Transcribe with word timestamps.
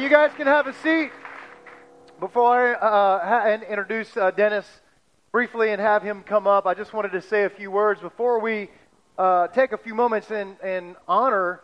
You 0.00 0.08
guys 0.08 0.30
can 0.34 0.46
have 0.46 0.66
a 0.66 0.72
seat. 0.72 1.10
Before 2.20 2.56
I 2.58 2.72
uh, 2.72 3.18
ha- 3.18 3.64
introduce 3.68 4.16
uh, 4.16 4.30
Dennis 4.30 4.64
briefly 5.30 5.72
and 5.72 5.80
have 5.80 6.02
him 6.02 6.22
come 6.22 6.46
up, 6.46 6.64
I 6.64 6.72
just 6.72 6.94
wanted 6.94 7.12
to 7.12 7.20
say 7.20 7.44
a 7.44 7.50
few 7.50 7.70
words 7.70 8.00
before 8.00 8.40
we 8.40 8.70
uh, 9.18 9.48
take 9.48 9.72
a 9.72 9.76
few 9.76 9.94
moments 9.94 10.30
and, 10.30 10.56
and 10.62 10.96
honor 11.06 11.60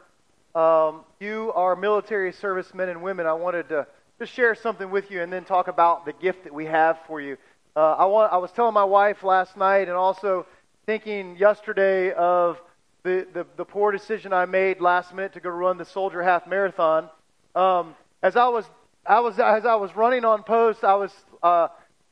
um, 0.55 1.05
you, 1.19 1.51
our 1.55 1.77
military 1.77 2.31
servicemen 2.31 2.91
and 2.91 3.03
women. 3.03 3.27
I 3.27 3.33
wanted 3.33 3.71
to 3.71 3.87
just 4.19 4.35
share 4.35 4.55
something 4.55 4.91
with 4.91 5.11
you 5.11 5.23
and 5.23 5.33
then 5.33 5.47
talk 5.47 5.69
about 5.69 6.05
the 6.05 6.13
gift 6.13 6.45
that 6.45 6.53
we 6.53 6.67
have 6.67 6.99
for 7.07 7.23
you. 7.23 7.39
Uh, 7.75 7.95
I, 7.95 8.05
want, 8.05 8.35
I 8.35 8.37
was 8.37 8.53
telling 8.53 8.75
my 8.75 8.85
wife 8.85 9.25
last 9.25 9.57
night 9.57 9.89
and 9.89 9.97
also 9.97 10.45
thinking 10.85 11.39
yesterday 11.39 12.13
of 12.13 12.61
the, 13.03 13.27
the, 13.33 13.47
the 13.57 13.65
poor 13.65 13.93
decision 13.93 14.35
I 14.35 14.45
made 14.45 14.83
last 14.83 15.15
minute 15.15 15.33
to 15.33 15.41
go 15.41 15.49
run 15.49 15.79
the 15.79 15.87
Soldier 15.87 16.23
Half 16.23 16.47
Marathon. 16.47 17.09
Um, 17.55 17.95
as 18.27 18.35
I 18.35 18.49
was, 18.49 18.65
I 19.07 19.21
was, 19.21 19.39
as 19.39 19.65
I 19.65 19.77
was 19.77 19.95
running 19.95 20.25
on 20.25 20.43
post, 20.43 20.83
I 20.83 20.97
was, 20.97 21.13
uh, 21.45 21.69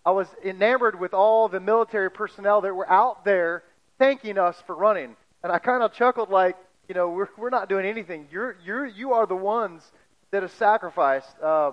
I 0.06 0.12
was 0.12 0.28
enamored 0.44 0.98
with 0.98 1.12
all 1.12 1.48
the 1.48 1.58
military 1.58 2.08
personnel 2.08 2.60
that 2.60 2.72
were 2.72 2.88
out 2.88 3.24
there 3.24 3.64
thanking 3.98 4.38
us 4.38 4.56
for 4.64 4.76
running. 4.76 5.16
And 5.42 5.50
I 5.50 5.58
kind 5.58 5.82
of 5.82 5.92
chuckled 5.92 6.30
like, 6.30 6.56
you 6.88 6.94
know, 6.94 7.10
we're, 7.10 7.28
we're 7.36 7.50
not 7.50 7.68
doing 7.68 7.84
anything. 7.84 8.28
You're, 8.30 8.56
you're, 8.64 8.86
you 8.86 9.14
are 9.14 9.26
the 9.26 9.34
ones 9.34 9.82
that 10.30 10.42
have 10.42 10.52
sacrificed. 10.52 11.34
Uh, 11.42 11.72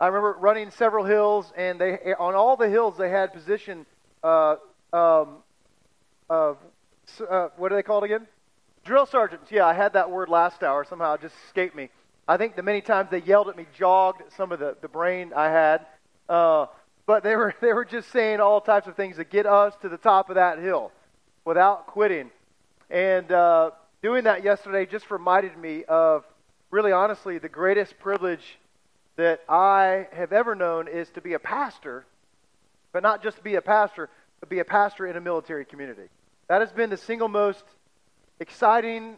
I 0.00 0.06
remember 0.06 0.34
running 0.40 0.70
several 0.70 1.04
hills, 1.04 1.52
and 1.54 1.78
they, 1.78 2.14
on 2.18 2.34
all 2.34 2.56
the 2.56 2.70
hills, 2.70 2.96
they 2.96 3.10
had 3.10 3.34
position, 3.34 3.84
uh, 4.22 4.56
um, 4.94 5.42
uh, 6.30 6.54
uh, 7.28 7.48
what 7.58 7.70
are 7.70 7.76
they 7.76 7.82
called 7.82 8.04
again? 8.04 8.26
Drill 8.86 9.04
sergeants. 9.04 9.50
Yeah, 9.50 9.66
I 9.66 9.74
had 9.74 9.92
that 9.92 10.10
word 10.10 10.30
last 10.30 10.62
hour. 10.62 10.84
Somehow 10.88 11.14
it 11.14 11.20
just 11.20 11.34
escaped 11.48 11.76
me. 11.76 11.90
I 12.26 12.36
think 12.36 12.56
the 12.56 12.62
many 12.62 12.80
times 12.80 13.10
they 13.10 13.20
yelled 13.20 13.48
at 13.48 13.56
me 13.56 13.66
jogged 13.76 14.22
some 14.36 14.50
of 14.52 14.58
the, 14.58 14.76
the 14.80 14.88
brain 14.88 15.32
I 15.34 15.50
had. 15.50 15.86
Uh, 16.28 16.66
but 17.06 17.22
they 17.22 17.36
were, 17.36 17.54
they 17.60 17.72
were 17.72 17.84
just 17.84 18.10
saying 18.10 18.40
all 18.40 18.60
types 18.60 18.86
of 18.86 18.96
things 18.96 19.16
to 19.16 19.24
get 19.24 19.46
us 19.46 19.74
to 19.82 19.88
the 19.88 19.98
top 19.98 20.30
of 20.30 20.36
that 20.36 20.58
hill 20.58 20.92
without 21.44 21.86
quitting. 21.86 22.30
And 22.90 23.30
uh, 23.30 23.72
doing 24.02 24.24
that 24.24 24.42
yesterday 24.42 24.86
just 24.86 25.10
reminded 25.10 25.56
me 25.58 25.84
of, 25.84 26.24
really 26.70 26.92
honestly, 26.92 27.38
the 27.38 27.48
greatest 27.48 27.98
privilege 27.98 28.58
that 29.16 29.42
I 29.48 30.08
have 30.12 30.32
ever 30.32 30.54
known 30.54 30.88
is 30.88 31.08
to 31.10 31.20
be 31.20 31.34
a 31.34 31.38
pastor, 31.38 32.04
but 32.92 33.02
not 33.02 33.22
just 33.22 33.42
be 33.42 33.54
a 33.54 33.62
pastor, 33.62 34.08
but 34.40 34.48
be 34.48 34.58
a 34.58 34.64
pastor 34.64 35.06
in 35.06 35.16
a 35.16 35.20
military 35.20 35.64
community. 35.64 36.08
That 36.48 36.60
has 36.60 36.72
been 36.72 36.90
the 36.90 36.96
single 36.96 37.28
most 37.28 37.64
exciting 38.40 39.16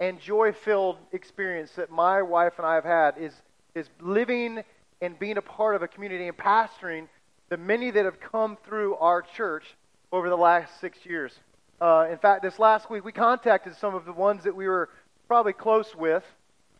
and 0.00 0.20
joy 0.20 0.52
filled 0.52 0.96
experience 1.12 1.70
that 1.72 1.90
my 1.90 2.22
wife 2.22 2.54
and 2.58 2.66
I 2.66 2.74
have 2.74 2.84
had 2.84 3.18
is, 3.18 3.32
is 3.74 3.88
living 4.00 4.62
and 5.00 5.18
being 5.18 5.36
a 5.36 5.42
part 5.42 5.76
of 5.76 5.82
a 5.82 5.88
community 5.88 6.26
and 6.28 6.36
pastoring 6.36 7.08
the 7.48 7.56
many 7.56 7.90
that 7.90 8.04
have 8.04 8.20
come 8.20 8.56
through 8.64 8.96
our 8.96 9.22
church 9.22 9.64
over 10.12 10.28
the 10.28 10.36
last 10.36 10.80
six 10.80 10.98
years. 11.04 11.32
Uh, 11.80 12.06
in 12.10 12.18
fact, 12.18 12.42
this 12.42 12.58
last 12.58 12.90
week 12.90 13.04
we 13.04 13.12
contacted 13.12 13.76
some 13.76 13.94
of 13.94 14.04
the 14.04 14.12
ones 14.12 14.44
that 14.44 14.54
we 14.54 14.66
were 14.66 14.88
probably 15.28 15.52
close 15.52 15.94
with 15.94 16.24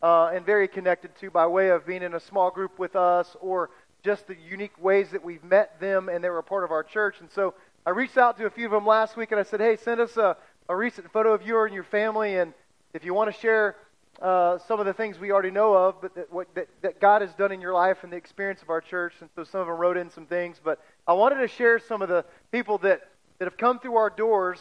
uh, 0.03 0.31
and 0.35 0.45
very 0.45 0.69
connected 0.69 1.11
to 1.21 1.31
by 1.31 1.47
way 1.47 1.71
of 1.71 1.87
being 1.87 2.03
in 2.03 2.15
a 2.15 2.21
small 2.21 2.51
group 2.51 2.79
with 2.79 2.97
us 2.97 3.37
or 3.41 3.71
just 4.03 4.27
the 4.27 4.37
unique 4.49 4.79
ways 4.83 5.11
that 5.11 5.25
we've 5.25 5.43
met 5.45 5.81
them 5.81 6.09
and 6.09 6.23
they 6.23 6.29
were 6.29 6.39
a 6.39 6.43
part 6.43 6.65
of 6.65 6.71
our 6.71 6.83
church. 6.83 7.17
And 7.21 7.31
so 7.31 7.55
I 7.87 7.91
reached 7.91 8.19
out 8.19 8.37
to 8.39 8.47
a 8.47 8.51
few 8.51 8.67
of 8.67 8.73
them 8.73 8.87
last 8.87 9.17
week 9.17 9.33
and 9.33 9.41
I 9.41 9.45
said, 9.45 9.61
hey, 9.61 9.77
send 9.77 10.01
us 10.01 10.17
a, 10.17 10.37
a 10.69 10.77
recent 10.77 11.11
photo 11.13 11.33
of 11.33 11.47
you 11.47 11.61
and 11.63 11.75
your 11.75 11.85
family 11.85 12.37
and 12.37 12.53
if 12.95 13.05
you 13.05 13.13
want 13.13 13.35
to 13.35 13.39
share 13.41 13.77
uh, 14.23 14.57
some 14.69 14.79
of 14.79 14.87
the 14.87 14.93
things 14.93 15.19
we 15.19 15.33
already 15.33 15.51
know 15.51 15.75
of, 15.75 16.01
but 16.01 16.15
that, 16.15 16.33
what, 16.33 16.47
that, 16.55 16.69
that 16.83 17.01
God 17.01 17.23
has 17.23 17.35
done 17.35 17.51
in 17.51 17.61
your 17.61 17.75
life 17.75 18.05
and 18.05 18.13
the 18.13 18.17
experience 18.17 18.63
of 18.63 18.71
our 18.71 18.81
church, 18.81 19.15
and 19.21 19.29
so 19.35 19.43
some 19.43 19.61
of 19.61 19.67
them 19.67 19.77
wrote 19.77 19.97
in 19.97 20.09
some 20.11 20.27
things, 20.27 20.61
but 20.63 20.81
I 21.07 21.13
wanted 21.13 21.41
to 21.41 21.49
share 21.49 21.81
some 21.81 22.03
of 22.03 22.09
the 22.09 22.25
people 22.53 22.79
that, 22.79 23.09
that 23.39 23.47
have 23.47 23.57
come 23.57 23.81
through 23.81 23.97
our 23.97 24.11
doors 24.11 24.61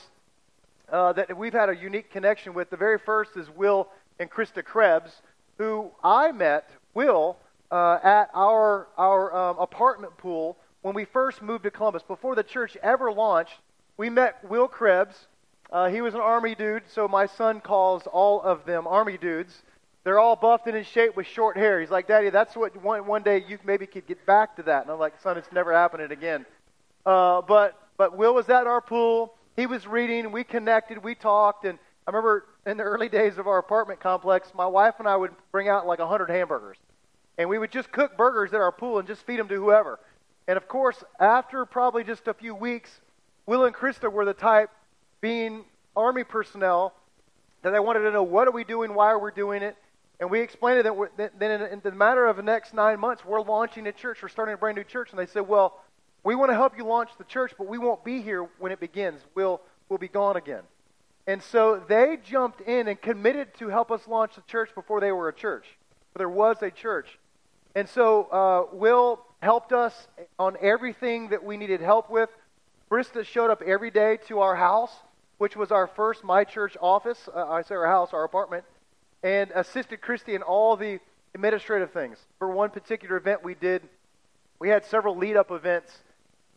uh, 0.92 1.14
that 1.14 1.38
we've 1.38 1.54
had 1.54 1.70
a 1.70 1.76
unique 1.76 2.11
connection 2.11 2.55
with. 2.55 2.71
The 2.71 2.77
very 2.77 2.98
first 2.98 3.38
is 3.38 3.49
Will 3.52 3.88
and 4.20 4.30
Krista 4.32 4.65
Krebs, 4.65 5.21
who 5.60 5.92
I 6.04 6.32
met, 6.32 6.70
Will, 6.95 7.38
uh, 7.71 8.00
at 8.04 8.30
our, 8.33 8.88
our 8.98 9.36
um, 9.36 9.60
apartment 9.60 10.17
pool 10.17 10.58
when 10.82 10.95
we 10.95 11.05
first 11.05 11.44
moved 11.44 11.64
to 11.64 11.71
Columbus. 11.71 12.02
Before 12.02 12.36
the 12.36 12.44
church 12.44 12.76
ever 12.82 13.11
launched, 13.11 13.60
we 13.95 14.10
met 14.10 14.44
Will 14.50 14.67
Krebs 14.67 15.27
uh, 15.72 15.90
he 15.90 16.02
was 16.02 16.14
an 16.14 16.22
army 16.22 16.56
dude, 16.56 16.84
so 16.88 17.08
my 17.08 17.26
son 17.26 17.62
calls 17.62 18.04
all 18.08 18.42
of 18.42 18.66
them 18.66 18.88
army 18.88 19.18
dudes. 19.18 19.64
They're 20.04 20.20
all 20.20 20.36
buffed 20.36 20.68
and 20.68 20.76
in 20.76 20.84
shape 20.84 21.16
with 21.16 21.28
short 21.28 21.56
hair. 21.56 21.80
He's 21.80 21.90
like, 21.90 22.08
Daddy, 22.08 22.30
that's 22.30 22.56
what 22.56 22.76
one, 22.84 23.08
one 23.08 23.24
day 23.24 23.44
you 23.48 23.58
maybe 23.64 23.88
could 23.88 24.06
get 24.06 24.26
back 24.26 24.58
to 24.58 24.64
that. 24.64 24.84
And 24.84 24.92
I'm 24.92 25.00
like, 25.00 25.20
Son, 25.22 25.38
it's 25.38 25.52
never 25.52 25.74
happening 25.74 26.12
again. 26.12 26.46
Uh, 27.06 27.42
but 27.42 27.80
but 27.98 28.18
Will 28.18 28.34
was 28.34 28.50
at 28.50 28.68
our 28.68 28.82
pool. 28.82 29.34
He 29.56 29.66
was 29.66 29.88
reading. 29.88 30.32
We 30.32 30.44
connected. 30.44 31.04
We 31.04 31.16
talked. 31.16 31.66
And 31.66 31.80
I 32.06 32.12
remember 32.12 32.45
in 32.66 32.78
the 32.78 32.84
early 32.84 33.08
days 33.10 33.38
of 33.38 33.48
our 33.48 33.60
apartment 33.60 34.00
complex, 34.00 34.52
my 34.54 34.66
wife 34.66 34.95
and 35.00 35.08
I 35.08 35.16
would 35.16 35.32
bring 35.52 35.70
out 35.70 35.86
like 35.88 36.00
a 36.00 36.04
100 36.04 36.30
hamburgers. 36.30 36.78
And 37.38 37.50
we 37.50 37.58
would 37.58 37.72
just 37.72 37.92
cook 37.92 38.18
burgers 38.18 38.54
at 38.54 38.62
our 38.62 38.72
pool 38.72 39.00
and 39.00 39.08
just 39.08 39.26
feed 39.26 39.40
them 39.40 39.48
to 39.48 39.56
whoever. 39.56 40.00
And 40.48 40.58
of 40.58 40.68
course, 40.68 41.04
after 41.20 41.66
probably 41.66 42.04
just 42.04 42.28
a 42.28 42.34
few 42.34 42.54
weeks, 42.54 42.90
Will 43.45 43.66
and 43.66 43.76
Krista 43.76 44.12
were 44.12 44.26
the 44.26 44.34
type 44.34 44.70
being 45.23 45.64
Army 45.95 46.26
personnel 46.26 46.94
that 47.61 47.70
they 47.70 47.80
wanted 47.80 48.02
to 48.02 48.11
know 48.11 48.23
what 48.23 48.45
are 48.45 48.52
we 48.52 48.66
doing, 48.66 48.94
why 48.94 49.08
are 49.08 49.17
we 49.17 49.32
doing 49.32 49.64
it, 49.64 49.78
and 50.20 50.30
we 50.30 50.42
explained 50.42 50.80
to 50.80 50.84
them 50.84 51.08
that 51.16 51.39
then 51.39 51.61
in, 51.61 51.80
the 51.82 51.92
matter 51.92 52.26
of 52.26 52.36
the 52.36 52.44
next 52.44 52.73
nine 52.73 53.00
months, 53.00 53.23
we're 53.23 53.42
launching 53.42 53.88
a 53.88 53.94
church. 53.94 54.22
We're 54.22 54.28
starting 54.28 54.54
a 54.54 54.58
brand 54.58 54.76
new 54.78 54.83
church. 54.83 55.12
And 55.12 55.20
they 55.20 55.26
said, 55.26 55.48
well, 55.48 55.82
we 56.26 56.36
want 56.36 56.52
to 56.52 56.56
help 56.56 56.78
you 56.78 56.86
launch 56.86 57.12
the 57.17 57.23
church, 57.23 57.54
but 57.58 57.67
we 57.67 57.78
won't 57.78 58.04
be 58.04 58.22
here 58.22 58.48
when 58.60 58.73
it 58.73 58.82
begins. 58.82 59.22
We'll, 59.33 59.62
we'll 59.88 59.98
be 59.98 60.10
gone 60.10 60.36
again. 60.36 60.64
And 61.26 61.42
so 61.42 61.82
they 61.88 62.17
jumped 62.22 62.60
in 62.62 62.89
and 62.89 63.02
committed 63.02 63.54
to 63.60 63.70
help 63.70 63.92
us 63.92 64.08
launch 64.10 64.36
the 64.36 64.42
church 64.42 64.76
before 64.76 65.00
they 65.00 65.14
were 65.14 65.30
a 65.30 65.33
church. 65.33 65.66
There 66.17 66.30
was 66.30 66.62
a 66.62 66.70
church. 66.70 67.17
And 67.76 67.88
so 67.88 68.23
uh, 68.26 68.76
Will 68.76 69.22
helped 69.42 69.72
us 69.72 70.08
on 70.38 70.58
everything 70.62 71.30
that 71.30 71.44
we 71.44 71.56
needed 71.56 71.80
help 71.80 72.10
with. 72.10 72.30
Krista 72.92 73.26
showed 73.26 73.50
up 73.50 73.62
every 73.64 73.89
day 73.89 74.20
to 74.28 74.39
our 74.42 74.56
house, 74.56 74.92
which 75.43 75.58
was 75.58 75.73
our 75.73 75.87
first 75.87 76.23
My 76.23 76.45
Church 76.45 76.77
office. 76.80 77.27
Uh, 77.27 77.45
I 77.45 77.64
say 77.64 77.76
our 77.76 77.86
house, 77.86 78.14
our 78.14 78.23
apartment, 78.23 78.64
and 79.23 79.52
assisted 79.54 79.99
Christy 79.99 80.36
in 80.36 80.42
all 80.42 80.77
the 80.77 81.02
administrative 81.36 81.92
things. 81.92 82.17
For 82.39 82.49
one 82.49 82.70
particular 82.70 83.17
event 83.17 83.43
we 83.43 83.53
did, 83.53 83.82
we 84.58 84.70
had 84.70 84.86
several 84.86 85.17
lead 85.17 85.36
up 85.36 85.52
events 85.52 85.98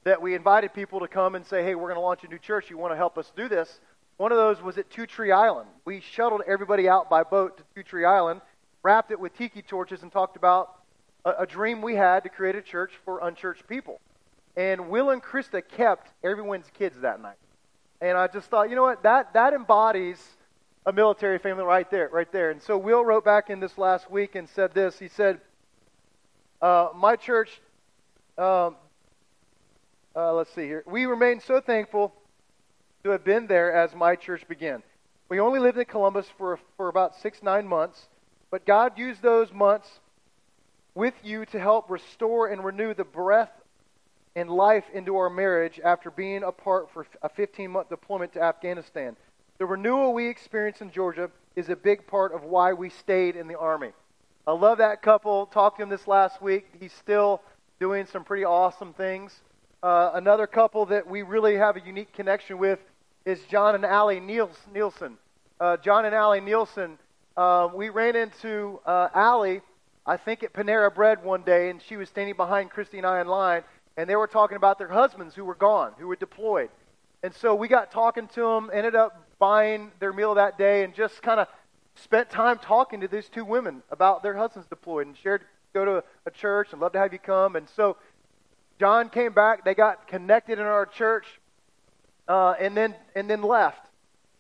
that 0.05 0.23
we 0.23 0.37
invited 0.37 0.73
people 0.73 1.01
to 1.01 1.09
come 1.09 1.35
and 1.35 1.45
say, 1.45 1.65
hey, 1.65 1.75
we're 1.75 1.89
going 1.89 1.97
to 1.97 2.01
launch 2.01 2.23
a 2.23 2.29
new 2.29 2.39
church. 2.39 2.71
You 2.71 2.79
want 2.79 2.93
to 2.93 2.97
help 2.97 3.19
us 3.19 3.33
do 3.35 3.49
this? 3.49 3.81
One 4.19 4.31
of 4.31 4.39
those 4.39 4.63
was 4.63 4.79
at 4.79 4.89
Two 4.89 5.07
Tree 5.07 5.33
Island. 5.33 5.69
We 5.85 6.01
shuttled 6.01 6.43
everybody 6.47 6.89
out 6.89 7.11
by 7.11 7.25
boat 7.25 7.57
to 7.57 7.65
Two 7.75 7.83
Tree 7.83 8.05
Island, 8.05 8.41
wrapped 8.85 9.11
it 9.11 9.19
with 9.19 9.37
tiki 9.37 9.63
torches, 9.63 10.05
and 10.05 10.13
talked 10.13 10.37
about 10.37 10.77
a, 11.25 11.33
a 11.41 11.47
dream 11.47 11.83
we 11.83 11.97
had 11.97 12.23
to 12.23 12.29
create 12.29 12.55
a 12.55 12.63
church 12.63 12.93
for 13.05 13.19
unchurched 13.19 13.67
people. 13.67 14.01
And 14.57 14.91
Will 14.91 15.11
and 15.11 15.21
Krista 15.21 15.61
kept 15.61 16.13
everyone's 16.23 16.71
kids 16.79 17.01
that 17.01 17.21
night. 17.21 17.35
And 18.01 18.19
I 18.19 18.27
just 18.27 18.49
thought, 18.49 18.69
you 18.69 18.77
know 18.77 18.83
what, 18.83 19.03
that, 19.05 19.33
that 19.33 19.53
embodies 19.55 20.23
a 20.85 20.93
military 20.93 21.39
family 21.39 21.65
right 21.65 21.91
there, 21.91 22.09
right 22.13 22.31
there. 22.31 22.51
And 22.51 22.63
so 22.63 22.77
Will 22.77 23.05
wrote 23.05 23.25
back 23.25 23.51
in 23.51 23.59
this 23.59 23.77
last 23.79 24.11
week 24.11 24.35
and 24.35 24.49
said 24.49 24.75
this. 24.75 24.99
He 24.99 25.09
said, 25.09 25.41
uh, 26.61 26.89
my 26.95 27.17
church, 27.17 27.61
um, 28.39 28.77
uh, 30.15 30.33
let's 30.35 30.55
see 30.55 30.63
here. 30.63 30.85
We 30.87 31.07
remain 31.07 31.41
so 31.41 31.61
thankful 31.61 32.15
to 33.05 33.11
have 33.11 33.25
been 33.25 33.47
there 33.47 33.73
as 33.73 33.95
my 33.95 34.15
church 34.17 34.47
began. 34.47 34.83
We 35.29 35.41
only 35.41 35.59
lived 35.59 35.79
in 35.79 35.87
Columbus 35.87 36.27
for, 36.39 36.59
for 36.77 36.89
about 36.89 37.17
six, 37.17 37.43
nine 37.43 37.67
months, 37.67 38.09
but 38.51 38.65
God 38.65 38.99
used 38.99 39.23
those 39.23 39.53
months 39.53 39.89
with 40.95 41.15
you 41.23 41.45
to 41.47 41.59
help 41.59 41.91
restore 41.91 42.47
and 42.47 42.65
renew 42.65 42.95
the 42.95 43.05
breath 43.05 43.51
and 44.37 44.51
life 44.51 44.85
into 44.93 45.17
our 45.17 45.31
marriage 45.31 45.81
after 45.83 46.11
being 46.11 46.45
apart 46.45 46.91
for 46.93 47.07
a 47.23 47.29
15 47.29 47.71
month 47.71 47.89
deployment 47.89 48.35
to 48.35 48.43
Afghanistan. 48.43 49.17
The 49.59 49.65
renewal 49.65 50.13
we 50.13 50.29
experienced 50.29 50.83
in 50.83 50.93
Georgia 50.93 51.31
is 51.57 51.71
a 51.71 51.75
big 51.75 52.07
part 52.07 52.35
of 52.35 52.45
why 52.45 52.75
we 52.75 52.91
stayed 52.91 53.35
in 53.35 53.49
the 53.49 53.59
Army. 53.59 53.93
I 54.47 54.53
love 54.53 54.79
that 54.79 55.01
couple. 55.01 55.47
Talked 55.47 55.79
to 55.79 55.83
him 55.83 55.89
this 55.89 56.07
last 56.07 56.43
week. 56.43 56.67
He's 56.79 56.93
still 56.93 57.41
doing 57.81 58.07
some 58.07 58.25
pretty 58.25 58.45
awesome 58.45 58.93
things. 58.93 59.41
Uh, 59.83 60.11
another 60.15 60.47
couple 60.47 60.85
that 60.87 61.09
we 61.09 61.23
really 61.23 61.57
have 61.57 61.77
a 61.77 61.81
unique 61.81 62.13
connection 62.13 62.59
with 62.59 62.79
is 63.25 63.41
John 63.51 63.75
and 63.75 63.85
Allie 63.85 64.21
Nielsen. 64.21 65.17
Uh, 65.59 65.79
John 65.79 66.05
and 66.05 66.15
Allie 66.15 66.43
Nielsen, 66.43 66.99
uh, 67.39 67.69
we 67.75 67.89
ran 67.89 68.15
into 68.15 68.81
uh, 68.85 69.09
Allie, 69.15 69.63
I 70.05 70.19
think 70.19 70.43
at 70.43 70.53
Panera 70.53 70.95
Bread 70.95 71.25
one 71.25 71.43
day, 71.43 71.71
and 71.71 71.81
she 71.81 71.97
was 71.97 72.11
standing 72.11 72.37
behind 72.37 72.71
Christy 72.71 72.99
and 72.99 73.07
I 73.07 73.23
in 73.23 73.27
line, 73.27 73.63
and 73.97 74.09
they 74.09 74.17
were 74.17 74.27
talking 74.27 74.57
about 74.57 74.79
their 74.79 74.89
husbands 74.89 75.35
who 75.35 75.45
were 75.45 75.55
gone, 75.55 75.93
who 75.99 76.07
were 76.07 76.17
deployed. 76.17 76.71
And 77.23 77.35
so 77.35 77.55
we 77.55 77.69
got 77.69 77.91
talking 77.91 78.29
to 78.29 78.41
them, 78.41 78.71
ended 78.73 78.95
up 78.95 79.25
buying 79.39 79.91
their 80.01 80.13
meal 80.13 80.35
that 80.35 80.59
day, 80.59 80.85
and 80.85 80.95
just 80.95 81.23
kind 81.23 81.41
of 81.41 81.49
spent 81.95 82.29
time 82.31 82.59
talking 82.59 83.01
to 83.01 83.09
these 83.09 83.29
two 83.29 83.45
women 83.45 83.83
about 83.91 84.23
their 84.23 84.37
husbands 84.37 84.69
deployed 84.69 85.07
and 85.07 85.17
shared 85.17 85.43
go 85.73 85.85
to 85.85 86.05
a 86.25 86.31
church 86.31 86.69
and 86.73 86.81
love 86.81 86.93
to 86.93 86.99
have 86.99 87.13
you 87.13 87.19
come. 87.19 87.57
And 87.57 87.69
so 87.71 87.97
John 88.79 89.09
came 89.09 89.33
back. 89.33 89.65
They 89.65 89.75
got 89.75 90.09
connected 90.09 90.59
in 90.59 90.65
our 90.65 90.87
church, 90.87 91.27
uh, 92.29 92.55
and 92.61 92.77
then 92.77 92.95
and 93.15 93.29
then 93.29 93.43
left. 93.43 93.87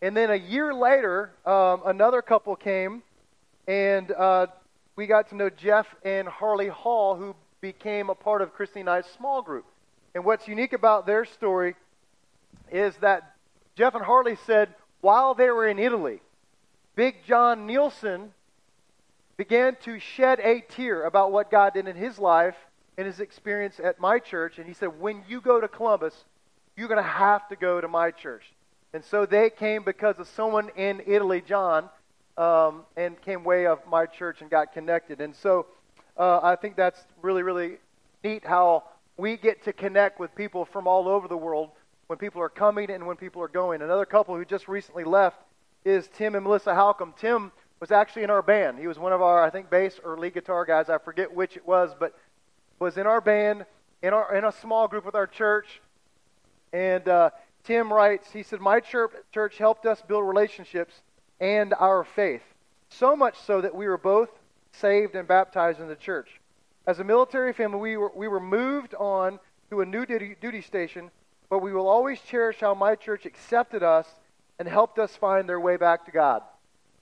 And 0.02 0.16
then 0.16 0.30
a 0.30 0.36
year 0.36 0.74
later, 0.74 1.30
um, 1.46 1.82
another 1.86 2.20
couple 2.20 2.54
came, 2.56 3.02
and 3.66 4.10
uh, 4.12 4.46
we 4.94 5.06
got 5.06 5.30
to 5.30 5.34
know 5.34 5.48
Jeff 5.48 5.86
and 6.04 6.28
Harley 6.28 6.68
Hall, 6.68 7.16
who 7.16 7.34
became 7.60 8.10
a 8.10 8.14
part 8.14 8.42
of 8.42 8.52
Christy 8.54 8.80
and 8.80 8.90
I's 8.90 9.06
small 9.16 9.42
group. 9.42 9.64
And 10.14 10.24
what's 10.24 10.48
unique 10.48 10.72
about 10.72 11.06
their 11.06 11.24
story 11.24 11.74
is 12.70 12.96
that 12.98 13.34
Jeff 13.74 13.94
and 13.94 14.04
Harley 14.04 14.36
said 14.46 14.74
while 15.00 15.34
they 15.34 15.50
were 15.50 15.68
in 15.68 15.78
Italy, 15.78 16.20
Big 16.94 17.16
John 17.26 17.66
Nielsen 17.66 18.32
began 19.36 19.76
to 19.82 19.98
shed 19.98 20.40
a 20.40 20.62
tear 20.62 21.04
about 21.04 21.30
what 21.30 21.50
God 21.50 21.74
did 21.74 21.86
in 21.86 21.96
his 21.96 22.18
life 22.18 22.56
and 22.96 23.06
his 23.06 23.20
experience 23.20 23.78
at 23.82 24.00
my 24.00 24.18
church. 24.18 24.58
And 24.58 24.66
he 24.66 24.72
said, 24.72 24.98
When 24.98 25.22
you 25.28 25.40
go 25.40 25.60
to 25.60 25.68
Columbus, 25.68 26.14
you're 26.76 26.88
going 26.88 27.02
to 27.02 27.08
have 27.08 27.46
to 27.48 27.56
go 27.56 27.80
to 27.80 27.88
my 27.88 28.10
church. 28.10 28.44
And 28.94 29.04
so 29.04 29.26
they 29.26 29.50
came 29.50 29.82
because 29.82 30.18
of 30.18 30.26
someone 30.28 30.70
in 30.76 31.02
Italy, 31.06 31.42
John, 31.46 31.90
um, 32.38 32.84
and 32.96 33.20
came 33.20 33.44
way 33.44 33.66
of 33.66 33.80
my 33.86 34.06
church 34.06 34.40
and 34.40 34.50
got 34.50 34.72
connected. 34.72 35.20
And 35.20 35.34
so 35.36 35.66
uh, 36.16 36.40
I 36.42 36.56
think 36.56 36.76
that's 36.76 37.00
really, 37.22 37.42
really 37.42 37.78
neat 38.24 38.44
how 38.44 38.84
we 39.16 39.36
get 39.36 39.64
to 39.64 39.72
connect 39.72 40.18
with 40.18 40.34
people 40.34 40.64
from 40.64 40.86
all 40.86 41.08
over 41.08 41.28
the 41.28 41.36
world 41.36 41.70
when 42.06 42.18
people 42.18 42.40
are 42.42 42.48
coming 42.48 42.90
and 42.90 43.06
when 43.06 43.16
people 43.16 43.42
are 43.42 43.48
going. 43.48 43.82
Another 43.82 44.06
couple 44.06 44.36
who 44.36 44.44
just 44.44 44.68
recently 44.68 45.04
left 45.04 45.38
is 45.84 46.08
Tim 46.14 46.34
and 46.34 46.44
Melissa 46.44 46.70
Halcomb. 46.70 47.14
Tim 47.16 47.52
was 47.80 47.90
actually 47.90 48.22
in 48.22 48.30
our 48.30 48.42
band. 48.42 48.78
He 48.78 48.86
was 48.86 48.98
one 48.98 49.12
of 49.12 49.22
our, 49.22 49.42
I 49.42 49.50
think, 49.50 49.70
bass 49.70 50.00
or 50.02 50.18
lead 50.18 50.34
guitar 50.34 50.64
guys. 50.64 50.88
I 50.88 50.98
forget 50.98 51.34
which 51.34 51.56
it 51.56 51.66
was, 51.66 51.94
but 51.98 52.14
was 52.78 52.96
in 52.96 53.06
our 53.06 53.20
band 53.20 53.64
in 54.02 54.12
our 54.12 54.34
in 54.34 54.44
a 54.44 54.52
small 54.52 54.88
group 54.88 55.04
with 55.04 55.14
our 55.14 55.26
church. 55.26 55.80
And 56.72 57.08
uh, 57.08 57.30
Tim 57.64 57.92
writes, 57.92 58.30
he 58.32 58.42
said, 58.42 58.60
"My 58.60 58.80
church 58.80 59.12
church 59.32 59.58
helped 59.58 59.86
us 59.86 60.02
build 60.02 60.26
relationships 60.26 60.94
and 61.40 61.74
our 61.74 62.04
faith, 62.04 62.42
so 62.88 63.16
much 63.16 63.36
so 63.38 63.60
that 63.60 63.74
we 63.74 63.86
were 63.86 63.98
both 63.98 64.30
saved 64.80 65.14
and 65.14 65.26
baptized 65.26 65.80
in 65.80 65.88
the 65.88 65.96
church. 65.96 66.40
As 66.86 66.98
a 66.98 67.04
military 67.04 67.52
family, 67.52 67.78
we 67.78 67.96
were 67.96 68.12
we 68.14 68.28
were 68.28 68.40
moved 68.40 68.94
on 68.94 69.38
to 69.70 69.80
a 69.80 69.86
new 69.86 70.06
duty, 70.06 70.36
duty 70.40 70.62
station, 70.62 71.10
but 71.50 71.58
we 71.58 71.72
will 71.72 71.88
always 71.88 72.20
cherish 72.20 72.60
how 72.60 72.74
my 72.74 72.94
church 72.94 73.26
accepted 73.26 73.82
us 73.82 74.06
and 74.58 74.68
helped 74.68 74.98
us 74.98 75.16
find 75.16 75.48
their 75.48 75.60
way 75.60 75.76
back 75.76 76.06
to 76.06 76.12
God." 76.12 76.42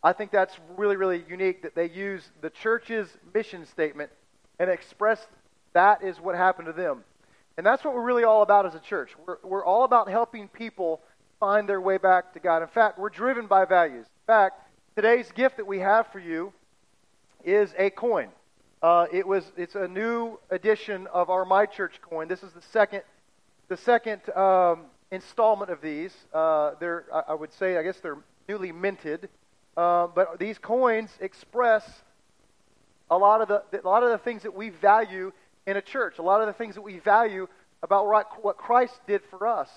I 0.02 0.12
think 0.12 0.30
that's 0.30 0.54
really, 0.76 0.96
really 0.96 1.24
unique 1.30 1.62
that 1.62 1.74
they 1.74 1.88
use 1.88 2.30
the 2.42 2.50
church's 2.50 3.08
mission 3.32 3.64
statement 3.64 4.10
and 4.58 4.68
express 4.68 5.26
that 5.72 6.02
is 6.02 6.20
what 6.20 6.34
happened 6.34 6.66
to 6.66 6.72
them. 6.72 7.04
And 7.56 7.66
that's 7.66 7.84
what 7.84 7.94
we're 7.94 8.04
really 8.04 8.24
all 8.24 8.42
about 8.42 8.66
as 8.66 8.74
a 8.74 8.80
church. 8.80 9.14
We're, 9.26 9.38
we're 9.42 9.64
all 9.64 9.84
about 9.84 10.08
helping 10.08 10.48
people 10.48 11.00
find 11.38 11.68
their 11.68 11.80
way 11.80 11.98
back 11.98 12.32
to 12.34 12.40
God. 12.40 12.62
In 12.62 12.68
fact, 12.68 12.98
we're 12.98 13.10
driven 13.10 13.46
by 13.46 13.64
values. 13.64 14.06
In 14.06 14.26
fact, 14.26 14.60
today's 14.96 15.30
gift 15.32 15.56
that 15.58 15.66
we 15.66 15.80
have 15.80 16.06
for 16.08 16.18
you 16.18 16.52
is 17.44 17.72
a 17.78 17.90
coin. 17.90 18.28
Uh, 18.82 19.06
it 19.12 19.26
was 19.26 19.44
it's 19.56 19.74
a 19.74 19.88
new 19.88 20.38
edition 20.50 21.06
of 21.12 21.30
our 21.30 21.44
My 21.44 21.66
Church 21.66 22.00
coin. 22.02 22.28
This 22.28 22.42
is 22.42 22.52
the 22.52 22.62
second 22.72 23.02
the 23.68 23.76
second 23.76 24.28
um, 24.36 24.86
installment 25.10 25.70
of 25.70 25.80
these. 25.80 26.14
Uh, 26.32 26.72
they're 26.80 27.04
I, 27.12 27.32
I 27.32 27.34
would 27.34 27.52
say 27.52 27.76
I 27.76 27.82
guess 27.82 27.98
they're 28.00 28.18
newly 28.48 28.72
minted, 28.72 29.28
uh, 29.76 30.08
but 30.08 30.38
these 30.38 30.58
coins 30.58 31.10
express 31.20 31.88
a 33.10 33.16
lot 33.16 33.40
of 33.40 33.48
the 33.48 33.80
a 33.80 33.88
lot 33.88 34.02
of 34.02 34.10
the 34.10 34.18
things 34.18 34.42
that 34.42 34.54
we 34.54 34.70
value 34.70 35.32
in 35.66 35.76
a 35.76 35.82
church. 35.82 36.18
A 36.18 36.22
lot 36.22 36.40
of 36.40 36.46
the 36.46 36.52
things 36.52 36.74
that 36.74 36.82
we 36.82 36.98
value 36.98 37.48
about 37.82 38.06
what 38.42 38.56
Christ 38.56 38.98
did 39.06 39.22
for 39.30 39.46
us. 39.46 39.68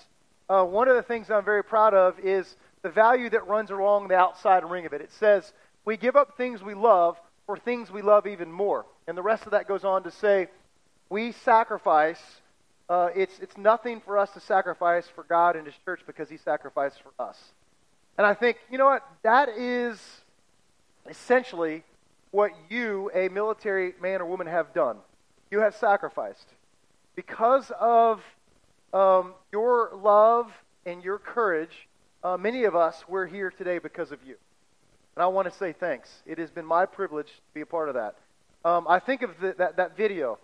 Uh, 0.48 0.64
one 0.64 0.88
of 0.88 0.96
the 0.96 1.02
things 1.02 1.30
I'm 1.30 1.44
very 1.44 1.62
proud 1.62 1.92
of 1.92 2.18
is 2.20 2.56
the 2.82 2.88
value 2.88 3.28
that 3.30 3.46
runs 3.46 3.70
along 3.70 4.08
the 4.08 4.16
outside 4.16 4.64
ring 4.64 4.86
of 4.86 4.94
it. 4.94 5.02
It 5.02 5.12
says, 5.12 5.52
We 5.84 5.96
give 5.96 6.16
up 6.16 6.36
things 6.36 6.62
we 6.62 6.74
love 6.74 7.18
for 7.48 7.56
things 7.56 7.90
we 7.90 8.02
love 8.02 8.26
even 8.26 8.52
more. 8.52 8.84
And 9.06 9.16
the 9.16 9.22
rest 9.22 9.46
of 9.46 9.52
that 9.52 9.66
goes 9.66 9.82
on 9.82 10.02
to 10.02 10.10
say, 10.10 10.48
We 11.08 11.32
sacrifice. 11.32 12.20
Uh, 12.90 13.08
it's, 13.16 13.38
it's 13.40 13.56
nothing 13.56 14.02
for 14.02 14.18
us 14.18 14.30
to 14.32 14.40
sacrifice 14.40 15.06
for 15.14 15.24
God 15.24 15.56
and 15.56 15.64
His 15.64 15.74
church 15.86 16.02
because 16.06 16.28
He 16.28 16.36
sacrificed 16.36 16.98
for 17.02 17.12
us. 17.18 17.38
And 18.18 18.26
I 18.26 18.34
think, 18.34 18.58
you 18.70 18.76
know 18.76 18.84
what? 18.84 19.02
That 19.22 19.48
is 19.48 19.98
essentially 21.08 21.84
what 22.32 22.52
you, 22.68 23.10
a 23.14 23.30
military 23.30 23.94
man 24.02 24.20
or 24.20 24.26
woman, 24.26 24.46
have 24.46 24.74
done 24.74 24.98
you 25.50 25.60
have 25.60 25.74
sacrificed. 25.74 26.46
Because 27.16 27.72
of 27.80 28.22
um, 28.92 29.32
your 29.52 29.90
love 29.94 30.52
and 30.84 31.02
your 31.02 31.18
courage, 31.18 31.88
uh, 32.22 32.36
many 32.36 32.64
of 32.64 32.76
us, 32.76 33.04
we're 33.08 33.26
here 33.26 33.50
today 33.50 33.78
because 33.78 34.12
of 34.12 34.18
you. 34.26 34.36
And 35.18 35.24
I 35.24 35.26
want 35.26 35.50
to 35.50 35.58
say 35.58 35.72
thanks. 35.72 36.08
It 36.26 36.38
has 36.38 36.48
been 36.48 36.64
my 36.64 36.86
privilege 36.86 37.26
to 37.26 37.52
be 37.52 37.60
a 37.62 37.66
part 37.66 37.88
of 37.88 37.96
that. 37.96 38.14
Um, 38.64 38.86
I 38.88 39.00
think 39.00 39.22
of 39.22 39.30
the, 39.40 39.52
that, 39.58 39.76
that 39.76 39.96
video, 39.96 40.38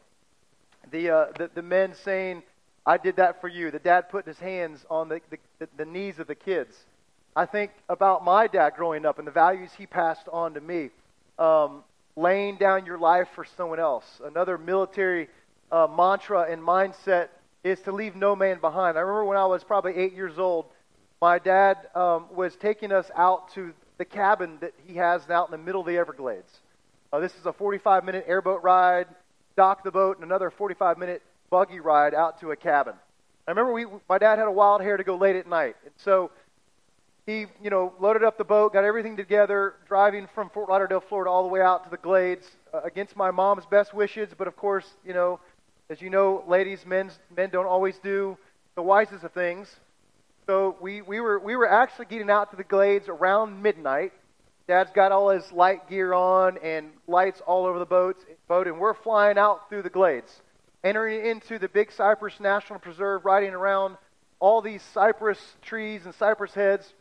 the, 0.91 1.11
uh, 1.11 1.27
the, 1.39 1.49
the 1.55 1.63
men 1.63 1.95
saying, 1.95 2.43
I 2.85 2.97
did 2.97 3.15
that 3.15 3.41
for 3.41 3.47
you. 3.47 3.71
The 3.71 3.79
dad 3.79 4.09
putting 4.09 4.33
his 4.33 4.41
hands 4.41 4.85
on 4.91 5.09
the, 5.09 5.21
the, 5.61 5.69
the 5.77 5.85
knees 5.85 6.19
of 6.19 6.27
the 6.27 6.35
kids. 6.35 6.77
I 7.37 7.47
think 7.47 7.71
about 7.89 8.25
my 8.25 8.49
dad 8.49 8.73
growing 8.75 9.07
up 9.07 9.21
and 9.21 9.29
the 9.29 9.31
values 9.31 9.71
he 9.79 9.87
passed 9.87 10.27
on 10.33 10.55
to 10.55 10.61
me. 10.61 10.91
Um, 11.39 11.85
laying 12.17 12.57
down 12.57 12.85
your 12.85 12.99
life 12.99 13.29
for 13.33 13.45
someone 13.57 13.79
else. 13.79 14.21
Another 14.25 14.59
military 14.59 15.29
uh, 15.71 15.87
mantra 15.87 16.51
and 16.51 16.61
mindset 16.61 17.29
is 17.63 17.79
to 17.83 17.93
leave 17.93 18.17
no 18.17 18.35
man 18.35 18.59
behind. 18.61 18.99
I 18.99 19.03
remember 19.03 19.25
when 19.25 19.39
I 19.39 19.47
was 19.47 19.63
probably 19.63 19.95
eight 19.95 20.15
years 20.15 20.37
old, 20.37 20.67
my 21.21 21.39
dad 21.39 21.77
um, 21.95 22.27
was 22.35 22.57
taking 22.57 22.91
us 22.91 23.09
out 23.15 23.55
to 23.55 23.73
the 23.99 24.05
cabin 24.05 24.59
that 24.61 24.73
he 24.87 24.97
has 24.97 25.29
out 25.31 25.49
in 25.49 25.53
the 25.53 25.65
middle 25.65 25.81
of 25.81 25.87
the 25.87 25.97
Everglades. 25.97 26.51
Uh, 27.13 27.21
this 27.21 27.35
is 27.37 27.47
a 27.47 27.53
45 27.53 28.05
minute 28.05 28.25
airboat 28.27 28.63
ride, 28.63 29.07
dock 29.57 29.85
the 29.85 29.91
boat, 29.91 30.17
and 30.17 30.25
another 30.25 30.51
45 30.51 30.99
minute 30.99 31.23
buggy 31.51 31.81
ride 31.81 32.15
out 32.15 32.41
to 32.41 32.51
a 32.51 32.57
cabin. 32.57 32.95
I 33.47 33.51
remember 33.51 33.73
we, 33.73 33.87
my 34.09 34.19
dad 34.19 34.39
had 34.39 34.49
a 34.49 34.53
wild 34.53 34.81
hair 34.81 34.97
to 34.97 35.05
go 35.05 35.17
late 35.17 35.37
at 35.37 35.47
night. 35.47 35.77
And 35.85 35.93
so 35.99 36.31
he, 37.27 37.47
you 37.63 37.71
know, 37.71 37.93
loaded 38.01 38.25
up 38.25 38.39
the 38.39 38.45
boat, 38.45 38.73
got 38.73 38.85
everything 38.85 39.17
together, 39.17 39.75
driving 39.87 40.27
from 40.35 40.51
Fort 40.51 40.69
Lauderdale, 40.69 41.01
Florida, 41.01 41.31
all 41.31 41.43
the 41.43 41.49
way 41.49 41.61
out 41.61 41.85
to 41.85 41.91
the 41.91 41.97
Glades 41.97 42.47
uh, 42.73 42.81
against 42.85 43.17
my 43.17 43.31
mom's 43.31 43.67
best 43.67 43.95
wishes. 43.95 44.31
But 44.37 44.49
of 44.49 44.57
course, 44.57 44.87
you 45.05 45.13
know, 45.13 45.41
as 45.91 46.01
you 46.01 46.11
know, 46.11 46.43
ladies, 46.49 46.85
men's, 46.87 47.19
men 47.37 47.51
don't 47.51 47.67
always 47.67 47.99
do 47.99 48.37
the 48.75 48.83
wisest 48.83 49.25
of 49.25 49.33
things. 49.33 49.75
So 50.47 50.77
we, 50.81 51.03
we, 51.03 51.21
were, 51.21 51.39
we 51.39 51.57
were 51.57 51.69
actually 51.69 52.07
getting 52.07 52.31
out 52.31 52.51
to 52.51 52.57
the 52.57 52.65
Glades 52.65 53.09
around 53.09 53.63
midnight. 53.63 54.13
Dad's 54.67 54.91
got 54.93 55.13
all 55.13 55.31
his 55.31 55.51
light 55.53 55.89
gear 55.89 56.13
on 56.13 56.59
and 56.63 56.91
lights 57.07 57.41
all 57.47 57.67
over 57.67 57.79
the 57.79 57.87
boat, 57.87 58.17
boat 58.49 58.67
and 58.67 58.79
we're 58.79 58.95
flying 58.95 59.39
out 59.39 59.69
through 59.69 59.83
the 59.83 59.91
Glades, 59.91 60.43
entering 60.83 61.25
into 61.25 61.59
the 61.59 61.69
Big 61.69 61.93
Cypress 61.93 62.41
National 62.41 62.79
Preserve, 62.79 63.25
riding 63.25 63.55
around 63.55 63.97
all 64.41 64.61
these 64.61 64.83
cypress 64.93 65.39
trees 65.63 66.05
and 66.05 66.15
cypress 66.15 66.55
heads 66.55 66.95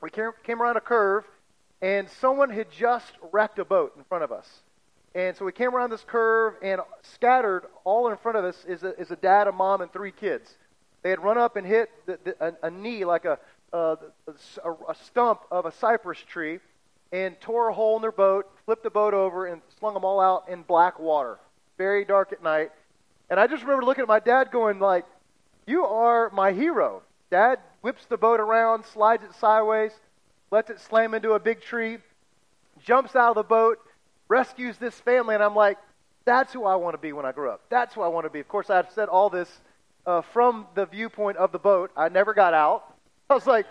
we 0.00 0.10
came 0.10 0.62
around 0.62 0.76
a 0.76 0.80
curve, 0.80 1.24
and 1.82 2.08
someone 2.20 2.50
had 2.50 2.70
just 2.70 3.12
wrecked 3.32 3.58
a 3.58 3.64
boat 3.64 3.94
in 3.96 4.04
front 4.04 4.24
of 4.24 4.32
us. 4.32 4.48
And 5.14 5.36
so 5.36 5.44
we 5.44 5.52
came 5.52 5.74
around 5.74 5.90
this 5.90 6.04
curve, 6.06 6.54
and 6.62 6.80
scattered 7.02 7.64
all 7.84 8.08
in 8.08 8.16
front 8.16 8.38
of 8.38 8.44
us 8.44 8.64
is 8.66 8.82
a, 8.82 8.98
is 8.98 9.10
a 9.10 9.16
dad, 9.16 9.46
a 9.46 9.52
mom, 9.52 9.80
and 9.80 9.92
three 9.92 10.12
kids. 10.12 10.56
They 11.02 11.10
had 11.10 11.22
run 11.22 11.38
up 11.38 11.56
and 11.56 11.66
hit 11.66 11.90
the, 12.06 12.18
the, 12.24 12.44
a, 12.44 12.66
a, 12.66 12.70
knee, 12.70 13.04
like 13.04 13.24
a, 13.24 13.38
a, 13.72 13.96
a 14.26 14.94
stump 15.04 15.40
of 15.50 15.66
a 15.66 15.72
cypress 15.72 16.18
tree, 16.18 16.60
and 17.12 17.40
tore 17.40 17.68
a 17.68 17.74
hole 17.74 17.96
in 17.96 18.02
their 18.02 18.12
boat, 18.12 18.50
flipped 18.64 18.82
the 18.82 18.90
boat 18.90 19.14
over, 19.14 19.46
and 19.46 19.62
slung 19.78 19.94
them 19.94 20.04
all 20.04 20.20
out 20.20 20.48
in 20.48 20.62
black 20.62 20.98
water. 20.98 21.38
Very 21.78 22.04
dark 22.04 22.32
at 22.32 22.42
night. 22.42 22.70
And 23.30 23.40
I 23.40 23.46
just 23.46 23.62
remember 23.62 23.84
looking 23.84 24.02
at 24.02 24.08
my 24.08 24.20
dad 24.20 24.50
going 24.50 24.78
like, 24.78 25.04
you 25.66 25.84
are 25.84 26.30
my 26.30 26.52
hero. 26.52 27.02
Dad, 27.30 27.60
whips 27.80 28.04
the 28.06 28.16
boat 28.16 28.40
around, 28.40 28.84
slides 28.84 29.22
it 29.22 29.34
sideways, 29.34 29.92
lets 30.50 30.68
it 30.68 30.80
slam 30.80 31.14
into 31.14 31.32
a 31.32 31.38
big 31.38 31.60
tree, 31.60 31.98
jumps 32.84 33.14
out 33.14 33.30
of 33.30 33.34
the 33.36 33.42
boat, 33.42 33.78
rescues 34.28 34.76
this 34.78 34.94
family, 35.00 35.34
and 35.34 35.44
I'm 35.44 35.54
like, 35.54 35.78
that's 36.24 36.52
who 36.52 36.64
I 36.64 36.76
want 36.76 36.94
to 36.94 36.98
be 36.98 37.12
when 37.12 37.24
I 37.24 37.32
grow 37.32 37.52
up. 37.52 37.62
That's 37.70 37.94
who 37.94 38.02
I 38.02 38.08
want 38.08 38.26
to 38.26 38.30
be. 38.30 38.40
Of 38.40 38.48
course, 38.48 38.68
I've 38.68 38.90
said 38.92 39.08
all 39.08 39.30
this 39.30 39.48
uh, 40.06 40.22
from 40.22 40.66
the 40.74 40.86
viewpoint 40.86 41.36
of 41.36 41.52
the 41.52 41.58
boat. 41.58 41.90
I 41.96 42.08
never 42.08 42.34
got 42.34 42.54
out. 42.54 42.94
I 43.28 43.34
was 43.34 43.46
like, 43.46 43.66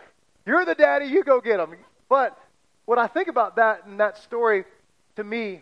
you're 0.45 0.65
the 0.65 0.75
daddy, 0.75 1.05
you 1.05 1.24
go 1.24 1.41
get 1.41 1.59
him. 1.59 1.75
But 2.07 2.38
what 2.86 2.98
I 2.98 3.07
think 3.07 3.27
about 3.27 3.57
that 3.57 3.86
and 3.86 4.00
that 4.00 4.17
story, 4.17 4.65
to 5.15 5.24
me, 5.24 5.62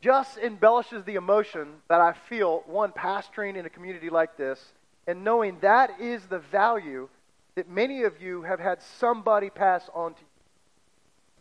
just 0.00 0.38
embellishes 0.38 1.04
the 1.04 1.16
emotion 1.16 1.68
that 1.88 2.00
I 2.00 2.12
feel, 2.28 2.62
one, 2.66 2.92
pastoring 2.92 3.56
in 3.56 3.66
a 3.66 3.70
community 3.70 4.10
like 4.10 4.36
this, 4.36 4.72
and 5.06 5.24
knowing 5.24 5.58
that 5.60 6.00
is 6.00 6.26
the 6.26 6.38
value 6.38 7.08
that 7.56 7.68
many 7.68 8.02
of 8.02 8.20
you 8.20 8.42
have 8.42 8.60
had 8.60 8.82
somebody 8.82 9.50
pass 9.50 9.88
on 9.94 10.14
to 10.14 10.20
you. 10.20 10.26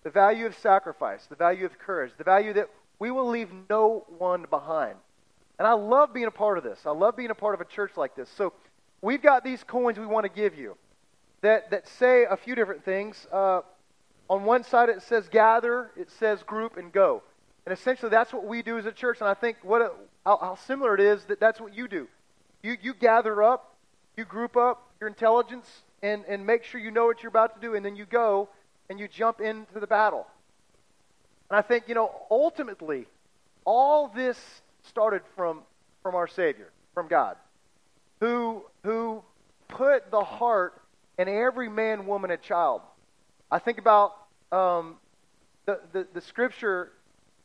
The 0.03 0.09
value 0.09 0.45
of 0.45 0.57
sacrifice, 0.57 1.25
the 1.25 1.35
value 1.35 1.65
of 1.65 1.77
courage, 1.77 2.11
the 2.17 2.23
value 2.23 2.53
that 2.53 2.69
we 2.99 3.11
will 3.11 3.27
leave 3.27 3.49
no 3.69 4.05
one 4.17 4.45
behind. 4.49 4.95
And 5.57 5.67
I 5.67 5.73
love 5.73 6.13
being 6.13 6.25
a 6.25 6.31
part 6.31 6.57
of 6.57 6.63
this. 6.63 6.79
I 6.85 6.91
love 6.91 7.15
being 7.15 7.29
a 7.29 7.35
part 7.35 7.55
of 7.55 7.61
a 7.61 7.65
church 7.65 7.91
like 7.95 8.15
this. 8.15 8.29
So 8.37 8.53
we've 9.01 9.21
got 9.21 9.43
these 9.43 9.63
coins 9.63 9.97
we 9.97 10.05
want 10.05 10.25
to 10.25 10.29
give 10.29 10.57
you 10.57 10.77
that, 11.41 11.71
that 11.71 11.87
say 11.87 12.25
a 12.29 12.35
few 12.35 12.55
different 12.55 12.83
things. 12.83 13.27
Uh, 13.31 13.61
on 14.29 14.43
one 14.43 14.63
side, 14.63 14.89
it 14.89 15.01
says 15.03 15.27
gather, 15.29 15.91
it 15.95 16.09
says 16.11 16.41
group, 16.43 16.77
and 16.77 16.91
go. 16.91 17.21
And 17.65 17.73
essentially, 17.73 18.09
that's 18.09 18.33
what 18.33 18.45
we 18.45 18.61
do 18.61 18.77
as 18.77 18.85
a 18.85 18.91
church. 18.91 19.21
And 19.21 19.29
I 19.29 19.33
think 19.33 19.57
what 19.63 19.81
a, 19.81 19.91
how, 20.25 20.37
how 20.37 20.55
similar 20.55 20.95
it 20.95 21.01
is 21.01 21.23
that 21.25 21.39
that's 21.39 21.59
what 21.61 21.75
you 21.75 21.87
do. 21.87 22.07
You, 22.63 22.77
you 22.81 22.93
gather 22.93 23.43
up, 23.43 23.75
you 24.17 24.25
group 24.25 24.57
up 24.57 24.89
your 24.99 25.07
intelligence, 25.07 25.67
and, 26.01 26.25
and 26.27 26.45
make 26.45 26.63
sure 26.63 26.79
you 26.79 26.91
know 26.91 27.05
what 27.05 27.23
you're 27.23 27.29
about 27.29 27.55
to 27.55 27.61
do, 27.61 27.75
and 27.75 27.85
then 27.85 27.95
you 27.95 28.05
go 28.05 28.49
and 28.89 28.99
you 28.99 29.07
jump 29.07 29.41
into 29.41 29.79
the 29.79 29.87
battle. 29.87 30.27
And 31.49 31.57
I 31.57 31.61
think, 31.61 31.87
you 31.87 31.95
know, 31.95 32.11
ultimately, 32.29 33.05
all 33.65 34.07
this 34.07 34.37
started 34.87 35.21
from, 35.35 35.61
from 36.01 36.15
our 36.15 36.27
Savior, 36.27 36.71
from 36.93 37.07
God, 37.07 37.37
who, 38.19 38.63
who 38.83 39.21
put 39.67 40.11
the 40.11 40.23
heart 40.23 40.81
in 41.17 41.27
every 41.27 41.69
man, 41.69 42.05
woman, 42.05 42.31
and 42.31 42.41
child. 42.41 42.81
I 43.51 43.59
think 43.59 43.77
about 43.77 44.15
um, 44.51 44.95
the, 45.65 45.79
the, 45.91 46.07
the 46.13 46.21
scripture 46.21 46.91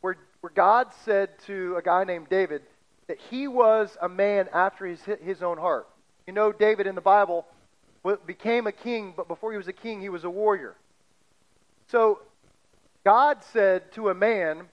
where, 0.01 0.17
where 0.41 0.51
God 0.53 0.87
said 1.05 1.29
to 1.47 1.75
a 1.77 1.81
guy 1.81 2.03
named 2.03 2.29
David 2.29 2.63
that 3.07 3.17
he 3.29 3.47
was 3.47 3.97
a 4.01 4.09
man 4.09 4.47
after 4.53 4.85
his, 4.85 5.01
his 5.23 5.41
own 5.41 5.57
heart. 5.57 5.87
You 6.27 6.33
know, 6.33 6.51
David 6.51 6.87
in 6.87 6.95
the 6.95 7.01
Bible 7.01 7.45
became 8.25 8.67
a 8.67 8.71
king, 8.71 9.13
but 9.15 9.27
before 9.27 9.51
he 9.51 9.57
was 9.57 9.67
a 9.67 9.73
king, 9.73 10.01
he 10.01 10.09
was 10.09 10.23
a 10.23 10.29
warrior. 10.29 10.75
So 11.89 12.19
God 13.03 13.43
said 13.51 13.91
to 13.93 14.09
a 14.09 14.13
man, 14.13 14.63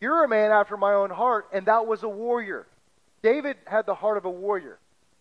You're 0.00 0.24
a 0.24 0.28
man 0.28 0.50
after 0.50 0.76
my 0.76 0.94
own 0.94 1.10
heart, 1.10 1.48
and 1.52 1.66
that 1.66 1.86
was 1.86 2.02
a 2.02 2.08
warrior. 2.08 2.66
David 3.22 3.56
had 3.66 3.86
the 3.86 3.94
heart 3.94 4.16
of 4.16 4.24
a 4.24 4.30
warrior. 4.30 4.78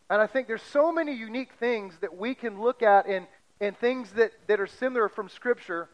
And 0.09 0.21
I 0.21 0.27
think 0.27 0.48
there's 0.48 0.63
so 0.63 0.91
many 0.91 1.13
unique 1.13 1.53
things 1.59 1.93
that 2.01 2.17
we 2.17 2.33
can 2.33 2.62
look 2.62 2.81
at 2.81 3.05
and, 3.05 3.27
and 3.59 3.77
things 3.77 4.12
that, 4.12 4.31
that 4.48 4.59
are 4.59 4.67
similar 4.67 5.09
from 5.09 5.29
Scripture 5.29 5.89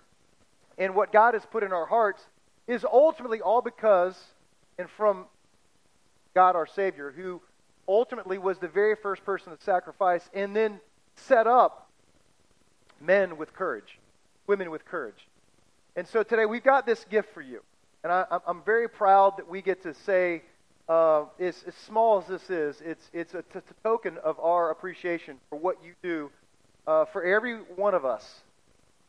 and 0.77 0.95
what 0.95 1.11
God 1.11 1.33
has 1.33 1.45
put 1.45 1.63
in 1.63 1.73
our 1.73 1.85
hearts 1.85 2.23
is 2.67 2.85
ultimately 2.85 3.41
all 3.41 3.61
because 3.61 4.17
and 4.77 4.89
from 4.89 5.25
God 6.33 6.55
our 6.55 6.67
Savior, 6.67 7.13
who 7.15 7.41
ultimately 7.87 8.37
was 8.37 8.59
the 8.59 8.67
very 8.67 8.95
first 8.95 9.23
person 9.25 9.55
to 9.55 9.63
sacrifice 9.63 10.29
and 10.33 10.55
then 10.55 10.79
set 11.15 11.47
up 11.47 11.89
men 12.99 13.37
with 13.37 13.53
courage, 13.53 13.99
women 14.47 14.71
with 14.71 14.85
courage. 14.85 15.27
And 15.95 16.07
so 16.07 16.23
today 16.23 16.45
we've 16.45 16.63
got 16.63 16.85
this 16.85 17.05
gift 17.09 17.33
for 17.33 17.41
you. 17.41 17.61
And 18.05 18.13
I, 18.13 18.37
am 18.47 18.61
very 18.63 18.87
proud 18.87 19.37
that 19.37 19.49
we 19.49 19.63
get 19.63 19.81
to 19.81 19.95
say, 19.95 20.43
uh, 20.87 21.23
as, 21.39 21.63
as, 21.65 21.73
small 21.87 22.19
as 22.19 22.27
this 22.27 22.51
is, 22.51 22.79
it's, 22.85 23.09
it's 23.13 23.33
a, 23.33 23.41
t- 23.41 23.61
token 23.83 24.19
of 24.23 24.39
our 24.39 24.69
appreciation 24.69 25.37
for 25.49 25.57
what 25.57 25.77
you 25.83 25.93
do 26.03 26.29
uh, 26.85 27.05
for 27.05 27.23
every 27.23 27.55
one 27.55 27.95
of 27.95 28.05
us 28.05 28.41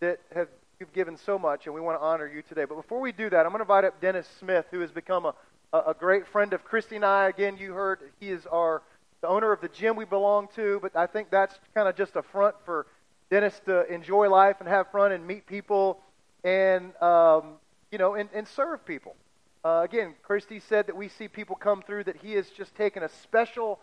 that 0.00 0.18
have 0.34 0.48
you've 0.80 0.94
given 0.94 1.18
so 1.18 1.38
much, 1.38 1.66
and 1.66 1.74
we 1.74 1.80
want 1.82 2.00
to 2.00 2.02
honor 2.02 2.26
you 2.26 2.40
today. 2.40 2.64
But 2.64 2.76
before 2.76 2.98
we 3.02 3.12
do 3.12 3.28
that, 3.28 3.44
I'm 3.44 3.52
going 3.52 3.58
to 3.58 3.64
invite 3.64 3.84
up 3.84 4.00
Dennis 4.00 4.26
Smith, 4.40 4.64
who 4.70 4.80
has 4.80 4.92
become 4.92 5.26
a, 5.26 5.34
a, 5.74 5.78
a 5.88 5.94
great 5.94 6.26
friend 6.28 6.54
of 6.54 6.64
Christy 6.64 6.96
and 6.96 7.04
I. 7.04 7.28
Again, 7.28 7.58
you 7.58 7.74
heard 7.74 7.98
he 8.18 8.30
is 8.30 8.46
our 8.46 8.80
the 9.20 9.28
owner 9.28 9.52
of 9.52 9.60
the 9.60 9.68
gym 9.68 9.96
we 9.96 10.06
belong 10.06 10.48
to, 10.56 10.78
but 10.80 10.96
I 10.96 11.06
think 11.06 11.28
that's 11.30 11.54
kind 11.74 11.86
of 11.86 11.96
just 11.96 12.16
a 12.16 12.22
front 12.22 12.56
for 12.64 12.86
Dennis 13.28 13.60
to 13.66 13.92
enjoy 13.92 14.30
life 14.30 14.56
and 14.60 14.66
have 14.66 14.90
fun 14.90 15.12
and 15.12 15.26
meet 15.26 15.46
people 15.46 16.00
and 16.42 16.96
um, 17.02 17.56
you 17.96 17.98
know 17.98 18.14
and, 18.14 18.28
and 18.34 18.46
serve 18.46 18.84
people. 18.84 19.16
Uh, 19.64 19.80
again, 19.82 20.12
Christy 20.22 20.60
said 20.60 20.86
that 20.88 20.96
we 20.96 21.08
see 21.08 21.28
people 21.28 21.56
come 21.56 21.80
through 21.80 22.04
that 22.04 22.16
he 22.16 22.32
has 22.32 22.50
just 22.50 22.74
taken 22.74 23.02
a 23.02 23.08
special 23.08 23.80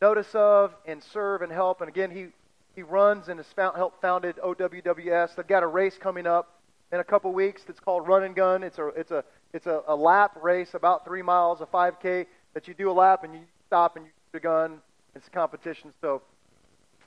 notice 0.00 0.34
of 0.34 0.74
and 0.84 1.00
serve 1.00 1.42
and 1.42 1.52
help. 1.52 1.80
And 1.80 1.88
again, 1.88 2.10
he 2.10 2.26
he 2.74 2.82
runs 2.82 3.28
and 3.28 3.38
has 3.38 3.46
found, 3.52 3.76
helped 3.76 4.02
founded 4.02 4.34
OWWS. 4.38 5.36
They've 5.36 5.46
got 5.46 5.62
a 5.62 5.68
race 5.68 5.96
coming 5.96 6.26
up 6.26 6.58
in 6.90 6.98
a 6.98 7.04
couple 7.04 7.32
weeks 7.32 7.62
that's 7.62 7.78
called 7.78 8.08
Run 8.08 8.24
and 8.24 8.34
Gun. 8.34 8.64
It's 8.64 8.78
a 8.78 8.88
it's 8.88 9.12
a 9.12 9.22
it's 9.52 9.68
a, 9.68 9.82
a 9.86 9.94
lap 9.94 10.36
race, 10.42 10.74
about 10.74 11.04
three 11.04 11.22
miles, 11.22 11.60
a 11.60 11.66
5K 11.66 12.26
that 12.54 12.66
you 12.66 12.74
do 12.74 12.90
a 12.90 12.96
lap 13.04 13.22
and 13.22 13.32
you 13.32 13.42
stop 13.68 13.94
and 13.94 14.06
you 14.06 14.10
shoot 14.32 14.38
a 14.38 14.40
gun. 14.40 14.80
It's 15.14 15.28
a 15.28 15.30
competition, 15.30 15.92
so 16.00 16.20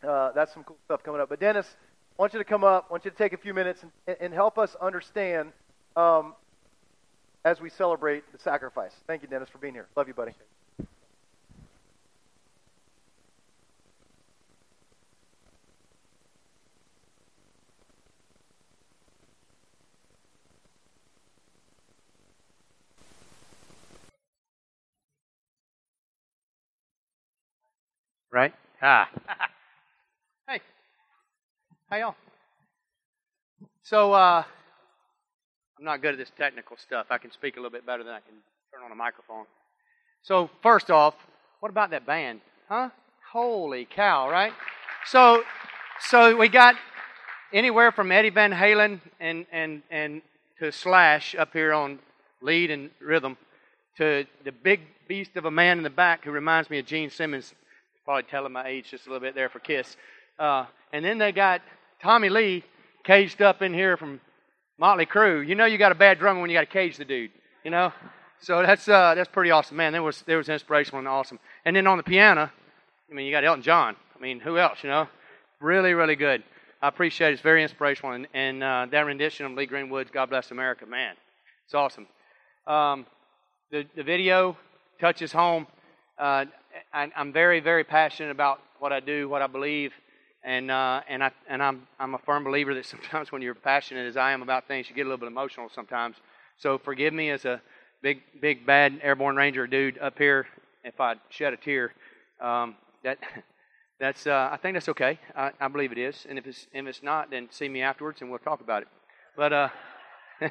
uh, 0.08 0.32
that's 0.32 0.54
some 0.54 0.64
cool 0.64 0.78
stuff 0.86 1.04
coming 1.04 1.20
up. 1.20 1.28
But 1.28 1.42
Dennis, 1.42 1.68
I 2.18 2.22
want 2.22 2.32
you 2.32 2.40
to 2.40 2.46
come 2.46 2.64
up. 2.64 2.86
I 2.90 2.94
want 2.94 3.04
you 3.04 3.12
to 3.12 3.18
take 3.18 3.34
a 3.34 3.38
few 3.38 3.54
minutes 3.54 3.84
and, 4.08 4.16
and 4.22 4.34
help 4.34 4.58
us 4.58 4.74
understand 4.80 5.52
um, 5.96 6.34
as 7.46 7.62
we 7.62 7.70
celebrate 7.70 8.30
the 8.34 8.40
sacrifice. 8.40 8.92
Thank 9.08 9.22
you, 9.22 9.30
Dennis, 9.30 9.50
for 9.50 9.60
being 9.60 9.76
here. 9.76 9.88
Love 9.96 10.08
you, 10.08 10.14
buddy. 10.14 10.34
right? 28.36 28.54
Ah. 28.82 29.10
hey. 30.50 30.60
How 31.90 31.98
y'all? 31.98 32.16
So, 33.82 34.12
uh, 34.12 34.44
I'm 35.78 35.86
not 35.86 36.02
good 36.02 36.14
at 36.14 36.18
this 36.18 36.32
technical 36.38 36.78
stuff. 36.78 37.08
I 37.10 37.18
can 37.18 37.32
speak 37.32 37.56
a 37.56 37.60
little 37.60 37.72
bit 37.72 37.86
better 37.86 38.04
than 38.04 38.14
I 38.14 38.20
can 38.20 38.36
turn 38.72 38.84
on 38.84 38.92
a 38.92 38.96
microphone. 38.96 39.46
So, 40.24 40.50
first 40.64 40.90
off, 40.90 41.16
what 41.60 41.70
about 41.70 41.92
that 41.92 42.06
band? 42.06 42.42
Huh? 42.70 42.90
Holy 43.32 43.86
cow, 43.86 44.30
right? 44.30 44.54
So, 45.08 45.44
so 46.00 46.36
we 46.38 46.50
got 46.50 46.76
anywhere 47.54 47.92
from 47.92 48.12
Eddie 48.12 48.30
Van 48.30 48.52
Halen 48.52 49.02
and, 49.20 49.46
and, 49.52 49.82
and 49.92 50.22
to 50.60 50.72
Slash 50.72 51.36
up 51.36 51.52
here 51.54 51.74
on 51.74 52.00
lead 52.42 52.72
and 52.72 52.90
rhythm 53.00 53.38
to 53.98 54.26
the 54.44 54.52
big 54.52 54.82
beast 55.08 55.36
of 55.36 55.46
a 55.46 55.52
man 55.52 55.78
in 55.78 55.84
the 55.84 55.90
back 55.90 56.24
who 56.24 56.32
reminds 56.32 56.70
me 56.70 56.80
of 56.80 56.86
Gene 56.86 57.10
Simmons 57.10 57.54
Probably 58.06 58.22
telling 58.30 58.52
my 58.52 58.68
age 58.68 58.92
just 58.92 59.08
a 59.08 59.10
little 59.10 59.26
bit 59.26 59.34
there 59.34 59.50
for 59.50 59.58
Kiss. 59.58 59.98
Uh, 60.38 60.66
and 60.94 61.04
then 61.04 61.18
they 61.18 61.32
got 61.32 61.62
Tommy 62.04 62.30
Lee 62.30 62.64
caged 63.04 63.42
up 63.42 63.64
in 63.64 63.74
here 63.74 63.98
from 63.98 64.22
Motley 64.78 65.06
Crue. 65.06 65.48
You 65.48 65.56
know 65.56 65.66
you 65.66 65.78
got 65.78 65.92
a 65.92 65.96
bad 65.96 66.20
drummer 66.20 66.42
when 66.42 66.50
you 66.50 66.56
got 66.56 66.62
to 66.62 66.66
cage 66.68 66.98
the 66.98 67.06
dude. 67.06 67.32
You 67.64 67.72
know, 67.72 67.94
so 68.40 68.62
that's 68.62 68.88
uh, 68.88 69.16
that's 69.16 69.30
pretty 69.30 69.52
awesome, 69.52 69.78
man. 69.78 69.94
There 69.94 70.04
was 70.04 70.22
there 70.24 70.38
was 70.38 70.50
inspirational 70.50 71.00
and 71.00 71.08
awesome. 71.08 71.40
And 71.66 71.76
then 71.76 71.88
on 71.88 71.98
the 71.98 72.04
piano, 72.04 72.52
I 73.10 73.14
mean, 73.14 73.26
you 73.26 73.32
got 73.32 73.44
Elton 73.44 73.64
John. 73.64 73.96
I 74.16 74.22
mean, 74.22 74.40
who 74.40 74.58
else? 74.58 74.80
You 74.84 74.90
know, 74.90 75.08
really 75.60 75.94
really 75.94 76.16
good. 76.16 76.44
I 76.82 76.88
appreciate 76.88 77.30
it. 77.30 77.34
It's 77.34 77.42
very 77.42 77.64
inspirational. 77.64 78.12
And, 78.12 78.28
and 78.34 78.64
uh, 78.64 78.88
that 78.92 79.06
rendition 79.06 79.46
of 79.46 79.54
Lee 79.54 79.66
Greenwood's 79.66 80.12
"God 80.12 80.30
Bless 80.30 80.52
America," 80.52 80.86
man, 80.86 81.16
it's 81.66 81.74
awesome. 81.74 82.08
Um, 82.68 83.06
the 83.72 83.86
the 83.96 84.04
video 84.04 84.58
touches 85.00 85.32
home. 85.32 85.68
Uh, 86.18 86.46
I, 86.94 87.12
am 87.16 87.34
very, 87.34 87.60
very 87.60 87.84
passionate 87.84 88.32
about 88.32 88.62
what 88.80 88.94
I 88.94 89.00
do, 89.00 89.28
what 89.28 89.42
I 89.42 89.48
believe, 89.48 89.94
and 90.46 90.70
uh, 90.70 91.02
and 91.10 91.24
I 91.24 91.32
and 91.50 91.62
I'm 91.62 91.88
I'm 92.00 92.14
a 92.14 92.20
firm 92.20 92.44
believer 92.44 92.74
that 92.76 92.86
sometimes 92.96 93.32
when 93.32 93.42
you're 93.42 93.56
passionate 93.56 94.08
as 94.08 94.16
I 94.16 94.32
am 94.32 94.42
about 94.42 94.68
things, 94.68 94.88
you 94.90 94.96
get 94.96 95.02
a 95.02 95.10
little 95.10 95.18
bit 95.18 95.28
emotional 95.28 95.70
sometimes. 95.74 96.16
So 96.58 96.78
forgive 96.78 97.14
me 97.14 97.32
as 97.32 97.44
a 97.44 97.62
big, 98.02 98.22
big 98.40 98.66
bad 98.66 99.00
airborne 99.02 99.36
ranger 99.36 99.68
dude 99.68 99.98
up 99.98 100.18
here 100.18 100.48
if 100.84 101.02
I 101.02 101.16
shed 101.30 101.54
a 101.54 101.58
tear. 101.58 101.92
Um, 102.40 102.76
that 103.04 103.18
that's 104.00 104.28
uh, 104.28 104.50
I 104.52 104.58
think 104.58 104.76
that's 104.76 104.90
okay. 104.90 105.20
I, 105.36 105.52
I 105.60 105.68
believe 105.68 105.92
it 105.92 105.98
is, 105.98 106.26
and 106.30 106.38
if 106.38 106.46
it's 106.46 106.68
if 106.72 106.86
it's 106.86 107.04
not, 107.04 107.32
then 107.32 107.48
see 107.52 107.68
me 107.68 107.82
afterwards 107.82 108.22
and 108.22 108.30
we'll 108.30 108.40
talk 108.40 108.62
about 108.62 108.84
it. 108.84 108.88
But 109.36 109.52
uh, 109.52 109.70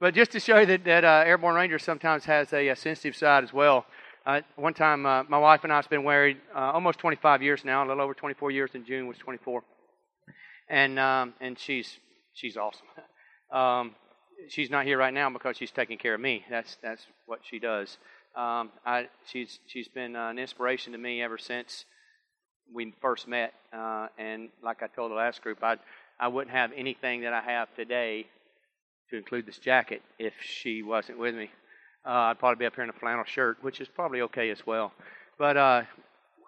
but 0.00 0.14
just 0.14 0.32
to 0.32 0.40
show 0.40 0.58
you 0.58 0.66
that 0.66 0.84
that 0.84 1.04
uh, 1.04 1.22
airborne 1.24 1.54
ranger 1.54 1.78
sometimes 1.78 2.24
has 2.24 2.52
a, 2.52 2.68
a 2.68 2.76
sensitive 2.76 3.16
side 3.16 3.44
as 3.44 3.52
well. 3.52 3.86
Uh, 4.26 4.40
one 4.56 4.74
time, 4.74 5.06
uh, 5.06 5.22
my 5.28 5.38
wife 5.38 5.62
and 5.62 5.72
I 5.72 5.76
have 5.76 5.88
been 5.88 6.04
married 6.04 6.38
uh, 6.52 6.72
almost 6.72 6.98
25 6.98 7.44
years 7.44 7.64
now, 7.64 7.84
a 7.84 7.86
little 7.86 8.02
over 8.02 8.12
24 8.12 8.50
years. 8.50 8.70
In 8.74 8.84
June 8.84 9.06
was 9.06 9.16
24, 9.18 9.62
and 10.68 10.98
um, 10.98 11.32
and 11.40 11.56
she's 11.56 12.00
she's 12.34 12.56
awesome. 12.56 12.88
um, 13.56 13.94
she's 14.48 14.68
not 14.68 14.84
here 14.84 14.98
right 14.98 15.14
now 15.14 15.30
because 15.30 15.56
she's 15.56 15.70
taking 15.70 15.96
care 15.96 16.12
of 16.12 16.20
me. 16.20 16.44
That's 16.50 16.76
that's 16.82 17.06
what 17.26 17.38
she 17.48 17.60
does. 17.60 17.98
Um, 18.36 18.72
I, 18.84 19.06
she's 19.26 19.60
she's 19.68 19.86
been 19.86 20.16
uh, 20.16 20.30
an 20.30 20.40
inspiration 20.40 20.90
to 20.94 20.98
me 20.98 21.22
ever 21.22 21.38
since 21.38 21.84
we 22.74 22.92
first 23.00 23.28
met. 23.28 23.54
Uh, 23.72 24.08
and 24.18 24.48
like 24.60 24.82
I 24.82 24.88
told 24.88 25.12
the 25.12 25.16
last 25.16 25.40
group, 25.40 25.62
I 25.62 25.76
I 26.18 26.26
wouldn't 26.26 26.52
have 26.52 26.72
anything 26.76 27.20
that 27.20 27.32
I 27.32 27.42
have 27.42 27.72
today, 27.76 28.26
to 29.10 29.16
include 29.18 29.46
this 29.46 29.58
jacket, 29.58 30.02
if 30.18 30.34
she 30.42 30.82
wasn't 30.82 31.20
with 31.20 31.36
me. 31.36 31.48
Uh, 32.06 32.30
I'd 32.30 32.38
probably 32.38 32.62
be 32.62 32.66
up 32.66 32.76
here 32.76 32.84
in 32.84 32.90
a 32.90 32.92
flannel 32.92 33.24
shirt, 33.24 33.58
which 33.62 33.80
is 33.80 33.88
probably 33.88 34.20
okay 34.22 34.50
as 34.50 34.64
well. 34.64 34.92
But 35.38 35.56
uh, 35.56 35.82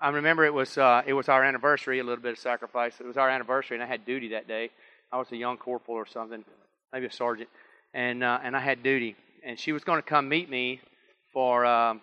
I 0.00 0.10
remember 0.10 0.44
it 0.44 0.54
was 0.54 0.78
uh, 0.78 1.02
it 1.04 1.12
was 1.12 1.28
our 1.28 1.42
anniversary, 1.42 1.98
a 1.98 2.04
little 2.04 2.22
bit 2.22 2.32
of 2.32 2.38
sacrifice. 2.38 2.94
It 3.00 3.06
was 3.06 3.16
our 3.16 3.28
anniversary, 3.28 3.76
and 3.76 3.82
I 3.82 3.86
had 3.86 4.06
duty 4.06 4.28
that 4.28 4.46
day. 4.46 4.70
I 5.10 5.18
was 5.18 5.26
a 5.32 5.36
young 5.36 5.56
corporal 5.56 5.96
or 5.96 6.06
something, 6.06 6.44
maybe 6.92 7.06
a 7.06 7.12
sergeant, 7.12 7.48
and 7.92 8.22
uh, 8.22 8.38
and 8.44 8.56
I 8.56 8.60
had 8.60 8.84
duty. 8.84 9.16
and 9.44 9.58
she 9.58 9.72
was 9.72 9.82
going 9.82 9.98
to 10.00 10.08
come 10.08 10.28
meet 10.28 10.48
me 10.48 10.80
for 11.32 11.66
um, 11.66 12.02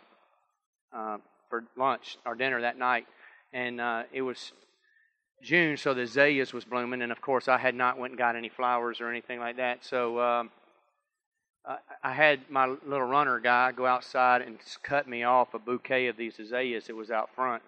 uh, 0.93 1.17
for 1.50 1.63
lunch 1.77 2.17
or 2.25 2.35
dinner 2.35 2.59
that 2.59 2.77
night, 2.77 3.05
and 3.53 3.79
uh, 3.79 4.03
it 4.12 4.21
was 4.21 4.51
June, 5.41 5.77
so 5.77 5.93
the 5.93 6.01
azaleas 6.01 6.51
was 6.51 6.65
blooming, 6.65 7.01
and 7.01 7.12
of 7.12 7.21
course 7.21 7.47
I 7.47 7.57
had 7.57 7.75
not 7.75 7.97
went 7.97 8.12
and 8.12 8.17
got 8.17 8.35
any 8.35 8.50
flowers 8.50 9.00
or 9.00 9.09
anything 9.09 9.39
like 9.39 9.57
that. 9.57 9.85
So 9.85 10.19
um, 10.19 10.50
I 12.03 12.13
had 12.13 12.50
my 12.50 12.67
little 12.67 13.07
runner 13.07 13.39
guy 13.39 13.72
go 13.72 13.86
outside 13.86 14.41
and 14.41 14.57
cut 14.84 15.07
me 15.07 15.24
off 15.24 15.53
a 15.53 15.60
bouquet 15.60 16.07
of 16.07 16.17
these 16.17 16.39
azaleas 16.39 16.88
that 16.88 16.95
was 16.95 17.10
out 17.10 17.29
front, 17.36 17.63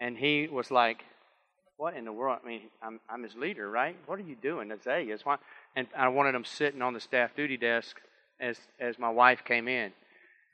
and 0.00 0.16
he 0.16 0.48
was 0.48 0.70
like, 0.70 1.04
"What 1.76 1.94
in 1.94 2.04
the 2.06 2.12
world? 2.12 2.40
I 2.42 2.46
mean, 2.48 2.62
I'm, 2.82 3.00
I'm 3.08 3.22
his 3.22 3.34
leader, 3.34 3.70
right? 3.70 3.96
What 4.06 4.18
are 4.18 4.22
you 4.22 4.36
doing, 4.36 4.70
azaleas? 4.70 5.24
Why?" 5.24 5.36
And 5.76 5.86
I 5.96 6.08
wanted 6.08 6.34
them 6.34 6.44
sitting 6.44 6.80
on 6.80 6.94
the 6.94 7.00
staff 7.00 7.34
duty 7.36 7.56
desk 7.56 8.00
as 8.40 8.58
as 8.80 8.98
my 8.98 9.10
wife 9.10 9.44
came 9.44 9.68
in, 9.68 9.92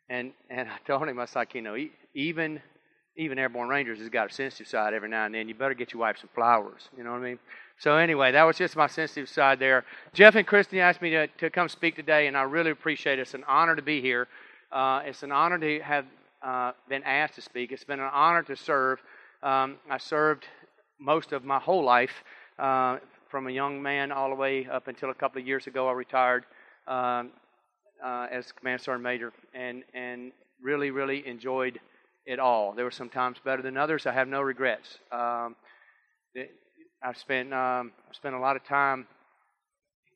and 0.08 0.32
and 0.50 0.68
I 0.76 0.78
told 0.86 1.08
him 1.08 1.18
I 1.18 1.22
was 1.22 1.36
like, 1.36 1.54
you 1.54 1.62
know, 1.62 1.76
even 2.14 2.60
even 3.16 3.38
airborne 3.38 3.68
rangers 3.68 3.98
has 4.00 4.08
got 4.08 4.30
a 4.30 4.34
sensitive 4.34 4.66
side 4.66 4.92
every 4.92 5.08
now 5.08 5.26
and 5.26 5.34
then. 5.34 5.48
You 5.48 5.54
better 5.54 5.74
get 5.74 5.92
your 5.92 6.00
wife 6.00 6.18
some 6.18 6.30
flowers. 6.34 6.88
You 6.96 7.04
know 7.04 7.12
what 7.12 7.18
I 7.18 7.24
mean? 7.24 7.38
So 7.78 7.96
anyway, 7.96 8.32
that 8.32 8.42
was 8.42 8.56
just 8.56 8.76
my 8.76 8.86
sensitive 8.86 9.28
side 9.28 9.58
there. 9.58 9.84
Jeff 10.12 10.34
and 10.34 10.46
Christy 10.46 10.80
asked 10.80 11.02
me 11.02 11.10
to, 11.10 11.26
to 11.26 11.50
come 11.50 11.68
speak 11.68 11.96
today, 11.96 12.26
and 12.26 12.36
I 12.36 12.42
really 12.42 12.70
appreciate 12.70 13.18
it. 13.18 13.22
It's 13.22 13.34
an 13.34 13.44
honor 13.46 13.76
to 13.76 13.82
be 13.82 14.00
here. 14.00 14.28
Uh, 14.72 15.02
it's 15.04 15.22
an 15.22 15.32
honor 15.32 15.58
to 15.58 15.80
have 15.80 16.06
uh, 16.42 16.72
been 16.88 17.02
asked 17.04 17.34
to 17.36 17.40
speak. 17.40 17.72
It's 17.72 17.84
been 17.84 18.00
an 18.00 18.10
honor 18.12 18.42
to 18.44 18.56
serve. 18.56 19.00
Um, 19.42 19.76
I 19.90 19.98
served 19.98 20.46
most 20.98 21.32
of 21.32 21.44
my 21.44 21.58
whole 21.58 21.84
life, 21.84 22.24
uh, 22.58 22.98
from 23.28 23.48
a 23.48 23.50
young 23.50 23.82
man 23.82 24.12
all 24.12 24.28
the 24.28 24.34
way 24.36 24.64
up 24.70 24.86
until 24.86 25.10
a 25.10 25.14
couple 25.14 25.40
of 25.40 25.46
years 25.46 25.66
ago. 25.66 25.88
I 25.88 25.92
retired 25.92 26.44
um, 26.86 27.30
uh, 28.04 28.28
as 28.30 28.52
command 28.52 28.80
sergeant 28.80 29.02
major, 29.02 29.32
and 29.52 29.82
and 29.92 30.30
really 30.62 30.92
really 30.92 31.26
enjoyed 31.26 31.80
it 32.26 32.38
all. 32.38 32.72
There 32.72 32.84
were 32.84 32.90
some 32.90 33.08
times 33.08 33.38
better 33.44 33.62
than 33.62 33.76
others. 33.76 34.06
I 34.06 34.12
have 34.12 34.28
no 34.28 34.40
regrets. 34.40 34.98
Um, 35.12 35.56
I've 37.02 37.18
spent 37.18 37.52
um, 37.52 37.92
I've 38.08 38.16
spent 38.16 38.34
a 38.34 38.38
lot 38.38 38.56
of 38.56 38.64
time. 38.64 39.06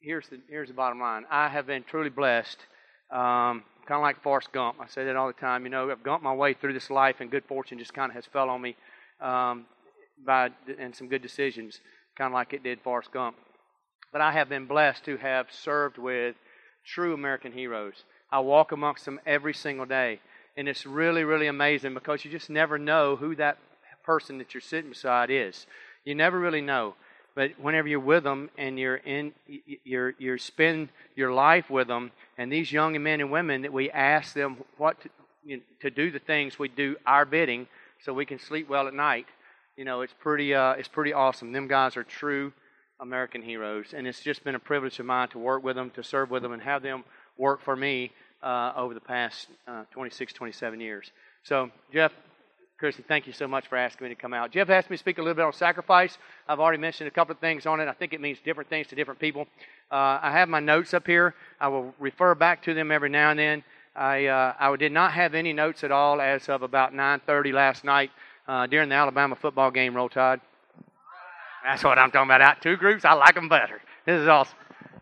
Here's 0.00 0.28
the 0.28 0.40
here's 0.48 0.68
the 0.68 0.74
bottom 0.74 1.00
line. 1.00 1.24
I 1.30 1.48
have 1.48 1.66
been 1.66 1.84
truly 1.84 2.10
blessed. 2.10 2.58
Um, 3.10 3.64
kind 3.86 3.98
of 3.98 4.02
like 4.02 4.22
Forrest 4.22 4.52
Gump. 4.52 4.76
I 4.80 4.86
say 4.86 5.04
that 5.04 5.16
all 5.16 5.26
the 5.26 5.32
time. 5.32 5.64
You 5.64 5.70
know, 5.70 5.90
I've 5.90 6.02
gumped 6.02 6.22
my 6.22 6.34
way 6.34 6.54
through 6.54 6.74
this 6.74 6.90
life, 6.90 7.16
and 7.20 7.30
good 7.30 7.44
fortune 7.44 7.78
just 7.78 7.94
kind 7.94 8.10
of 8.10 8.16
has 8.16 8.26
fell 8.26 8.50
on 8.50 8.60
me 8.60 8.76
um, 9.20 9.66
by 10.24 10.50
and 10.78 10.94
some 10.94 11.08
good 11.08 11.22
decisions, 11.22 11.80
kind 12.16 12.28
of 12.28 12.34
like 12.34 12.52
it 12.52 12.62
did 12.62 12.80
Forrest 12.80 13.12
Gump. 13.12 13.36
But 14.12 14.20
I 14.20 14.32
have 14.32 14.48
been 14.48 14.66
blessed 14.66 15.04
to 15.04 15.16
have 15.18 15.46
served 15.50 15.98
with 15.98 16.36
true 16.86 17.12
American 17.14 17.52
heroes. 17.52 18.04
I 18.30 18.40
walk 18.40 18.72
amongst 18.72 19.04
them 19.04 19.20
every 19.26 19.54
single 19.54 19.86
day. 19.86 20.20
And 20.58 20.68
it's 20.68 20.84
really, 20.84 21.22
really 21.22 21.46
amazing 21.46 21.94
because 21.94 22.24
you 22.24 22.32
just 22.32 22.50
never 22.50 22.78
know 22.78 23.14
who 23.14 23.36
that 23.36 23.58
person 24.02 24.38
that 24.38 24.54
you're 24.54 24.60
sitting 24.60 24.90
beside 24.90 25.30
is. 25.30 25.66
You 26.04 26.16
never 26.16 26.36
really 26.36 26.60
know. 26.60 26.96
But 27.36 27.52
whenever 27.60 27.86
you're 27.86 28.00
with 28.00 28.24
them 28.24 28.50
and 28.58 28.76
you're 28.76 28.96
in, 28.96 29.34
you're, 29.84 30.14
you 30.18 30.36
spend 30.36 30.88
your 31.14 31.32
life 31.32 31.70
with 31.70 31.86
them, 31.86 32.10
and 32.36 32.50
these 32.50 32.72
young 32.72 33.00
men 33.00 33.20
and 33.20 33.30
women 33.30 33.62
that 33.62 33.72
we 33.72 33.88
ask 33.92 34.34
them 34.34 34.56
what 34.78 35.00
to, 35.02 35.10
you 35.44 35.58
know, 35.58 35.62
to 35.82 35.90
do 35.90 36.10
the 36.10 36.18
things 36.18 36.58
we 36.58 36.66
do 36.66 36.96
our 37.06 37.24
bidding, 37.24 37.68
so 38.04 38.12
we 38.12 38.26
can 38.26 38.40
sleep 38.40 38.68
well 38.68 38.88
at 38.88 38.94
night. 38.94 39.26
You 39.76 39.84
know, 39.84 40.00
it's 40.00 40.14
pretty, 40.18 40.54
uh, 40.54 40.72
it's 40.72 40.88
pretty 40.88 41.12
awesome. 41.12 41.52
Them 41.52 41.68
guys 41.68 41.96
are 41.96 42.02
true 42.02 42.52
American 42.98 43.42
heroes, 43.42 43.94
and 43.94 44.08
it's 44.08 44.22
just 44.22 44.42
been 44.42 44.56
a 44.56 44.58
privilege 44.58 44.98
of 44.98 45.06
mine 45.06 45.28
to 45.28 45.38
work 45.38 45.62
with 45.62 45.76
them, 45.76 45.90
to 45.90 46.02
serve 46.02 46.30
with 46.32 46.42
them, 46.42 46.50
and 46.52 46.62
have 46.62 46.82
them 46.82 47.04
work 47.36 47.62
for 47.62 47.76
me 47.76 48.10
uh, 48.42 48.72
over 48.76 48.94
the 48.94 49.00
past 49.00 49.48
uh, 49.66 49.84
26, 49.92 50.32
27 50.32 50.80
years. 50.80 51.10
So, 51.42 51.70
Jeff, 51.92 52.12
Christy, 52.78 53.02
thank 53.08 53.26
you 53.26 53.32
so 53.32 53.48
much 53.48 53.66
for 53.66 53.76
asking 53.76 54.06
me 54.06 54.14
to 54.14 54.20
come 54.20 54.32
out. 54.32 54.52
Jeff 54.52 54.70
asked 54.70 54.88
me 54.88 54.96
to 54.96 55.00
speak 55.00 55.18
a 55.18 55.20
little 55.20 55.34
bit 55.34 55.44
on 55.44 55.52
sacrifice. 55.52 56.16
I've 56.48 56.60
already 56.60 56.78
mentioned 56.78 57.08
a 57.08 57.10
couple 57.10 57.32
of 57.32 57.40
things 57.40 57.66
on 57.66 57.80
it. 57.80 57.88
I 57.88 57.92
think 57.92 58.12
it 58.12 58.20
means 58.20 58.38
different 58.44 58.70
things 58.70 58.86
to 58.88 58.94
different 58.94 59.18
people. 59.18 59.48
Uh, 59.90 60.20
I 60.22 60.30
have 60.30 60.48
my 60.48 60.60
notes 60.60 60.94
up 60.94 61.06
here. 61.06 61.34
I 61.60 61.66
will 61.68 61.92
refer 61.98 62.36
back 62.36 62.62
to 62.64 62.74
them 62.74 62.92
every 62.92 63.08
now 63.08 63.30
and 63.30 63.38
then. 63.38 63.64
I, 63.96 64.26
uh, 64.26 64.54
I 64.60 64.76
did 64.76 64.92
not 64.92 65.12
have 65.12 65.34
any 65.34 65.52
notes 65.52 65.82
at 65.82 65.90
all 65.90 66.20
as 66.20 66.48
of 66.48 66.62
about 66.62 66.94
9:30 66.94 67.52
last 67.52 67.82
night 67.82 68.12
uh, 68.46 68.68
during 68.68 68.88
the 68.88 68.94
Alabama 68.94 69.34
football 69.34 69.72
game. 69.72 69.96
Roll 69.96 70.08
Tide. 70.08 70.40
That's 71.64 71.82
what 71.82 71.98
I'm 71.98 72.12
talking 72.12 72.28
about. 72.28 72.40
Out 72.40 72.62
two 72.62 72.76
groups, 72.76 73.04
I 73.04 73.14
like 73.14 73.34
them 73.34 73.48
better. 73.48 73.80
This 74.06 74.20
is 74.20 74.28
awesome. 74.28 74.56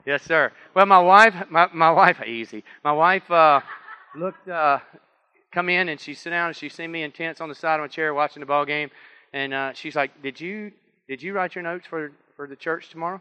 Yes, 0.07 0.23
sir. 0.23 0.53
Well, 0.73 0.87
my 0.87 1.01
wife, 1.01 1.35
my, 1.51 1.69
my 1.75 1.90
wife, 1.90 2.23
easy. 2.25 2.62
My 2.85 2.92
wife 2.92 3.29
uh, 3.29 3.61
looked, 4.14 4.49
uh, 4.49 4.79
come 5.53 5.69
in 5.69 5.88
and 5.88 6.01
she 6.01 6.14
sit 6.14 6.31
down 6.31 6.47
and 6.47 6.57
she 6.57 6.69
see 6.69 6.87
me 6.87 7.03
intense 7.03 7.40
on 7.40 7.49
the 7.49 7.57
side 7.57 7.75
of 7.75 7.81
my 7.81 7.88
chair 7.88 8.14
watching 8.14 8.40
the 8.40 8.47
ball 8.47 8.64
game, 8.64 8.90
and 9.33 9.53
uh, 9.53 9.73
she's 9.73 9.97
like, 9.97 10.23
"Did 10.23 10.40
you 10.40 10.71
did 11.09 11.21
you 11.23 11.33
write 11.35 11.57
your 11.57 11.64
notes 11.64 11.87
for 11.88 12.12
for 12.37 12.47
the 12.47 12.55
church 12.55 12.90
tomorrow?" 12.90 13.21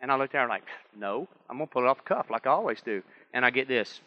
And 0.00 0.12
I 0.12 0.16
looked 0.16 0.36
at 0.36 0.42
her 0.42 0.48
like, 0.48 0.62
"No, 0.96 1.26
I'm 1.50 1.56
gonna 1.58 1.66
pull 1.66 1.82
it 1.82 1.88
off 1.88 1.98
the 1.98 2.14
cuff 2.14 2.26
like 2.30 2.46
I 2.46 2.50
always 2.50 2.80
do." 2.80 3.02
And 3.32 3.44
I 3.44 3.50
get 3.50 3.66
this. 3.66 4.00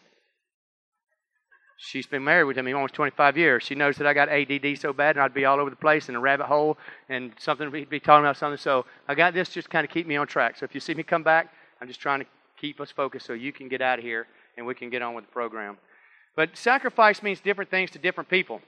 She's 1.80 2.06
been 2.06 2.24
married 2.24 2.44
with 2.44 2.56
me 2.56 2.72
almost 2.72 2.94
25 2.94 3.36
years. 3.36 3.62
She 3.62 3.76
knows 3.76 3.96
that 3.98 4.06
I 4.06 4.14
got 4.14 4.28
ADD 4.28 4.78
so 4.78 4.92
bad 4.92 5.14
and 5.14 5.22
I'd 5.22 5.32
be 5.34 5.44
all 5.44 5.60
over 5.60 5.70
the 5.70 5.76
place 5.76 6.08
in 6.08 6.16
a 6.16 6.20
rabbit 6.20 6.46
hole 6.46 6.76
and 7.08 7.32
something 7.38 7.70
we'd 7.70 7.88
be 7.88 8.00
talking 8.00 8.24
about 8.24 8.36
something. 8.36 8.58
So 8.58 8.84
I 9.06 9.14
got 9.14 9.32
this 9.32 9.48
just 9.48 9.70
kind 9.70 9.84
of 9.84 9.90
keep 9.92 10.04
me 10.04 10.16
on 10.16 10.26
track. 10.26 10.56
So 10.56 10.64
if 10.64 10.74
you 10.74 10.80
see 10.80 10.92
me 10.94 11.04
come 11.04 11.22
back, 11.22 11.52
I'm 11.80 11.88
just 11.88 12.00
trying 12.00 12.20
to 12.20 12.26
keep 12.60 12.80
us 12.80 12.90
focused 12.90 13.26
so 13.26 13.32
you 13.32 13.52
can 13.52 13.68
get 13.68 13.80
out 13.80 13.98
of 13.98 14.04
here 14.04 14.26
and 14.56 14.66
we 14.66 14.74
can 14.74 14.90
get 14.90 15.02
on 15.02 15.14
with 15.14 15.24
the 15.24 15.32
program. 15.32 15.76
But 16.36 16.56
sacrifice 16.56 17.22
means 17.22 17.40
different 17.40 17.70
things 17.70 17.90
to 17.92 17.98
different 17.98 18.28
people. 18.28 18.60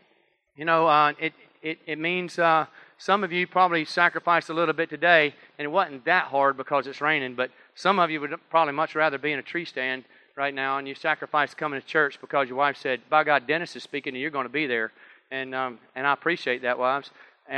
You 0.56 0.64
know, 0.64 0.86
uh, 0.86 1.12
it, 1.18 1.32
it, 1.62 1.78
it 1.86 1.98
means 1.98 2.38
uh, 2.38 2.66
some 2.98 3.24
of 3.24 3.32
you 3.32 3.46
probably 3.46 3.84
sacrificed 3.84 4.48
a 4.48 4.54
little 4.54 4.74
bit 4.74 4.90
today, 4.90 5.34
and 5.58 5.64
it 5.64 5.68
wasn't 5.68 6.04
that 6.04 6.26
hard 6.26 6.56
because 6.56 6.86
it's 6.86 7.00
raining, 7.00 7.34
but 7.34 7.50
some 7.74 7.98
of 7.98 8.10
you 8.10 8.20
would 8.20 8.34
probably 8.50 8.74
much 8.74 8.94
rather 8.94 9.18
be 9.18 9.32
in 9.32 9.38
a 9.38 9.42
tree 9.42 9.64
stand 9.64 10.04
right 10.36 10.54
now, 10.54 10.78
and 10.78 10.88
you 10.88 10.94
sacrificed 10.94 11.56
coming 11.56 11.80
to 11.80 11.86
church 11.86 12.20
because 12.20 12.48
your 12.48 12.58
wife 12.58 12.76
said, 12.76 13.00
By 13.08 13.24
God, 13.24 13.46
Dennis 13.46 13.76
is 13.76 13.82
speaking, 13.82 14.14
and 14.14 14.20
you're 14.20 14.30
going 14.30 14.46
to 14.46 14.52
be 14.52 14.66
there. 14.66 14.92
And, 15.30 15.54
um, 15.54 15.78
and 15.94 16.06
I 16.06 16.12
appreciate 16.12 16.62
that, 16.62 16.78
wives. 16.78 17.10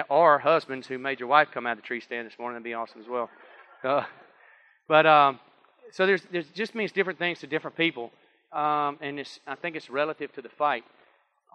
Or 0.09 0.39
husbands 0.39 0.87
who 0.87 0.99
made 0.99 1.21
your 1.21 1.29
wife 1.29 1.49
come 1.53 1.67
out 1.67 1.73
of 1.73 1.79
the 1.79 1.87
tree 1.87 2.01
stand 2.01 2.27
this 2.27 2.39
morning. 2.39 2.55
That'd 2.55 2.65
be 2.65 2.75
awesome 2.75 3.01
as 3.01 3.09
well. 3.09 3.31
Uh, 3.85 4.05
but 4.89 5.07
um, 5.07 5.39
so 5.91 6.07
there's, 6.07 6.23
there's 6.31 6.49
just 6.49 6.75
means 6.75 6.93
different 6.93 7.19
things 7.19 7.41
to 7.41 7.47
different 7.47 7.77
people, 7.77 8.11
um, 8.53 8.99
and 9.01 9.19
it's, 9.19 9.41
I 9.47 9.55
think 9.55 9.77
it's 9.77 9.91
relative 9.91 10.33
to 10.35 10.43
the 10.43 10.49
fight. 10.49 10.85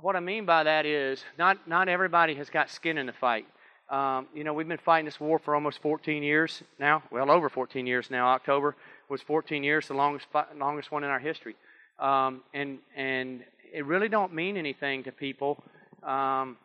What 0.02 0.16
I 0.16 0.20
mean 0.20 0.46
by 0.46 0.64
that 0.64 0.86
is 0.86 1.24
not 1.40 1.68
not 1.68 1.90
everybody 1.90 2.36
has 2.36 2.50
got 2.50 2.70
skin 2.70 2.98
in 2.98 3.08
the 3.08 3.14
fight. 3.14 3.46
Um, 3.90 4.28
you 4.36 4.44
know, 4.44 4.54
we've 4.54 4.68
been 4.68 4.78
fighting 4.78 5.06
this 5.06 5.20
war 5.20 5.40
for 5.40 5.56
almost 5.56 5.82
14 5.82 6.22
years 6.22 6.62
now. 6.78 7.04
Well, 7.10 7.32
over 7.32 7.50
14 7.50 7.88
years 7.88 8.12
now. 8.12 8.28
October 8.28 8.76
was 9.08 9.22
14 9.22 9.64
years, 9.64 9.88
the 9.88 9.94
longest 9.94 10.28
longest 10.56 10.92
one 10.92 11.04
in 11.04 11.10
our 11.10 11.20
history. 11.20 11.56
Um, 12.00 12.42
and 12.54 12.80
and 12.96 13.44
it 13.74 13.86
really 13.86 14.10
don't 14.10 14.34
mean 14.34 14.58
anything 14.58 15.04
to 15.06 15.12
people. 15.12 15.64
Um, 16.04 16.58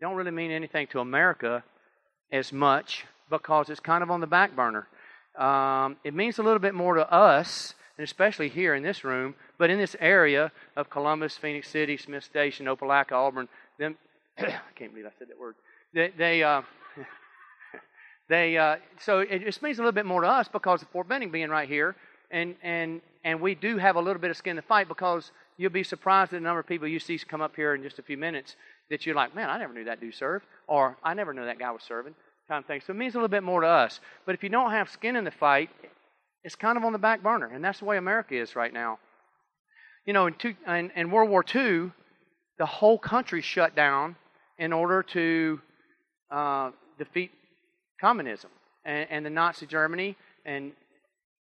don't 0.00 0.16
really 0.16 0.30
mean 0.30 0.50
anything 0.50 0.86
to 0.88 1.00
America 1.00 1.62
as 2.32 2.52
much 2.52 3.04
because 3.30 3.70
it's 3.70 3.80
kind 3.80 4.02
of 4.02 4.10
on 4.10 4.20
the 4.20 4.26
back 4.26 4.56
burner. 4.56 4.88
Um, 5.36 5.96
it 6.04 6.14
means 6.14 6.38
a 6.38 6.42
little 6.42 6.58
bit 6.58 6.74
more 6.74 6.94
to 6.94 7.10
us, 7.10 7.74
and 7.96 8.04
especially 8.04 8.48
here 8.48 8.74
in 8.74 8.82
this 8.82 9.04
room, 9.04 9.34
but 9.58 9.70
in 9.70 9.78
this 9.78 9.96
area 9.98 10.52
of 10.76 10.90
Columbus, 10.90 11.36
Phenix 11.36 11.68
City, 11.68 11.96
Smith 11.96 12.24
Station, 12.24 12.66
Opelika, 12.66 13.12
Auburn, 13.12 13.48
them, 13.78 13.96
I 14.38 14.58
can't 14.74 14.92
believe 14.92 15.06
I 15.06 15.12
said 15.18 15.28
that 15.28 15.38
word. 15.38 15.54
They, 15.94 16.12
they, 16.16 16.42
uh, 16.42 16.62
they 18.28 18.58
uh, 18.58 18.76
so 19.00 19.20
it 19.20 19.44
just 19.44 19.62
means 19.62 19.78
a 19.78 19.82
little 19.82 19.92
bit 19.92 20.06
more 20.06 20.20
to 20.20 20.28
us 20.28 20.48
because 20.48 20.82
of 20.82 20.88
Fort 20.88 21.08
Benning 21.08 21.30
being 21.30 21.50
right 21.50 21.68
here, 21.68 21.96
and 22.30 22.54
and 22.62 23.00
and 23.24 23.40
we 23.40 23.54
do 23.54 23.78
have 23.78 23.96
a 23.96 24.00
little 24.00 24.20
bit 24.20 24.30
of 24.30 24.36
skin 24.36 24.56
to 24.56 24.62
fight 24.62 24.88
because 24.88 25.30
you'll 25.56 25.70
be 25.70 25.84
surprised 25.84 26.32
at 26.32 26.38
the 26.38 26.40
number 26.40 26.60
of 26.60 26.66
people 26.66 26.88
you 26.88 26.98
see 26.98 27.18
come 27.18 27.40
up 27.40 27.54
here 27.54 27.74
in 27.74 27.82
just 27.82 27.98
a 27.98 28.02
few 28.02 28.16
minutes 28.16 28.56
that 28.90 29.06
you're 29.06 29.14
like, 29.14 29.34
man, 29.34 29.48
I 29.48 29.58
never 29.58 29.72
knew 29.72 29.84
that 29.84 30.00
dude 30.00 30.14
served, 30.14 30.44
or 30.66 30.96
I 31.02 31.14
never 31.14 31.32
knew 31.32 31.44
that 31.44 31.58
guy 31.58 31.70
was 31.70 31.82
serving 31.82 32.14
thing. 32.62 32.82
So 32.86 32.92
it 32.92 32.96
means 32.96 33.14
a 33.14 33.18
little 33.18 33.28
bit 33.28 33.42
more 33.42 33.62
to 33.62 33.66
us. 33.66 34.00
But 34.26 34.34
if 34.34 34.42
you 34.42 34.48
don't 34.48 34.72
have 34.72 34.90
skin 34.90 35.16
in 35.16 35.24
the 35.24 35.30
fight, 35.30 35.70
it's 36.44 36.54
kind 36.54 36.76
of 36.76 36.84
on 36.84 36.92
the 36.92 36.98
back 36.98 37.22
burner, 37.22 37.46
and 37.46 37.64
that's 37.64 37.78
the 37.78 37.84
way 37.84 37.96
America 37.96 38.34
is 38.34 38.56
right 38.56 38.72
now. 38.72 38.98
You 40.04 40.12
know, 40.12 40.26
in, 40.26 40.34
two, 40.34 40.54
in, 40.66 40.90
in 40.96 41.10
World 41.10 41.30
War 41.30 41.44
II, 41.54 41.92
the 42.58 42.66
whole 42.66 42.98
country 42.98 43.40
shut 43.40 43.76
down 43.76 44.16
in 44.58 44.72
order 44.72 45.02
to 45.02 45.60
uh, 46.30 46.70
defeat 46.98 47.30
communism 48.00 48.50
and, 48.84 49.06
and, 49.10 49.26
the 49.26 49.30
Nazi 49.30 49.66
Germany 49.66 50.16
and 50.44 50.72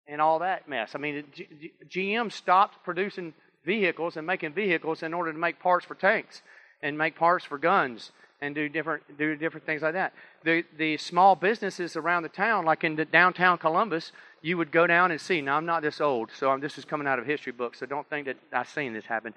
and 0.07 0.19
all 0.19 0.39
that 0.39 0.67
mess. 0.67 0.95
I 0.95 0.97
mean, 0.97 1.23
G- 1.31 1.47
G- 1.61 2.13
GM 2.13 2.31
stopped 2.31 2.83
producing 2.83 3.33
vehicles 3.63 4.17
and 4.17 4.25
making 4.25 4.53
vehicles 4.53 5.03
in 5.03 5.13
order 5.13 5.31
to 5.31 5.37
make 5.37 5.59
parts 5.59 5.85
for 5.85 5.93
tanks 5.93 6.41
and 6.81 6.97
make 6.97 7.15
parts 7.15 7.45
for 7.45 7.59
guns 7.59 8.11
and 8.41 8.55
do 8.55 8.69
different 8.69 9.03
do 9.17 9.35
different 9.35 9.65
things 9.65 9.81
like 9.81 9.93
that. 9.93 10.13
The 10.43 10.63
the 10.77 10.97
small 10.97 11.35
businesses 11.35 11.95
around 11.95 12.23
the 12.23 12.29
town, 12.29 12.65
like 12.65 12.83
in 12.83 12.95
the 12.95 13.05
downtown 13.05 13.57
Columbus, 13.57 14.11
you 14.41 14.57
would 14.57 14.71
go 14.71 14.87
down 14.87 15.11
and 15.11 15.19
see. 15.19 15.41
Now 15.41 15.57
I'm 15.57 15.65
not 15.65 15.81
this 15.81 15.99
old, 15.99 16.29
so 16.33 16.49
I'm, 16.49 16.59
this 16.59 16.77
is 16.77 16.85
coming 16.85 17.07
out 17.07 17.19
of 17.19 17.25
history 17.25 17.51
books, 17.51 17.79
so 17.79 17.85
don't 17.85 18.09
think 18.09 18.25
that 18.27 18.37
I've 18.53 18.69
seen 18.69 18.93
this 18.93 19.05
happen. 19.05 19.33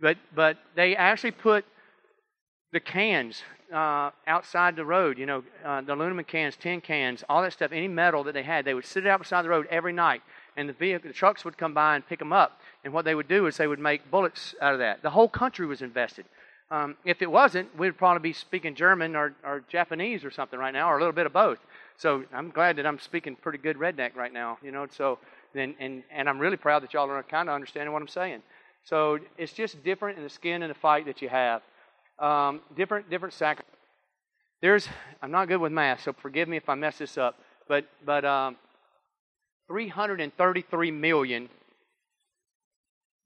But 0.00 0.16
but 0.34 0.58
they 0.74 0.96
actually 0.96 1.32
put 1.32 1.64
the 2.72 2.80
cans 2.80 3.42
uh, 3.72 4.10
outside 4.26 4.76
the 4.76 4.84
road, 4.84 5.18
you 5.18 5.26
know, 5.26 5.42
uh, 5.64 5.80
the 5.80 5.94
aluminum 5.94 6.24
cans, 6.24 6.56
tin 6.56 6.80
cans, 6.80 7.24
all 7.28 7.42
that 7.42 7.52
stuff, 7.52 7.72
any 7.72 7.88
metal 7.88 8.24
that 8.24 8.32
they 8.32 8.42
had, 8.42 8.64
they 8.64 8.74
would 8.74 8.84
sit 8.84 9.06
it 9.06 9.08
out 9.08 9.20
beside 9.20 9.44
the 9.44 9.48
road 9.48 9.66
every 9.70 9.92
night, 9.92 10.22
and 10.56 10.68
the 10.68 10.72
vehicle, 10.72 11.08
the 11.08 11.14
trucks 11.14 11.44
would 11.44 11.58
come 11.58 11.74
by 11.74 11.94
and 11.94 12.06
pick 12.06 12.18
them 12.18 12.32
up. 12.32 12.60
And 12.84 12.92
what 12.92 13.04
they 13.04 13.14
would 13.14 13.28
do 13.28 13.46
is 13.46 13.56
they 13.56 13.66
would 13.66 13.78
make 13.78 14.10
bullets 14.10 14.54
out 14.60 14.72
of 14.72 14.78
that. 14.80 15.02
The 15.02 15.10
whole 15.10 15.28
country 15.28 15.66
was 15.66 15.82
invested. 15.82 16.26
Um, 16.70 16.96
if 17.04 17.22
it 17.22 17.30
wasn't, 17.30 17.76
we'd 17.78 17.96
probably 17.96 18.30
be 18.30 18.32
speaking 18.32 18.74
German 18.74 19.14
or, 19.14 19.34
or 19.44 19.62
Japanese 19.68 20.24
or 20.24 20.30
something 20.30 20.58
right 20.58 20.72
now, 20.72 20.90
or 20.90 20.96
a 20.96 20.98
little 20.98 21.12
bit 21.12 21.26
of 21.26 21.32
both. 21.32 21.58
So 21.96 22.24
I'm 22.32 22.50
glad 22.50 22.76
that 22.76 22.86
I'm 22.86 22.98
speaking 22.98 23.36
pretty 23.36 23.58
good 23.58 23.76
redneck 23.76 24.16
right 24.16 24.32
now, 24.32 24.58
you 24.62 24.72
know. 24.72 24.86
So 24.90 25.18
and 25.54 25.74
and, 25.78 26.02
and 26.10 26.28
I'm 26.28 26.38
really 26.38 26.56
proud 26.56 26.82
that 26.82 26.92
y'all 26.92 27.08
are 27.08 27.22
kind 27.22 27.48
of 27.48 27.54
understanding 27.54 27.92
what 27.92 28.02
I'm 28.02 28.08
saying. 28.08 28.42
So 28.84 29.18
it's 29.38 29.52
just 29.52 29.82
different 29.84 30.18
in 30.18 30.24
the 30.24 30.30
skin 30.30 30.62
and 30.62 30.70
the 30.70 30.78
fight 30.78 31.06
that 31.06 31.22
you 31.22 31.28
have. 31.28 31.62
Um, 32.18 32.60
different 32.76 33.08
different 33.10 33.34
sacrifices. 33.34 33.72
There's 34.60 34.88
I'm 35.22 35.30
not 35.30 35.48
good 35.48 35.60
with 35.60 35.72
math, 35.72 36.02
so 36.02 36.12
forgive 36.12 36.48
me 36.48 36.56
if 36.56 36.68
I 36.68 36.74
mess 36.74 36.98
this 36.98 37.16
up. 37.16 37.38
But 37.68 37.84
but 38.04 38.24
um, 38.24 38.56
333 39.68 40.90
million 40.90 41.48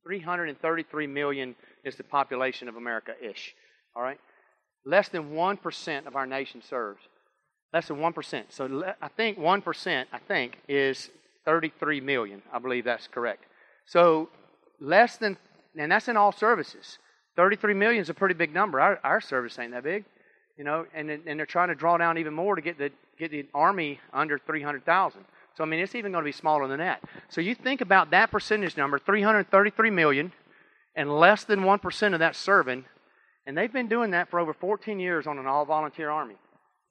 333 0.05 1.07
million 1.07 1.55
is 1.85 1.97
the 1.97 2.05
population 2.05 2.69
of 2.69 2.77
America 2.77 3.13
ish. 3.23 3.55
All 3.95 4.03
right? 4.03 4.19
Less 4.85 5.09
than 5.09 5.33
1% 5.33 6.07
of 6.07 6.17
our 6.17 6.27
nation 6.27 6.63
serves. 6.63 7.03
Less 7.73 7.89
than 7.89 7.99
1%. 7.99 8.45
So 8.49 8.95
I 9.01 9.09
think 9.09 9.39
1%, 9.39 10.05
I 10.13 10.19
think, 10.19 10.59
is 10.69 11.11
33 11.45 12.01
million. 12.01 12.43
I 12.53 12.59
believe 12.59 12.85
that's 12.85 13.07
correct. 13.07 13.45
So 13.87 14.29
less 14.81 15.17
than, 15.17 15.37
and 15.77 15.91
that's 15.91 16.09
in 16.09 16.17
all 16.17 16.33
services. 16.33 16.99
33 17.37 17.75
million 17.75 18.03
is 18.03 18.11
a 18.11 18.15
pretty 18.15 18.35
big 18.35 18.53
number. 18.53 18.81
Our, 18.81 18.99
our 19.05 19.21
service 19.21 19.59
ain't 19.59 19.73
that 19.73 19.85
big. 19.85 20.05
You 20.57 20.65
know, 20.65 20.85
and, 20.95 21.11
and 21.11 21.39
they're 21.39 21.47
trying 21.47 21.69
to 21.69 21.75
draw 21.75 21.97
down 21.97 22.19
even 22.19 22.35
more 22.35 22.55
to 22.55 22.61
get 22.61 22.77
the, 22.77 22.91
get 23.19 23.31
the 23.31 23.47
Army 23.55 23.99
under 24.13 24.39
300,000. 24.39 25.25
So, 25.57 25.65
I 25.65 25.67
mean, 25.67 25.81
it's 25.81 25.95
even 25.95 26.13
going 26.13 26.23
to 26.23 26.29
be 26.29 26.33
smaller 26.33 26.69
than 26.69 26.79
that. 26.79 27.03
So, 27.29 27.41
you 27.41 27.55
think 27.55 27.81
about 27.81 28.11
that 28.11 28.31
percentage 28.31 28.77
number 28.77 28.99
333 28.99 29.91
million 29.91 30.33
and 31.01 31.19
less 31.19 31.45
than 31.45 31.61
1% 31.61 32.13
of 32.13 32.19
that 32.19 32.37
serving. 32.37 32.85
And 33.47 33.57
they've 33.57 33.73
been 33.73 33.89
doing 33.89 34.11
that 34.11 34.29
for 34.29 34.39
over 34.39 34.53
14 34.53 35.01
years 35.01 35.27
on 35.27 35.39
an 35.39 35.47
all 35.47 35.65
volunteer 35.65 36.11
army. 36.11 36.35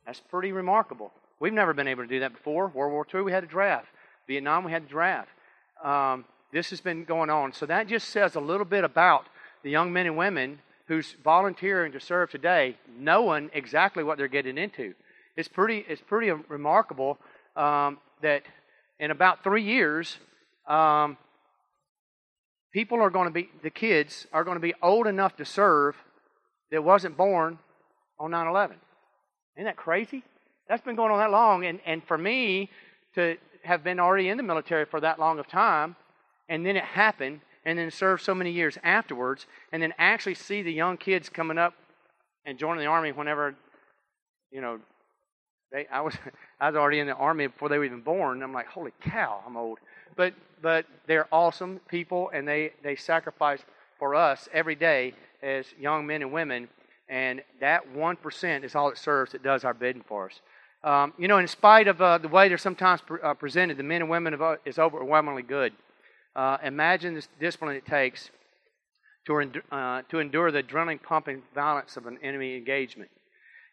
That's 0.04 0.20
pretty 0.20 0.52
remarkable. 0.52 1.12
We've 1.40 1.54
never 1.54 1.76
been 1.76 1.88
able 1.88 2.02
to 2.02 2.10
do 2.10 2.22
that 2.22 2.34
before. 2.34 2.70
World 2.70 2.92
War 2.92 3.06
II, 3.14 3.22
we 3.22 3.32
had 3.32 3.44
a 3.44 3.48
draft. 3.48 3.86
Vietnam, 4.28 4.64
we 4.64 4.72
had 4.72 4.82
a 4.82 4.88
draft. 4.88 5.30
Um, 5.84 6.26
this 6.52 6.72
has 6.72 6.82
been 6.82 7.04
going 7.04 7.30
on. 7.30 7.54
So 7.54 7.68
that 7.68 7.86
just 7.86 8.10
says 8.10 8.34
a 8.34 8.40
little 8.40 8.66
bit 8.66 8.84
about 8.84 9.28
the 9.62 9.70
young 9.70 9.94
men 9.94 10.08
and 10.08 10.18
women 10.18 10.58
who's 10.88 11.16
volunteering 11.24 11.92
to 11.92 12.00
serve 12.00 12.32
today, 12.32 12.78
knowing 12.98 13.52
exactly 13.54 14.04
what 14.04 14.18
they're 14.18 14.28
getting 14.28 14.58
into. 14.58 14.96
It's 15.38 15.48
pretty, 15.48 15.86
it's 15.88 16.02
pretty 16.02 16.32
remarkable 16.48 17.20
um, 17.56 18.00
that 18.24 18.42
in 19.00 19.12
about 19.12 19.44
three 19.44 19.64
years, 19.64 20.18
um, 20.68 21.16
people 22.72 23.02
are 23.02 23.10
going 23.10 23.28
to 23.28 23.32
be, 23.32 23.50
the 23.64 23.70
kids 23.70 24.28
are 24.32 24.44
going 24.44 24.56
to 24.56 24.62
be 24.62 24.74
old 24.82 25.08
enough 25.08 25.36
to 25.38 25.46
serve 25.46 25.96
that 26.72 26.84
wasn't 26.84 27.18
born 27.18 27.60
on 28.20 28.32
9 28.32 28.48
11. 28.48 28.78
Isn't 29.56 29.66
that 29.66 29.78
crazy? 29.78 30.24
That's 30.68 30.84
been 30.84 30.96
going 30.96 31.12
on 31.12 31.20
that 31.20 31.32
long. 31.32 31.66
And, 31.66 31.80
and 31.86 32.04
for 32.04 32.18
me 32.18 32.70
to 33.16 33.38
have 33.64 33.84
been 33.84 34.00
already 34.00 34.30
in 34.30 34.38
the 34.38 34.44
military 34.44 34.86
for 34.86 35.02
that 35.02 35.20
long 35.20 35.40
of 35.40 35.48
time, 35.48 35.96
and 36.48 36.66
then 36.66 36.76
it 36.76 36.84
happened, 36.84 37.42
and 37.66 37.78
then 37.78 37.92
serve 37.92 38.22
so 38.22 38.34
many 38.34 38.52
years 38.52 38.78
afterwards, 38.84 39.46
and 39.72 39.82
then 39.84 39.94
actually 39.98 40.36
see 40.36 40.62
the 40.62 40.72
young 40.72 40.98
kids 40.98 41.30
coming 41.30 41.58
up 41.58 41.74
and 42.46 42.58
joining 42.58 42.80
the 42.80 42.86
army 42.86 43.12
whenever, 43.12 43.56
you 44.52 44.62
know, 44.62 44.80
they, 45.72 45.88
I 45.88 46.02
was 46.02 46.16
I 46.60 46.70
was 46.70 46.76
already 46.76 47.00
in 47.00 47.08
the 47.08 47.16
army 47.16 47.48
before 47.48 47.70
they 47.70 47.78
were 47.78 47.86
even 47.86 48.02
born. 48.02 48.44
I'm 48.44 48.54
like, 48.54 48.68
holy 48.68 48.92
cow, 49.02 49.42
I'm 49.46 49.58
old. 49.58 49.80
But 50.16 50.34
but 50.62 50.86
they're 51.08 51.28
awesome 51.32 51.80
people, 51.88 52.30
and 52.34 52.48
they 52.48 52.74
they 52.84 52.96
sacrifice 52.96 53.62
for 53.98 54.16
us 54.16 54.50
every 54.54 54.76
day 54.76 55.14
as 55.42 55.66
young 55.80 56.06
men 56.06 56.22
and 56.22 56.32
women. 56.32 56.68
And 57.08 57.42
that 57.60 57.90
one 57.92 58.16
percent 58.16 58.64
is 58.64 58.76
all 58.76 58.90
it 58.90 58.98
serves 58.98 59.34
It 59.34 59.44
does 59.44 59.64
our 59.64 59.74
bidding 59.74 60.04
for 60.08 60.28
us. 60.28 60.42
Um, 60.84 61.14
you 61.18 61.28
know, 61.28 61.40
in 61.40 61.48
spite 61.48 61.88
of 61.88 62.02
uh, 62.02 62.20
the 62.20 62.30
way 62.30 62.48
they're 62.48 62.58
sometimes 62.58 63.02
pre- 63.02 63.22
uh, 63.22 63.34
presented, 63.34 63.76
the 63.76 63.84
men 63.84 64.02
and 64.02 64.10
women 64.10 64.34
of, 64.34 64.42
uh, 64.42 64.56
is 64.64 64.80
overwhelmingly 64.80 65.44
good. 65.44 65.74
Uh, 66.36 66.58
imagine 66.64 67.16
the 67.16 67.26
discipline 67.38 67.76
it 67.76 67.86
takes 67.86 68.30
to, 69.26 69.62
uh, 69.72 70.04
to 70.10 70.20
endure 70.20 70.52
the 70.52 70.64
adrenaline 70.64 71.02
pumping 71.02 71.42
violence 71.54 71.98
of 71.98 72.06
an 72.06 72.18
enemy 72.24 72.56
engagement. 72.56 73.10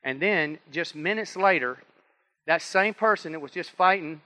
And 0.06 0.22
then, 0.22 0.60
just 0.70 0.94
minutes 0.94 1.36
later, 1.36 1.78
that 2.46 2.62
same 2.62 2.94
person 2.94 3.32
that 3.32 3.40
was 3.40 3.50
just 3.50 3.72
fighting 3.72 4.20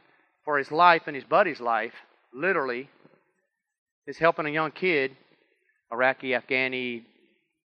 for 0.45 0.59
his 0.59 0.71
life 0.71 1.05
and 1.07 1.17
his 1.17 1.25
buddy's 1.25 1.59
life, 1.59 1.95
literally, 2.35 2.91
is 4.07 4.19
helping 4.19 4.45
a 4.45 4.51
young 4.51 4.73
kid, 4.73 5.17
Iraqi, 5.91 6.33
Afghani, 6.33 7.05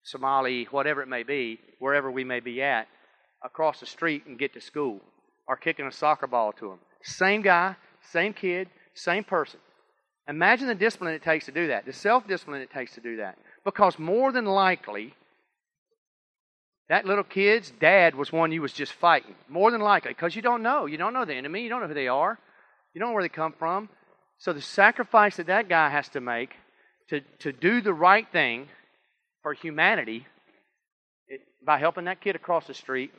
Somali, 0.01 0.67
whatever 0.71 1.03
it 1.03 1.07
may 1.07 1.21
be, 1.21 1.59
wherever 1.77 2.09
we 2.09 2.23
may 2.23 2.39
be 2.39 2.63
at, 2.63 2.87
across 3.45 3.79
the 3.79 3.85
street 3.85 4.25
and 4.25 4.39
get 4.39 4.55
to 4.55 4.61
school, 4.61 5.01
or 5.47 5.55
kicking 5.55 5.85
a 5.85 5.91
soccer 5.91 6.25
ball 6.25 6.51
to 6.53 6.71
him. 6.71 6.79
Same 7.03 7.43
guy, 7.43 7.75
same 8.11 8.33
kid, 8.33 8.69
same 8.95 9.23
person. 9.23 9.59
Imagine 10.27 10.67
the 10.67 10.73
discipline 10.73 11.13
it 11.13 11.21
takes 11.21 11.45
to 11.45 11.51
do 11.51 11.67
that, 11.67 11.85
the 11.85 11.93
self 11.93 12.27
discipline 12.27 12.61
it 12.61 12.71
takes 12.71 12.95
to 12.95 13.01
do 13.01 13.17
that. 13.17 13.37
Because 13.63 13.99
more 13.99 14.31
than 14.31 14.45
likely, 14.45 15.13
that 16.89 17.05
little 17.05 17.23
kid's 17.23 17.71
dad 17.71 18.15
was 18.15 18.31
one 18.31 18.51
you 18.51 18.63
was 18.63 18.73
just 18.73 18.93
fighting. 18.93 19.35
More 19.47 19.69
than 19.69 19.79
likely, 19.79 20.09
because 20.09 20.35
you 20.35 20.41
don't 20.41 20.63
know. 20.63 20.87
You 20.87 20.97
don't 20.97 21.13
know 21.13 21.23
the 21.23 21.35
enemy. 21.35 21.61
You 21.61 21.69
don't 21.69 21.81
know 21.81 21.87
who 21.87 21.93
they 21.93 22.07
are. 22.07 22.39
You 22.93 22.99
don't 22.99 23.09
know 23.09 23.13
where 23.13 23.23
they 23.23 23.29
come 23.29 23.53
from. 23.57 23.89
So 24.39 24.53
the 24.53 24.61
sacrifice 24.61 25.37
that 25.37 25.47
that 25.47 25.69
guy 25.69 25.89
has 25.89 26.09
to 26.09 26.21
make 26.21 26.51
to, 27.09 27.21
to 27.39 27.51
do 27.51 27.81
the 27.81 27.93
right 27.93 28.27
thing 28.31 28.67
for 29.43 29.53
humanity 29.53 30.25
it, 31.27 31.41
by 31.63 31.77
helping 31.77 32.05
that 32.05 32.21
kid 32.21 32.35
across 32.35 32.65
the 32.65 32.73
street, 32.73 33.11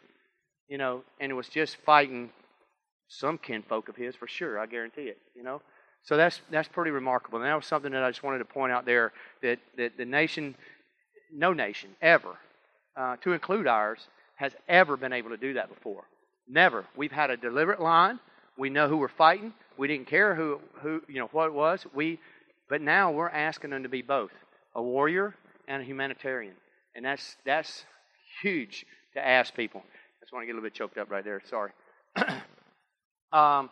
you 0.69 0.77
know, 0.77 1.03
and 1.21 1.31
it 1.31 1.35
was 1.35 1.49
just 1.49 1.77
fighting 1.77 2.31
some 3.09 3.39
kinfolk 3.39 3.89
of 3.89 3.97
his 3.97 4.17
for 4.17 4.27
sure. 4.27 4.59
I 4.59 4.67
guarantee 4.67 5.03
it. 5.03 5.19
You 5.37 5.45
know, 5.45 5.63
so 6.03 6.17
that's 6.17 6.41
that's 6.51 6.69
pretty 6.69 6.91
remarkable. 6.91 7.39
And 7.39 7.47
that 7.47 7.55
was 7.55 7.67
something 7.67 7.93
that 7.93 8.03
I 8.03 8.11
just 8.11 8.25
wanted 8.25 8.39
to 8.39 8.45
point 8.47 8.73
out 8.73 8.85
there 8.85 9.13
that 9.43 9.61
that 9.77 9.97
the 9.97 10.05
nation, 10.05 10.57
no 11.33 11.53
nation 11.53 11.91
ever 12.03 12.37
uh, 12.97 13.17
to 13.17 13.33
include 13.33 13.67
ours, 13.67 14.01
has 14.37 14.53
ever 14.69 14.97
been 14.97 15.13
able 15.13 15.31
to 15.31 15.37
do 15.37 15.55
that 15.55 15.69
before. 15.69 16.05
Never. 16.49 16.85
We've 16.97 17.13
had 17.13 17.31
a 17.31 17.37
deliberate 17.37 17.81
line. 17.81 18.19
We 18.57 18.71
know 18.71 18.89
who 18.89 18.97
we're 18.97 19.09
fighting. 19.09 19.53
We 19.77 19.89
didn't 19.89 20.07
care 20.07 20.35
who, 20.35 20.61
who 20.83 21.03
you 21.09 21.19
know, 21.19 21.29
what 21.33 21.47
it 21.47 21.55
was. 21.55 21.87
We, 21.95 22.19
but 22.69 22.81
now 22.81 23.11
we're 23.11 23.29
asking 23.29 23.71
them 23.71 23.83
to 23.83 23.89
be 23.89 24.03
both 24.03 24.33
a 24.75 24.83
warrior 24.83 25.35
and 25.69 25.83
a 25.83 25.85
humanitarian, 25.85 26.55
and 26.95 27.05
that's 27.05 27.37
that's 27.47 27.85
huge 28.43 28.85
to 29.15 29.27
ask 29.27 29.55
people. 29.55 29.83
I 29.85 30.25
just 30.25 30.33
want 30.33 30.43
to 30.43 30.47
get 30.47 30.53
a 30.53 30.57
little 30.57 30.67
bit 30.67 30.75
choked 30.75 30.99
up 30.99 31.11
right 31.11 31.25
there. 31.25 31.41
Sorry. 31.49 31.71
um, 33.33 33.71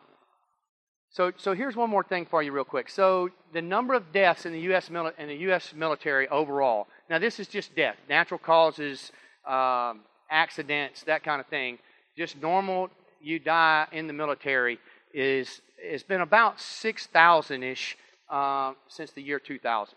so, 1.11 1.33
so 1.37 1.55
here's 1.55 1.75
one 1.75 1.91
more 1.91 2.05
thing 2.05 2.27
for 2.27 2.43
you, 2.43 2.53
real 2.53 2.65
quick. 2.65 2.89
So, 2.91 3.31
the 3.53 3.63
number 3.63 3.95
of 3.95 4.13
deaths 4.13 4.45
in 4.47 4.53
the 4.53 4.61
U.S. 4.61 4.89
Mili- 4.91 5.19
in 5.19 5.29
the 5.29 5.37
U.S. 5.37 5.73
military 5.75 6.29
overall. 6.29 6.87
Now, 7.09 7.19
this 7.19 7.41
is 7.41 7.49
just 7.49 7.75
death, 7.75 7.97
natural 8.09 8.39
causes, 8.39 9.11
um, 9.47 10.01
accidents, 10.31 11.03
that 11.05 11.25
kind 11.25 11.41
of 11.41 11.47
thing. 11.47 11.79
Just 12.17 12.41
normal, 12.41 12.91
you 13.21 13.39
die 13.39 13.87
in 13.93 14.07
the 14.07 14.13
military 14.13 14.79
is 15.15 15.63
it's 15.79 16.03
been 16.03 16.21
about 16.21 16.61
six 16.61 17.07
thousand 17.07 17.63
ish 17.63 17.97
uh, 18.31 18.73
since 18.89 19.11
the 19.13 19.23
year 19.23 19.39
2000. 19.39 19.95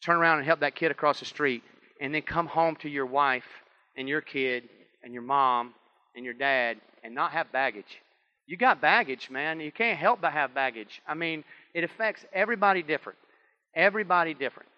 turn 0.04 0.17
around 0.17 0.39
and 0.39 0.47
help 0.47 0.62
that 0.62 0.73
kid 0.73 0.89
across 0.89 1.19
the 1.19 1.25
street 1.25 1.62
and 2.01 2.15
then 2.15 2.23
come 2.23 2.47
home 2.47 2.75
to 2.78 2.89
your 2.89 3.06
wife 3.06 3.45
and 3.95 4.10
your 4.10 4.21
kid 4.21 4.63
and 5.04 5.13
your 5.13 5.21
mom 5.21 5.75
and 6.15 6.25
your 6.25 6.34
dad 6.34 6.78
and 7.04 7.13
not 7.13 7.32
have 7.32 7.51
baggage. 7.51 8.01
You 8.47 8.58
got 8.58 8.82
baggage, 8.82 9.30
man. 9.30 9.60
You 9.60 9.71
can't 9.71 9.99
help 9.99 10.19
but 10.19 10.34
have 10.34 10.56
baggage. 10.56 10.99
I 11.08 11.13
mean, 11.13 11.43
it 11.75 11.84
affects 11.84 12.25
everybody 12.34 12.82
different. 12.82 13.19
Everybody 13.75 14.34
different. 14.34 14.69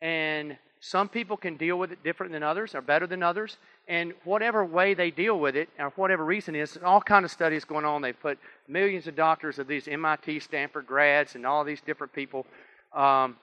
And 0.00 0.56
some 0.78 1.08
people 1.08 1.36
can 1.36 1.56
deal 1.56 1.80
with 1.80 1.90
it 1.90 2.04
different 2.04 2.30
than 2.30 2.44
others 2.44 2.76
or 2.76 2.80
better 2.80 3.08
than 3.08 3.24
others. 3.24 3.56
And 3.88 4.12
whatever 4.22 4.64
way 4.64 4.94
they 4.94 5.10
deal 5.10 5.40
with 5.40 5.56
it, 5.56 5.68
or 5.80 5.90
whatever 5.96 6.24
reason 6.24 6.54
is, 6.54 6.78
all 6.84 7.00
kind 7.00 7.24
of 7.24 7.32
studies 7.32 7.64
going 7.64 7.84
on. 7.84 8.02
They've 8.02 8.20
put 8.20 8.38
millions 8.68 9.08
of 9.08 9.16
doctors 9.16 9.58
of 9.58 9.66
these 9.66 9.88
MIT, 9.88 10.38
Stanford 10.38 10.86
grads, 10.86 11.34
and 11.34 11.44
all 11.44 11.64
these 11.64 11.80
different 11.80 12.12
people. 12.12 12.46
Um, 12.94 13.36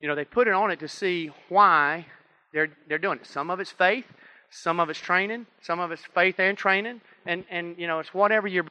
you 0.00 0.08
know, 0.08 0.14
they 0.14 0.24
put 0.24 0.48
it 0.48 0.54
on 0.54 0.70
it 0.70 0.80
to 0.80 0.88
see 0.88 1.30
why 1.48 2.06
they're 2.52 2.70
they're 2.88 2.98
doing 2.98 3.18
it. 3.18 3.26
Some 3.26 3.50
of 3.50 3.60
it's 3.60 3.70
faith, 3.70 4.06
some 4.50 4.80
of 4.80 4.90
it's 4.90 4.98
training, 4.98 5.46
some 5.60 5.80
of 5.80 5.90
it's 5.90 6.02
faith 6.14 6.38
and 6.38 6.56
training, 6.56 7.00
and 7.26 7.44
and 7.50 7.76
you 7.78 7.86
know, 7.86 7.98
it's 7.98 8.14
whatever 8.14 8.46
you 8.46 8.64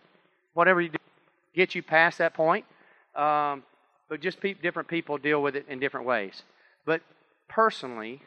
whatever 0.53 0.81
you 0.81 0.89
do, 0.89 0.97
get 1.53 1.75
you 1.75 1.83
past 1.83 2.17
that 2.17 2.33
point. 2.33 2.65
Um, 3.15 3.63
but 4.09 4.21
just 4.21 4.39
pe- 4.39 4.53
different 4.53 4.87
people 4.87 5.17
deal 5.17 5.41
with 5.41 5.55
it 5.55 5.65
in 5.67 5.79
different 5.79 6.05
ways. 6.05 6.43
But 6.85 7.01
personally, 7.49 8.21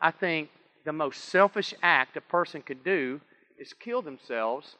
I 0.00 0.10
think 0.10 0.50
the 0.84 0.92
most 0.92 1.24
selfish 1.24 1.74
act 1.82 2.16
a 2.16 2.20
person 2.20 2.62
could 2.62 2.84
do 2.84 3.20
is 3.58 3.72
kill 3.72 4.02
themselves 4.02 4.76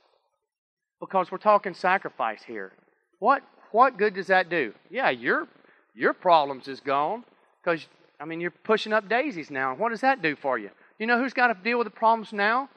because 1.00 1.31
we're 1.31 1.38
talking 1.38 1.74
sacrifice 1.74 2.42
here. 2.46 2.72
What 3.18 3.42
what 3.72 3.98
good 3.98 4.14
does 4.14 4.29
that 4.29 4.48
do? 4.48 4.72
Yeah, 4.90 5.11
your 5.11 5.48
your 5.96 6.12
problems 6.12 6.68
is 6.68 6.78
gone 6.80 7.24
because 7.62 7.87
I 8.20 8.26
mean 8.26 8.40
you're 8.40 8.50
pushing 8.50 8.92
up 8.92 9.09
daisies 9.09 9.50
now. 9.50 9.74
What 9.74 9.88
does 9.88 10.02
that 10.02 10.22
do 10.22 10.37
for 10.37 10.59
you? 10.59 10.70
You 10.98 11.06
know 11.06 11.18
who's 11.18 11.32
got 11.32 11.48
to 11.48 11.54
deal 11.54 11.78
with 11.78 11.87
the 11.87 11.90
problems 11.90 12.32
now? 12.32 12.68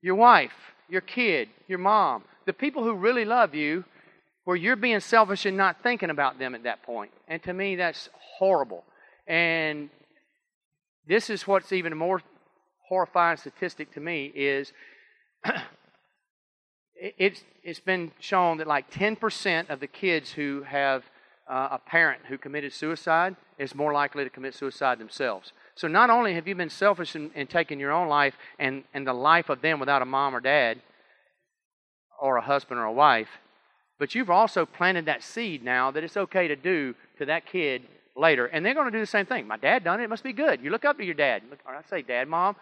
Your 0.00 0.14
wife, 0.14 0.52
your 0.88 1.00
kid, 1.00 1.48
your 1.66 1.78
mom, 1.78 2.24
the 2.46 2.52
people 2.52 2.84
who 2.84 2.94
really 2.94 3.24
love 3.24 3.54
you, 3.54 3.84
where 4.44 4.56
you're 4.56 4.76
being 4.76 5.00
selfish 5.00 5.44
and 5.44 5.56
not 5.56 5.82
thinking 5.82 6.10
about 6.10 6.38
them 6.38 6.54
at 6.54 6.62
that 6.62 6.82
point. 6.84 7.10
And 7.26 7.42
to 7.42 7.52
me, 7.52 7.74
that's 7.74 8.08
horrible. 8.38 8.84
And 9.26 9.90
this 11.08 11.30
is 11.30 11.46
what's 11.46 11.72
even 11.72 11.96
more 11.96 12.22
horrifying 12.88 13.36
statistic 13.36 13.92
to 13.94 14.00
me 14.00 14.26
is 14.34 14.72
it's 16.94 17.42
it's 17.64 17.80
been 17.80 18.12
shown 18.20 18.58
that 18.58 18.68
like 18.68 18.90
10% 18.92 19.70
of 19.70 19.80
the 19.80 19.88
kids 19.88 20.30
who 20.30 20.62
have 20.62 21.02
uh, 21.48 21.68
a 21.72 21.78
parent 21.78 22.22
who 22.28 22.38
committed 22.38 22.72
suicide 22.72 23.36
is 23.58 23.74
more 23.74 23.92
likely 23.92 24.24
to 24.24 24.30
commit 24.30 24.54
suicide 24.54 24.98
themselves. 24.98 25.52
So 25.74 25.88
not 25.88 26.10
only 26.10 26.34
have 26.34 26.48
you 26.48 26.54
been 26.54 26.70
selfish 26.70 27.14
in, 27.14 27.30
in 27.34 27.46
taking 27.46 27.78
your 27.78 27.92
own 27.92 28.08
life 28.08 28.34
and, 28.58 28.84
and 28.94 29.06
the 29.06 29.12
life 29.12 29.48
of 29.48 29.62
them 29.62 29.78
without 29.78 30.02
a 30.02 30.06
mom 30.06 30.34
or 30.34 30.40
dad 30.40 30.80
or 32.20 32.36
a 32.36 32.42
husband 32.42 32.80
or 32.80 32.84
a 32.84 32.92
wife, 32.92 33.28
but 33.98 34.14
you've 34.14 34.30
also 34.30 34.66
planted 34.66 35.06
that 35.06 35.22
seed 35.22 35.62
now 35.64 35.90
that 35.90 36.04
it's 36.04 36.16
okay 36.16 36.48
to 36.48 36.56
do 36.56 36.94
to 37.18 37.26
that 37.26 37.46
kid 37.46 37.82
later. 38.16 38.46
And 38.46 38.64
they're 38.64 38.74
going 38.74 38.86
to 38.86 38.90
do 38.90 39.00
the 39.00 39.06
same 39.06 39.26
thing. 39.26 39.46
My 39.46 39.56
dad 39.56 39.84
done 39.84 40.00
it. 40.00 40.04
It 40.04 40.10
must 40.10 40.24
be 40.24 40.32
good. 40.32 40.62
You 40.62 40.70
look 40.70 40.84
up 40.84 40.98
to 40.98 41.04
your 41.04 41.14
dad. 41.14 41.42
Or 41.66 41.74
I 41.74 41.82
say 41.88 42.02
dad, 42.02 42.28
mom. 42.28 42.56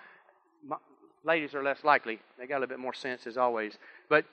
ladies 1.24 1.54
are 1.54 1.62
less 1.62 1.82
likely. 1.84 2.20
They 2.38 2.46
got 2.46 2.58
a 2.58 2.60
little 2.60 2.74
bit 2.74 2.78
more 2.78 2.94
sense 2.94 3.26
as 3.26 3.36
always. 3.36 3.78
But 4.08 4.24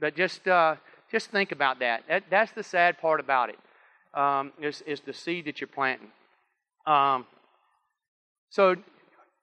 but 0.00 0.16
just 0.16 0.46
uh, 0.46 0.76
just 1.10 1.30
think 1.30 1.52
about 1.52 1.78
that. 1.78 2.02
that. 2.08 2.24
That's 2.30 2.52
the 2.52 2.62
sad 2.62 2.98
part 2.98 3.20
about 3.20 3.48
it. 3.48 3.58
Um, 4.14 4.52
is 4.60 4.82
is 4.86 5.00
the 5.00 5.12
seed 5.12 5.46
that 5.46 5.60
you're 5.60 5.68
planting. 5.68 6.08
Um, 6.86 7.26
so 8.50 8.76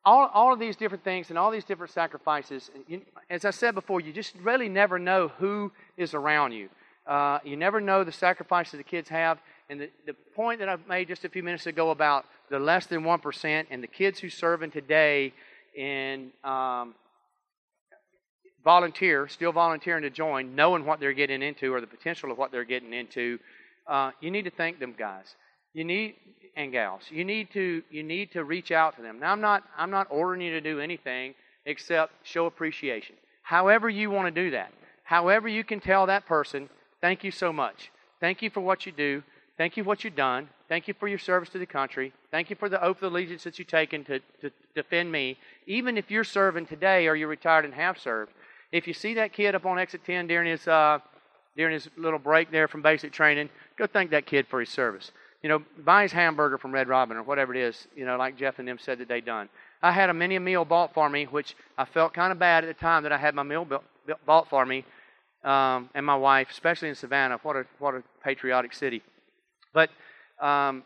all, 0.03 0.29
all 0.33 0.53
of 0.53 0.59
these 0.59 0.75
different 0.75 1.03
things 1.03 1.29
and 1.29 1.37
all 1.37 1.51
these 1.51 1.65
different 1.65 1.91
sacrifices, 1.91 2.71
you, 2.87 3.01
as 3.29 3.45
I 3.45 3.51
said 3.51 3.75
before, 3.75 4.01
you 4.01 4.13
just 4.13 4.35
really 4.41 4.69
never 4.69 4.97
know 4.97 5.27
who 5.37 5.71
is 5.97 6.13
around 6.13 6.53
you. 6.53 6.69
Uh, 7.05 7.39
you 7.43 7.55
never 7.55 7.81
know 7.81 8.03
the 8.03 8.11
sacrifices 8.11 8.77
the 8.77 8.83
kids 8.83 9.09
have. 9.09 9.39
And 9.69 9.81
the, 9.81 9.89
the 10.05 10.13
point 10.35 10.59
that 10.59 10.69
I 10.69 10.77
made 10.87 11.07
just 11.07 11.25
a 11.25 11.29
few 11.29 11.43
minutes 11.43 11.65
ago 11.67 11.91
about 11.91 12.25
the 12.49 12.59
less 12.59 12.85
than 12.87 13.03
1% 13.03 13.65
and 13.69 13.83
the 13.83 13.87
kids 13.87 14.19
who 14.19 14.29
serve 14.29 14.63
in 14.63 14.71
today 14.71 15.33
in 15.75 16.31
um, 16.43 16.95
volunteer, 18.63 19.27
still 19.27 19.51
volunteering 19.51 20.03
to 20.03 20.09
join, 20.09 20.55
knowing 20.55 20.85
what 20.85 20.99
they're 20.99 21.13
getting 21.13 21.41
into 21.41 21.73
or 21.73 21.81
the 21.81 21.87
potential 21.87 22.31
of 22.31 22.37
what 22.37 22.51
they're 22.51 22.65
getting 22.65 22.93
into, 22.93 23.39
uh, 23.87 24.11
you 24.21 24.31
need 24.31 24.43
to 24.43 24.51
thank 24.51 24.79
them 24.79 24.95
guys. 24.97 25.35
You 25.73 25.83
need 25.83 26.15
and 26.55 26.71
gals. 26.71 27.03
You 27.09 27.23
need 27.23 27.51
to 27.53 27.81
you 27.89 28.03
need 28.03 28.31
to 28.33 28.43
reach 28.43 28.71
out 28.71 28.95
to 28.97 29.01
them. 29.01 29.19
Now 29.19 29.31
I'm 29.31 29.41
not 29.41 29.63
I'm 29.77 29.91
not 29.91 30.07
ordering 30.09 30.41
you 30.41 30.51
to 30.51 30.61
do 30.61 30.79
anything 30.79 31.33
except 31.65 32.13
show 32.23 32.45
appreciation. 32.45 33.15
However 33.43 33.89
you 33.89 34.09
want 34.09 34.33
to 34.33 34.43
do 34.43 34.51
that. 34.51 34.71
However 35.03 35.47
you 35.47 35.63
can 35.63 35.79
tell 35.79 36.05
that 36.05 36.25
person, 36.25 36.69
thank 37.01 37.23
you 37.23 37.31
so 37.31 37.51
much. 37.51 37.91
Thank 38.19 38.41
you 38.41 38.49
for 38.49 38.61
what 38.61 38.85
you 38.85 38.91
do. 38.91 39.23
Thank 39.57 39.77
you 39.77 39.83
for 39.83 39.89
what 39.89 40.03
you've 40.03 40.15
done. 40.15 40.49
Thank 40.69 40.87
you 40.87 40.93
for 40.93 41.07
your 41.07 41.19
service 41.19 41.49
to 41.49 41.59
the 41.59 41.65
country. 41.65 42.13
Thank 42.31 42.49
you 42.49 42.55
for 42.55 42.69
the 42.69 42.81
oath 42.81 42.97
of 42.97 43.11
allegiance 43.11 43.43
that 43.43 43.59
you've 43.59 43.67
taken 43.67 44.03
to, 44.05 44.19
to 44.41 44.51
defend 44.73 45.11
me. 45.11 45.37
Even 45.67 45.97
if 45.97 46.09
you're 46.09 46.23
serving 46.23 46.65
today 46.65 47.07
or 47.07 47.15
you're 47.15 47.27
retired 47.27 47.65
and 47.65 47.73
have 47.73 47.99
served, 47.99 48.31
if 48.71 48.87
you 48.87 48.93
see 48.93 49.13
that 49.15 49.33
kid 49.33 49.53
up 49.53 49.65
on 49.65 49.77
exit 49.77 50.05
10 50.05 50.27
during 50.27 50.49
his, 50.49 50.67
uh, 50.67 50.99
during 51.55 51.73
his 51.73 51.89
little 51.97 52.19
break 52.19 52.51
there 52.51 52.67
from 52.67 52.81
basic 52.81 53.11
training, 53.11 53.49
go 53.77 53.87
thank 53.87 54.11
that 54.11 54.25
kid 54.25 54.47
for 54.47 54.59
his 54.59 54.69
service. 54.69 55.11
You 55.43 55.49
know, 55.49 55.63
buy 55.79 56.03
his 56.03 56.11
hamburger 56.11 56.57
from 56.57 56.71
Red 56.71 56.87
Robin 56.87 57.17
or 57.17 57.23
whatever 57.23 57.53
it 57.55 57.61
is, 57.61 57.87
you 57.95 58.05
know, 58.05 58.15
like 58.17 58.37
Jeff 58.37 58.59
and 58.59 58.67
them 58.67 58.77
said 58.79 58.99
that 58.99 59.07
they 59.07 59.21
done. 59.21 59.49
I 59.81 59.91
had 59.91 60.09
a 60.09 60.13
mini 60.13 60.37
meal 60.37 60.65
bought 60.65 60.93
for 60.93 61.09
me, 61.09 61.25
which 61.25 61.55
I 61.77 61.85
felt 61.85 62.13
kind 62.13 62.31
of 62.31 62.37
bad 62.37 62.63
at 62.63 62.67
the 62.67 62.79
time 62.79 63.03
that 63.03 63.11
I 63.11 63.17
had 63.17 63.33
my 63.33 63.43
meal 63.43 63.67
bought 64.25 64.49
for 64.49 64.65
me 64.65 64.85
um, 65.43 65.89
and 65.95 66.05
my 66.05 66.15
wife, 66.15 66.49
especially 66.51 66.89
in 66.89 66.95
Savannah. 66.95 67.39
What 67.41 67.55
a, 67.55 67.65
what 67.79 67.95
a 67.95 68.03
patriotic 68.23 68.73
city. 68.73 69.01
But 69.73 69.89
um, 70.39 70.83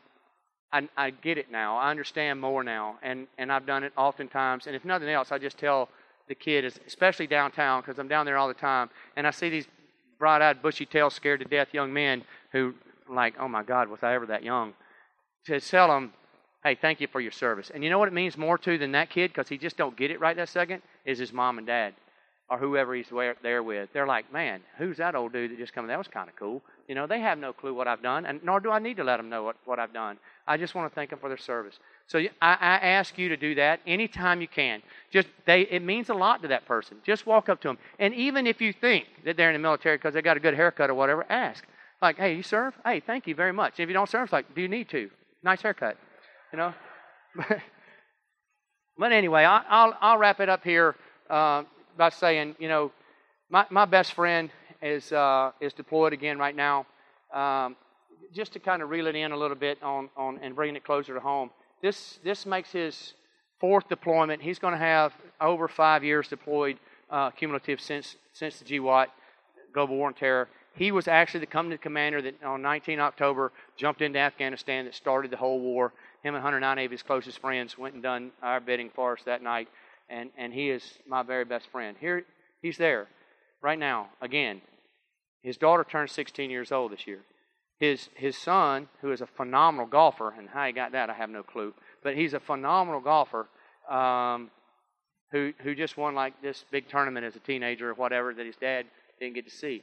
I, 0.71 0.87
I 0.97 1.09
get 1.09 1.37
it 1.37 1.51
now. 1.51 1.77
I 1.77 1.91
understand 1.91 2.39
more 2.39 2.63
now, 2.63 2.97
and 3.01 3.27
and 3.37 3.51
I've 3.51 3.65
done 3.65 3.83
it 3.83 3.93
oftentimes. 3.97 4.67
And 4.67 4.75
if 4.75 4.85
nothing 4.85 5.09
else, 5.09 5.31
I 5.31 5.37
just 5.37 5.57
tell 5.57 5.89
the 6.27 6.35
kid, 6.35 6.65
especially 6.87 7.27
downtown, 7.27 7.81
because 7.81 7.99
I'm 7.99 8.07
down 8.07 8.25
there 8.25 8.37
all 8.37 8.47
the 8.47 8.53
time, 8.53 8.89
and 9.15 9.27
I 9.27 9.31
see 9.31 9.49
these 9.49 9.67
bright-eyed, 10.25 10.59
bushy-tailed, 10.63 11.13
scared 11.13 11.39
to 11.39 11.45
death 11.45 11.67
young 11.71 11.93
men 11.93 12.23
who, 12.51 12.73
like, 13.07 13.35
oh 13.39 13.47
my 13.47 13.61
God, 13.61 13.89
was 13.89 14.01
I 14.01 14.15
ever 14.15 14.25
that 14.25 14.41
young? 14.41 14.73
To 15.45 15.61
tell 15.61 15.87
them, 15.87 16.13
hey, 16.63 16.73
thank 16.73 16.99
you 16.99 17.05
for 17.05 17.21
your 17.21 17.31
service. 17.31 17.69
And 17.71 17.83
you 17.83 17.91
know 17.91 17.99
what 17.99 18.07
it 18.07 18.13
means 18.15 18.35
more 18.35 18.57
to 18.57 18.79
than 18.79 18.93
that 18.93 19.11
kid, 19.11 19.29
because 19.29 19.47
he 19.47 19.59
just 19.59 19.77
don't 19.77 19.95
get 19.95 20.09
it 20.09 20.19
right 20.19 20.35
that 20.35 20.49
second, 20.49 20.81
is 21.05 21.19
his 21.19 21.31
mom 21.31 21.59
and 21.59 21.67
dad 21.67 21.93
or 22.49 22.57
whoever 22.57 22.95
he's 22.95 23.11
there 23.43 23.61
with. 23.61 23.89
They're 23.93 24.07
like, 24.07 24.33
man, 24.33 24.61
who's 24.79 24.97
that 24.97 25.13
old 25.13 25.31
dude 25.31 25.51
that 25.51 25.59
just 25.59 25.73
come? 25.73 25.85
That 25.85 25.99
was 25.99 26.07
kind 26.07 26.27
of 26.27 26.35
cool. 26.35 26.63
You 26.87 26.95
know, 26.95 27.05
they 27.05 27.19
have 27.19 27.37
no 27.37 27.53
clue 27.53 27.75
what 27.75 27.87
I've 27.87 28.01
done, 28.01 28.25
and 28.25 28.43
nor 28.43 28.59
do 28.59 28.71
I 28.71 28.79
need 28.79 28.97
to 28.97 29.03
let 29.03 29.17
them 29.17 29.29
know 29.29 29.43
what, 29.43 29.57
what 29.65 29.77
I've 29.77 29.93
done. 29.93 30.17
I 30.47 30.57
just 30.57 30.73
want 30.73 30.91
to 30.91 30.95
thank 30.95 31.11
them 31.11 31.19
for 31.19 31.29
their 31.29 31.37
service. 31.37 31.77
So 32.07 32.19
I, 32.19 32.27
I 32.41 32.75
ask 32.77 33.17
you 33.17 33.29
to 33.29 33.37
do 33.37 33.55
that 33.55 33.79
anytime 33.87 34.41
you 34.41 34.47
can. 34.47 34.81
Just 35.11 35.27
they, 35.45 35.61
it 35.61 35.81
means 35.81 36.09
a 36.09 36.13
lot 36.13 36.41
to 36.43 36.47
that 36.49 36.65
person. 36.65 36.97
Just 37.03 37.25
walk 37.25 37.49
up 37.49 37.61
to 37.61 37.69
them, 37.69 37.77
and 37.99 38.13
even 38.13 38.45
if 38.45 38.61
you 38.61 38.73
think 38.73 39.05
that 39.25 39.37
they're 39.37 39.49
in 39.49 39.53
the 39.53 39.59
military 39.59 39.97
because 39.97 40.13
they 40.13 40.21
got 40.21 40.37
a 40.37 40.39
good 40.39 40.53
haircut 40.53 40.89
or 40.89 40.93
whatever, 40.93 41.25
ask. 41.29 41.65
Like, 42.01 42.17
hey, 42.17 42.35
you 42.35 42.43
serve? 42.43 42.77
Hey, 42.85 42.99
thank 42.99 43.25
you 43.25 43.33
very 43.33 43.53
much. 43.53 43.79
And 43.79 43.83
if 43.83 43.89
you 43.89 43.93
don't 43.93 44.09
serve, 44.09 44.25
it's 44.25 44.33
like, 44.33 44.53
do 44.53 44.61
you 44.61 44.67
need 44.67 44.89
to? 44.89 45.09
Nice 45.43 45.61
haircut, 45.61 45.97
you 46.51 46.57
know. 46.57 46.73
but 48.97 49.11
anyway, 49.11 49.43
I, 49.43 49.85
will 49.85 49.93
I'll 50.01 50.17
wrap 50.17 50.39
it 50.39 50.49
up 50.49 50.63
here 50.63 50.95
uh, 51.29 51.63
by 51.97 52.09
saying, 52.09 52.55
you 52.59 52.67
know, 52.67 52.91
my 53.49 53.65
my 53.69 53.85
best 53.85 54.13
friend 54.13 54.49
is 54.81 55.11
uh, 55.11 55.51
is 55.59 55.73
deployed 55.73 56.13
again 56.13 56.37
right 56.37 56.55
now. 56.55 56.85
Um, 57.33 57.75
just 58.33 58.53
to 58.53 58.59
kind 58.59 58.81
of 58.81 58.89
reel 58.89 59.07
it 59.07 59.15
in 59.15 59.31
a 59.31 59.37
little 59.37 59.55
bit 59.55 59.81
on, 59.81 60.09
on 60.17 60.39
and 60.41 60.55
bring 60.55 60.75
it 60.75 60.83
closer 60.83 61.13
to 61.13 61.19
home. 61.19 61.49
This 61.85 62.19
this 62.23 62.47
makes 62.47 62.71
his 62.71 63.13
fourth 63.59 63.87
deployment. 63.89 64.41
He's 64.41 64.57
going 64.57 64.71
to 64.71 64.79
have 64.79 65.13
over 65.39 65.67
five 65.67 66.03
years 66.03 66.27
deployed 66.27 66.79
uh, 67.11 67.29
cumulative 67.29 67.79
since 67.79 68.15
since 68.33 68.57
the 68.57 68.65
GWOT 68.65 69.09
Global 69.71 69.95
War 69.95 70.07
on 70.07 70.15
Terror. 70.15 70.49
He 70.73 70.91
was 70.91 71.07
actually 71.07 71.41
the 71.41 71.45
company 71.45 71.77
commander 71.77 72.23
that 72.23 72.43
on 72.43 72.63
19 72.63 72.99
October 72.99 73.51
jumped 73.77 74.01
into 74.01 74.17
Afghanistan 74.17 74.85
that 74.85 74.95
started 74.95 75.29
the 75.29 75.37
whole 75.37 75.59
war. 75.59 75.93
Him 76.23 76.33
and 76.33 76.43
109 76.43 76.85
of 76.85 76.89
his 76.89 77.03
closest 77.03 77.37
friends 77.37 77.77
went 77.77 77.93
and 77.93 78.01
done 78.01 78.31
our 78.41 78.59
bidding 78.59 78.89
for 78.89 79.13
us 79.13 79.21
that 79.25 79.43
night, 79.43 79.67
and 80.09 80.31
and 80.39 80.51
he 80.51 80.71
is 80.71 80.97
my 81.07 81.21
very 81.21 81.45
best 81.45 81.67
friend. 81.67 81.95
Here 81.99 82.25
he's 82.63 82.77
there 82.79 83.05
right 83.61 83.77
now 83.77 84.07
again 84.21 84.59
his 85.43 85.57
daughter 85.57 85.83
turned 85.83 86.09
16 86.09 86.49
years 86.49 86.71
old 86.71 86.93
this 86.93 87.05
year. 87.05 87.19
His, 87.79 88.09
his 88.15 88.37
son, 88.37 88.87
who 89.01 89.11
is 89.11 89.21
a 89.21 89.27
phenomenal 89.27 89.85
golfer, 89.85 90.33
and 90.37 90.47
how 90.47 90.65
he 90.65 90.71
got 90.71 90.93
that, 90.93 91.09
I 91.09 91.13
have 91.13 91.29
no 91.29 91.43
clue, 91.43 91.73
but 92.03 92.15
he's 92.15 92.33
a 92.33 92.39
phenomenal 92.39 93.01
golfer 93.01 93.47
um, 93.89 94.49
who, 95.31 95.53
who 95.59 95.75
just 95.75 95.97
won 95.97 96.15
like 96.15 96.41
this 96.41 96.63
big 96.71 96.87
tournament 96.87 97.25
as 97.25 97.35
a 97.35 97.39
teenager 97.39 97.89
or 97.89 97.93
whatever 97.93 98.33
that 98.33 98.45
his 98.45 98.55
dad 98.55 98.85
didn't 99.19 99.35
get 99.35 99.45
to 99.45 99.51
see. 99.51 99.81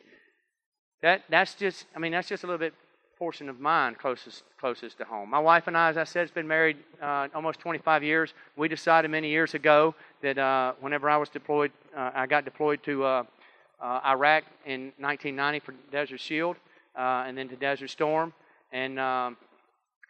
that 1.02 1.22
that's 1.28 1.55
just 1.55 1.87
I 1.96 1.98
mean 1.98 2.12
that's 2.12 2.28
just 2.28 2.44
a 2.44 2.46
little 2.46 2.59
bit 2.59 2.74
portion 3.18 3.48
of 3.48 3.61
mine 3.61 3.94
closest 3.94 4.42
closest 4.59 4.98
to 4.98 5.05
home. 5.05 5.31
My 5.31 5.38
wife 5.38 5.68
and 5.68 5.76
I, 5.76 5.90
as 5.90 5.96
I 5.96 6.05
said, 6.05 6.20
has 6.22 6.31
been 6.31 6.48
married 6.48 6.76
uh, 7.00 7.28
almost 7.35 7.61
25 7.61 8.02
years. 8.02 8.35
We 8.57 8.68
decided 8.68 9.11
many 9.11 9.28
years 9.28 9.55
ago 9.55 9.94
that 10.22 10.38
uh, 10.38 10.72
whenever 10.81 11.09
I 11.09 11.16
was 11.16 11.28
deployed, 11.28 11.70
uh, 11.96 12.11
I 12.14 12.26
got 12.26 12.44
deployed 12.44 12.83
to 12.83 13.05
uh, 13.05 13.24
uh, 13.81 14.00
Iraq 14.07 14.44
in 14.66 14.92
1990 14.98 15.61
for 15.61 15.74
Desert 15.92 16.20
Shield, 16.20 16.57
uh, 16.96 17.24
and 17.26 17.37
then 17.37 17.48
to 17.48 17.57
Desert 17.57 17.90
Storm, 17.90 18.33
and 18.72 18.98
um, 18.98 19.37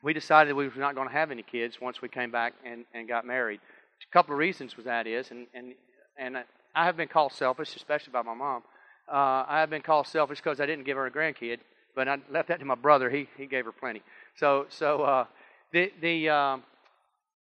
we 0.03 0.13
decided 0.13 0.55
we 0.55 0.69
were 0.69 0.75
not 0.77 0.95
going 0.95 1.09
to 1.09 1.15
have 1.15 1.31
any 1.31 1.43
kids 1.43 1.81
once 1.81 2.03
we 2.03 2.09
came 2.09 2.31
back 2.31 2.55
and, 2.65 2.85
and 2.95 3.09
got 3.09 3.27
married. 3.27 3.61
A 4.09 4.13
couple 4.13 4.33
of 4.33 4.39
reasons 4.39 4.77
was 4.77 4.87
that 4.87 5.07
is, 5.07 5.31
and 5.31 5.47
and 5.55 5.75
and 6.19 6.37
I 6.75 6.85
have 6.85 6.97
been 6.97 7.09
called 7.09 7.33
selfish, 7.33 7.77
especially 7.77 8.13
by 8.13 8.23
my 8.23 8.35
mom. 8.35 8.63
Uh, 9.11 9.45
I 9.49 9.61
have 9.61 9.71
been 9.71 9.83
called 9.83 10.07
selfish 10.07 10.39
because 10.39 10.61
I 10.61 10.67
didn't 10.67 10.85
give 10.85 10.97
her 10.97 11.07
a 11.07 11.11
grandkid, 11.11 11.59
but 11.95 12.09
I 12.09 12.19
left 12.31 12.49
that 12.49 12.59
to 12.61 12.65
my 12.65 12.75
brother. 12.75 13.11
He 13.11 13.29
he 13.37 13.47
gave 13.47 13.65
her 13.65 13.73
plenty. 13.73 14.03
So 14.37 14.67
so 14.69 15.03
uh, 15.03 15.25
the 15.73 15.93
the 16.01 16.29
uh, 16.29 16.57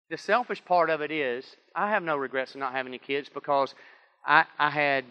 the 0.10 0.18
selfish 0.18 0.64
part 0.64 0.90
of 0.90 1.02
it 1.02 1.12
is 1.12 1.56
I 1.76 1.90
have 1.90 2.04
no 2.04 2.18
regrets 2.18 2.54
of 2.54 2.60
not 2.60 2.74
having 2.74 2.92
any 2.92 3.00
kids 3.00 3.30
because 3.34 3.74
I 4.26 4.46
I 4.60 4.70
had 4.70 5.06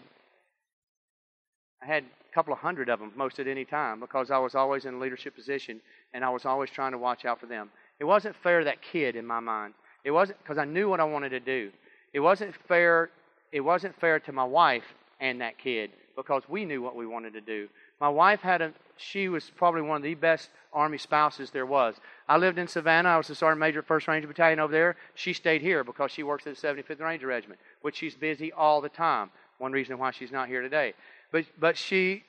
I 1.81 1.87
had 1.87 2.05
a 2.31 2.33
couple 2.33 2.53
of 2.53 2.59
hundred 2.59 2.89
of 2.89 2.99
them 2.99 3.11
most 3.15 3.39
at 3.39 3.47
any 3.47 3.65
time 3.65 3.99
because 3.99 4.31
I 4.31 4.37
was 4.37 4.55
always 4.55 4.85
in 4.85 4.95
a 4.95 4.99
leadership 4.99 5.35
position 5.35 5.81
and 6.13 6.23
I 6.23 6.29
was 6.29 6.45
always 6.45 6.69
trying 6.69 6.91
to 6.93 6.97
watch 6.97 7.25
out 7.25 7.39
for 7.39 7.45
them. 7.45 7.69
It 7.99 8.05
wasn't 8.05 8.35
fair 8.35 8.59
to 8.59 8.65
that 8.65 8.81
kid 8.81 9.15
in 9.15 9.25
my 9.25 9.39
mind. 9.39 9.73
It 10.03 10.11
wasn't 10.11 10.39
because 10.39 10.57
I 10.57 10.65
knew 10.65 10.89
what 10.89 10.99
I 10.99 11.03
wanted 11.03 11.29
to 11.29 11.39
do. 11.39 11.71
It 12.13 12.19
wasn't 12.19 12.55
fair. 12.67 13.09
It 13.51 13.61
wasn't 13.61 13.99
fair 13.99 14.19
to 14.21 14.31
my 14.31 14.43
wife 14.43 14.95
and 15.19 15.41
that 15.41 15.57
kid 15.57 15.91
because 16.15 16.43
we 16.49 16.65
knew 16.65 16.81
what 16.81 16.95
we 16.95 17.05
wanted 17.05 17.33
to 17.33 17.41
do. 17.41 17.67
My 17.99 18.09
wife 18.09 18.41
had 18.41 18.61
a. 18.61 18.73
She 18.97 19.29
was 19.29 19.49
probably 19.55 19.81
one 19.81 19.97
of 19.97 20.03
the 20.03 20.15
best 20.15 20.49
Army 20.73 20.97
spouses 20.97 21.51
there 21.51 21.65
was. 21.65 21.95
I 22.27 22.37
lived 22.37 22.57
in 22.57 22.67
Savannah. 22.67 23.09
I 23.09 23.17
was 23.17 23.27
the 23.27 23.35
sergeant 23.35 23.59
major, 23.59 23.81
First 23.81 24.07
Ranger 24.07 24.27
Battalion 24.27 24.59
over 24.59 24.71
there. 24.71 24.95
She 25.15 25.33
stayed 25.33 25.61
here 25.61 25.83
because 25.83 26.11
she 26.11 26.23
works 26.23 26.45
at 26.47 26.55
the 26.55 26.67
75th 26.67 26.99
Ranger 26.99 27.27
Regiment, 27.27 27.59
which 27.81 27.97
she's 27.97 28.15
busy 28.15 28.51
all 28.51 28.79
the 28.79 28.89
time. 28.89 29.31
One 29.57 29.71
reason 29.71 29.97
why 29.97 30.11
she's 30.11 30.31
not 30.31 30.47
here 30.47 30.61
today. 30.61 30.93
But 31.31 31.45
but 31.59 31.77
she 31.77 32.23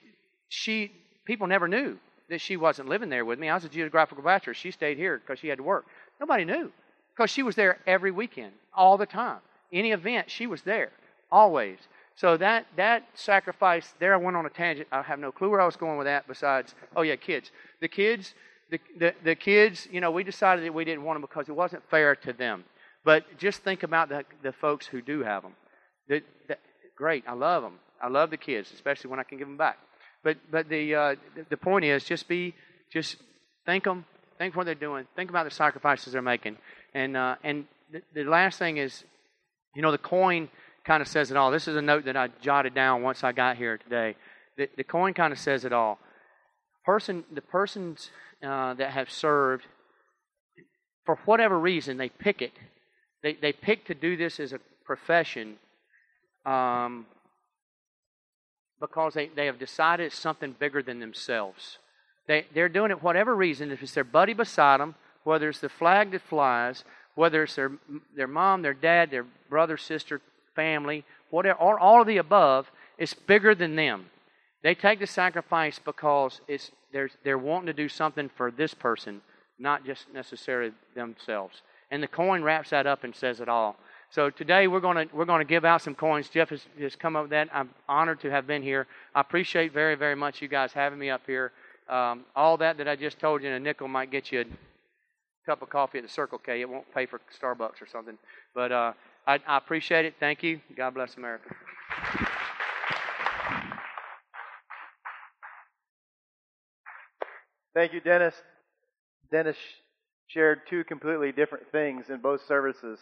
she 0.48 0.92
people 1.24 1.46
never 1.46 1.68
knew 1.68 1.98
that 2.28 2.40
she 2.40 2.56
wasn't 2.56 2.88
living 2.88 3.08
there 3.08 3.24
with 3.24 3.38
me. 3.38 3.48
I 3.48 3.54
was 3.54 3.64
a 3.64 3.68
geographical 3.68 4.24
bachelor. 4.24 4.54
She 4.54 4.70
stayed 4.70 4.96
here 4.96 5.18
because 5.18 5.38
she 5.38 5.48
had 5.48 5.58
to 5.58 5.64
work. 5.64 5.86
Nobody 6.20 6.44
knew 6.44 6.72
because 7.14 7.30
she 7.30 7.42
was 7.42 7.56
there 7.56 7.78
every 7.86 8.10
weekend, 8.10 8.52
all 8.74 8.96
the 8.96 9.06
time. 9.06 9.38
Any 9.72 9.92
event, 9.92 10.30
she 10.30 10.46
was 10.46 10.62
there, 10.62 10.90
always. 11.30 11.78
So 12.16 12.36
that 12.36 12.66
that 12.76 13.08
sacrifice 13.14 13.94
there, 13.98 14.14
I 14.14 14.16
went 14.16 14.36
on 14.36 14.46
a 14.46 14.50
tangent. 14.50 14.88
I 14.92 15.02
have 15.02 15.18
no 15.18 15.32
clue 15.32 15.50
where 15.50 15.60
I 15.60 15.66
was 15.66 15.76
going 15.76 15.98
with 15.98 16.06
that. 16.06 16.26
Besides, 16.28 16.74
oh 16.96 17.02
yeah, 17.02 17.16
kids. 17.16 17.50
The 17.80 17.88
kids, 17.88 18.34
the 18.70 18.78
the, 18.98 19.14
the 19.24 19.34
kids. 19.34 19.88
You 19.90 20.00
know, 20.00 20.10
we 20.10 20.22
decided 20.24 20.64
that 20.64 20.74
we 20.74 20.84
didn't 20.84 21.04
want 21.04 21.16
them 21.16 21.22
because 21.22 21.48
it 21.48 21.56
wasn't 21.56 21.82
fair 21.90 22.14
to 22.16 22.32
them. 22.32 22.64
But 23.04 23.38
just 23.38 23.62
think 23.62 23.82
about 23.82 24.08
the 24.08 24.24
the 24.42 24.52
folks 24.52 24.86
who 24.86 25.00
do 25.00 25.22
have 25.22 25.42
them. 25.42 25.54
The, 26.08 26.22
the, 26.48 26.58
great, 26.96 27.24
I 27.26 27.32
love 27.32 27.62
them. 27.62 27.78
I 28.02 28.08
love 28.08 28.30
the 28.30 28.36
kids, 28.36 28.72
especially 28.72 29.10
when 29.10 29.20
I 29.20 29.22
can 29.22 29.38
give 29.38 29.46
them 29.46 29.56
back. 29.56 29.78
But 30.24 30.38
but 30.50 30.68
the 30.68 30.94
uh, 30.94 31.14
the 31.48 31.56
point 31.56 31.84
is, 31.84 32.04
just 32.04 32.28
be 32.28 32.54
just 32.92 33.16
thank 33.64 33.84
them, 33.84 34.04
think 34.38 34.56
what 34.56 34.66
they're 34.66 34.74
doing, 34.74 35.06
think 35.16 35.30
about 35.30 35.44
the 35.44 35.50
sacrifices 35.50 36.12
they're 36.12 36.22
making, 36.22 36.56
and 36.94 37.16
uh, 37.16 37.36
and 37.42 37.66
the, 37.92 38.02
the 38.14 38.24
last 38.24 38.58
thing 38.58 38.76
is, 38.76 39.04
you 39.74 39.82
know, 39.82 39.92
the 39.92 39.98
coin 39.98 40.48
kind 40.84 41.00
of 41.00 41.08
says 41.08 41.30
it 41.30 41.36
all. 41.36 41.50
This 41.50 41.68
is 41.68 41.76
a 41.76 41.82
note 41.82 42.04
that 42.06 42.16
I 42.16 42.28
jotted 42.40 42.74
down 42.74 43.02
once 43.02 43.22
I 43.22 43.32
got 43.32 43.56
here 43.56 43.78
today. 43.78 44.16
The, 44.56 44.68
the 44.76 44.84
coin 44.84 45.14
kind 45.14 45.32
of 45.32 45.38
says 45.38 45.64
it 45.64 45.72
all. 45.72 45.98
Person, 46.84 47.24
the 47.32 47.40
persons 47.40 48.10
uh, 48.44 48.74
that 48.74 48.90
have 48.90 49.10
served, 49.10 49.64
for 51.06 51.18
whatever 51.24 51.58
reason, 51.58 51.96
they 51.96 52.08
pick 52.08 52.42
it. 52.42 52.52
They 53.22 53.34
they 53.34 53.52
pick 53.52 53.86
to 53.86 53.94
do 53.94 54.16
this 54.16 54.40
as 54.40 54.52
a 54.52 54.60
profession. 54.84 55.56
Um, 56.44 57.06
because 58.83 59.14
they, 59.14 59.29
they 59.29 59.47
have 59.47 59.61
decided 59.61 60.07
it's 60.07 60.18
something 60.18 60.57
bigger 60.59 60.83
than 60.83 60.99
themselves. 60.99 61.79
They, 62.27 62.47
they're 62.53 62.68
doing 62.68 62.90
it 62.90 63.01
whatever 63.01 63.35
reason. 63.35 63.71
If 63.71 63.81
it's 63.81 63.95
their 63.95 64.03
buddy 64.03 64.35
beside 64.35 64.81
them, 64.81 64.97
whether 65.23 65.49
it's 65.49 65.61
the 65.61 65.68
flag 65.68 66.11
that 66.11 66.23
flies, 66.23 66.83
whether 67.14 67.45
it's 67.45 67.55
their, 67.55 67.71
their 68.16 68.27
mom, 68.27 68.62
their 68.62 68.75
dad, 68.75 69.12
their 69.12 69.25
brother, 69.49 69.77
sister, 69.77 70.21
family, 70.57 71.05
whatever, 71.31 71.61
or 71.61 71.79
all 71.79 72.01
of 72.01 72.09
the 72.09 72.16
above, 72.16 72.73
it's 72.99 73.14
bigger 73.14 73.55
than 73.55 73.77
them. 73.77 74.07
They 74.64 74.75
take 74.75 74.99
the 74.99 75.07
sacrifice 75.07 75.79
because 75.79 76.40
it's, 76.49 76.73
they're, 76.92 77.11
they're 77.23 77.38
wanting 77.38 77.66
to 77.66 77.73
do 77.73 77.88
something 77.88 78.31
for 78.37 78.51
this 78.51 78.75
person, 78.75 79.21
not 79.61 79.87
just 79.87 80.12
necessarily 80.12 80.73
themselves. 80.97 81.62
And 81.92 82.03
the 82.03 82.09
coin 82.09 82.42
wraps 82.42 82.71
that 82.71 82.87
up 82.88 83.05
and 83.05 83.14
says 83.14 83.40
it 83.40 83.49
all. 83.49 83.77
So 84.12 84.29
today 84.29 84.68
we're 84.68 84.81
going 84.81 85.09
to 85.09 85.16
we're 85.16 85.25
going 85.25 85.38
to 85.38 85.48
give 85.48 85.64
out 85.64 85.81
some 85.81 85.94
coins. 85.94 86.29
Jeff 86.29 86.51
has, 86.51 86.61
has 86.79 86.94
come 86.94 87.16
up 87.16 87.22
with 87.22 87.31
that. 87.31 87.48
I'm 87.51 87.70
honored 87.88 88.20
to 88.20 88.31
have 88.31 88.46
been 88.46 88.62
here. 88.62 88.87
I 89.14 89.22
appreciate 89.22 89.72
very 89.72 89.94
very 89.94 90.14
much 90.14 90.42
you 90.42 90.48
guys 90.48 90.70
having 90.70 90.98
me 90.98 91.09
up 91.09 91.22
here. 91.27 91.51
Um, 91.88 92.27
all 92.37 92.59
that 92.59 92.77
that 92.77 92.87
I 92.87 92.94
just 92.94 93.18
told 93.18 93.40
you 93.42 93.48
in 93.48 93.55
a 93.55 93.59
nickel 93.59 93.88
might 93.88 94.11
get 94.11 94.31
you 94.31 94.42
a 94.42 94.44
cup 95.46 95.62
of 95.62 95.70
coffee 95.70 95.96
at 95.96 96.05
the 96.05 96.11
Circle 96.11 96.38
K. 96.40 96.61
It 96.61 96.68
won't 96.68 96.85
pay 96.94 97.07
for 97.07 97.22
Starbucks 97.40 97.81
or 97.81 97.87
something. 97.90 98.18
But 98.55 98.70
uh, 98.70 98.92
I, 99.27 99.38
I 99.46 99.57
appreciate 99.57 100.05
it. 100.05 100.14
Thank 100.20 100.42
you. 100.42 100.61
God 100.77 100.92
bless 100.92 101.16
America. 101.16 101.48
Thank 107.72 107.94
you, 107.94 108.01
Dennis. 108.03 108.35
Dennis 109.31 109.57
shared 110.27 110.66
two 110.68 110.85
completely 110.85 111.33
different 111.33 111.64
things 111.72 112.11
in 112.11 112.18
both 112.18 112.44
services. 112.46 112.98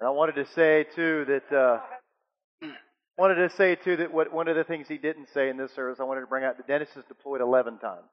And 0.00 0.06
I 0.06 0.10
wanted 0.10 0.36
to 0.36 0.46
say 0.54 0.86
too 0.94 1.24
that 1.26 1.56
uh, 1.56 1.80
wanted 3.18 3.36
to 3.48 3.50
say 3.56 3.74
too 3.74 3.96
that 3.96 4.12
what 4.12 4.32
one 4.32 4.48
of 4.48 4.56
the 4.56 4.64
things 4.64 4.86
he 4.88 4.98
didn't 4.98 5.28
say 5.34 5.48
in 5.48 5.56
this 5.56 5.72
service, 5.74 5.98
I 6.00 6.04
wanted 6.04 6.20
to 6.20 6.26
bring 6.26 6.44
out 6.44 6.56
that 6.56 6.68
Dennis 6.68 6.88
has 6.94 7.04
deployed 7.06 7.40
11 7.40 7.78
times, 7.78 8.10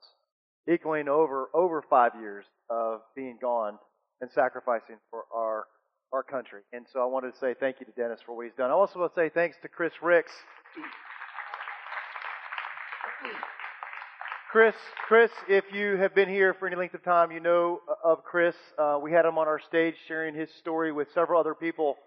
equaling 0.71 1.07
over 1.07 1.49
over 1.53 1.83
five 1.89 2.13
years 2.19 2.45
of 2.69 3.01
being 3.15 3.37
gone 3.39 3.77
and 4.21 4.31
sacrificing 4.31 4.97
for 5.11 5.23
our 5.33 5.65
our 6.11 6.23
country. 6.23 6.61
And 6.73 6.85
so 6.91 7.01
I 7.01 7.05
wanted 7.05 7.33
to 7.33 7.39
say 7.39 7.53
thank 7.59 7.79
you 7.79 7.85
to 7.85 7.91
Dennis 7.91 8.19
for 8.25 8.35
what 8.35 8.45
he's 8.45 8.55
done. 8.55 8.71
I 8.71 8.73
also 8.73 8.99
want 8.99 9.13
to 9.13 9.19
say 9.19 9.29
thanks 9.29 9.57
to 9.61 9.67
Chris 9.67 9.93
Ricks. 10.01 10.31
Chris, 14.55 14.75
Chris, 15.05 15.31
if 15.49 15.65
you 15.73 15.97
have 15.97 16.15
been 16.15 16.29
here 16.29 16.53
for 16.53 16.65
any 16.65 16.77
length 16.77 16.93
of 16.93 17.03
time, 17.03 17.29
you 17.29 17.41
know 17.41 17.81
of 18.05 18.23
Chris. 18.23 18.55
Uh, 18.79 18.97
we 19.03 19.11
had 19.11 19.25
him 19.25 19.37
on 19.37 19.49
our 19.49 19.59
stage 19.59 19.95
sharing 20.07 20.33
his 20.33 20.47
story 20.61 20.93
with 20.93 21.09
several 21.13 21.41
other 21.41 21.53
people 21.53 21.97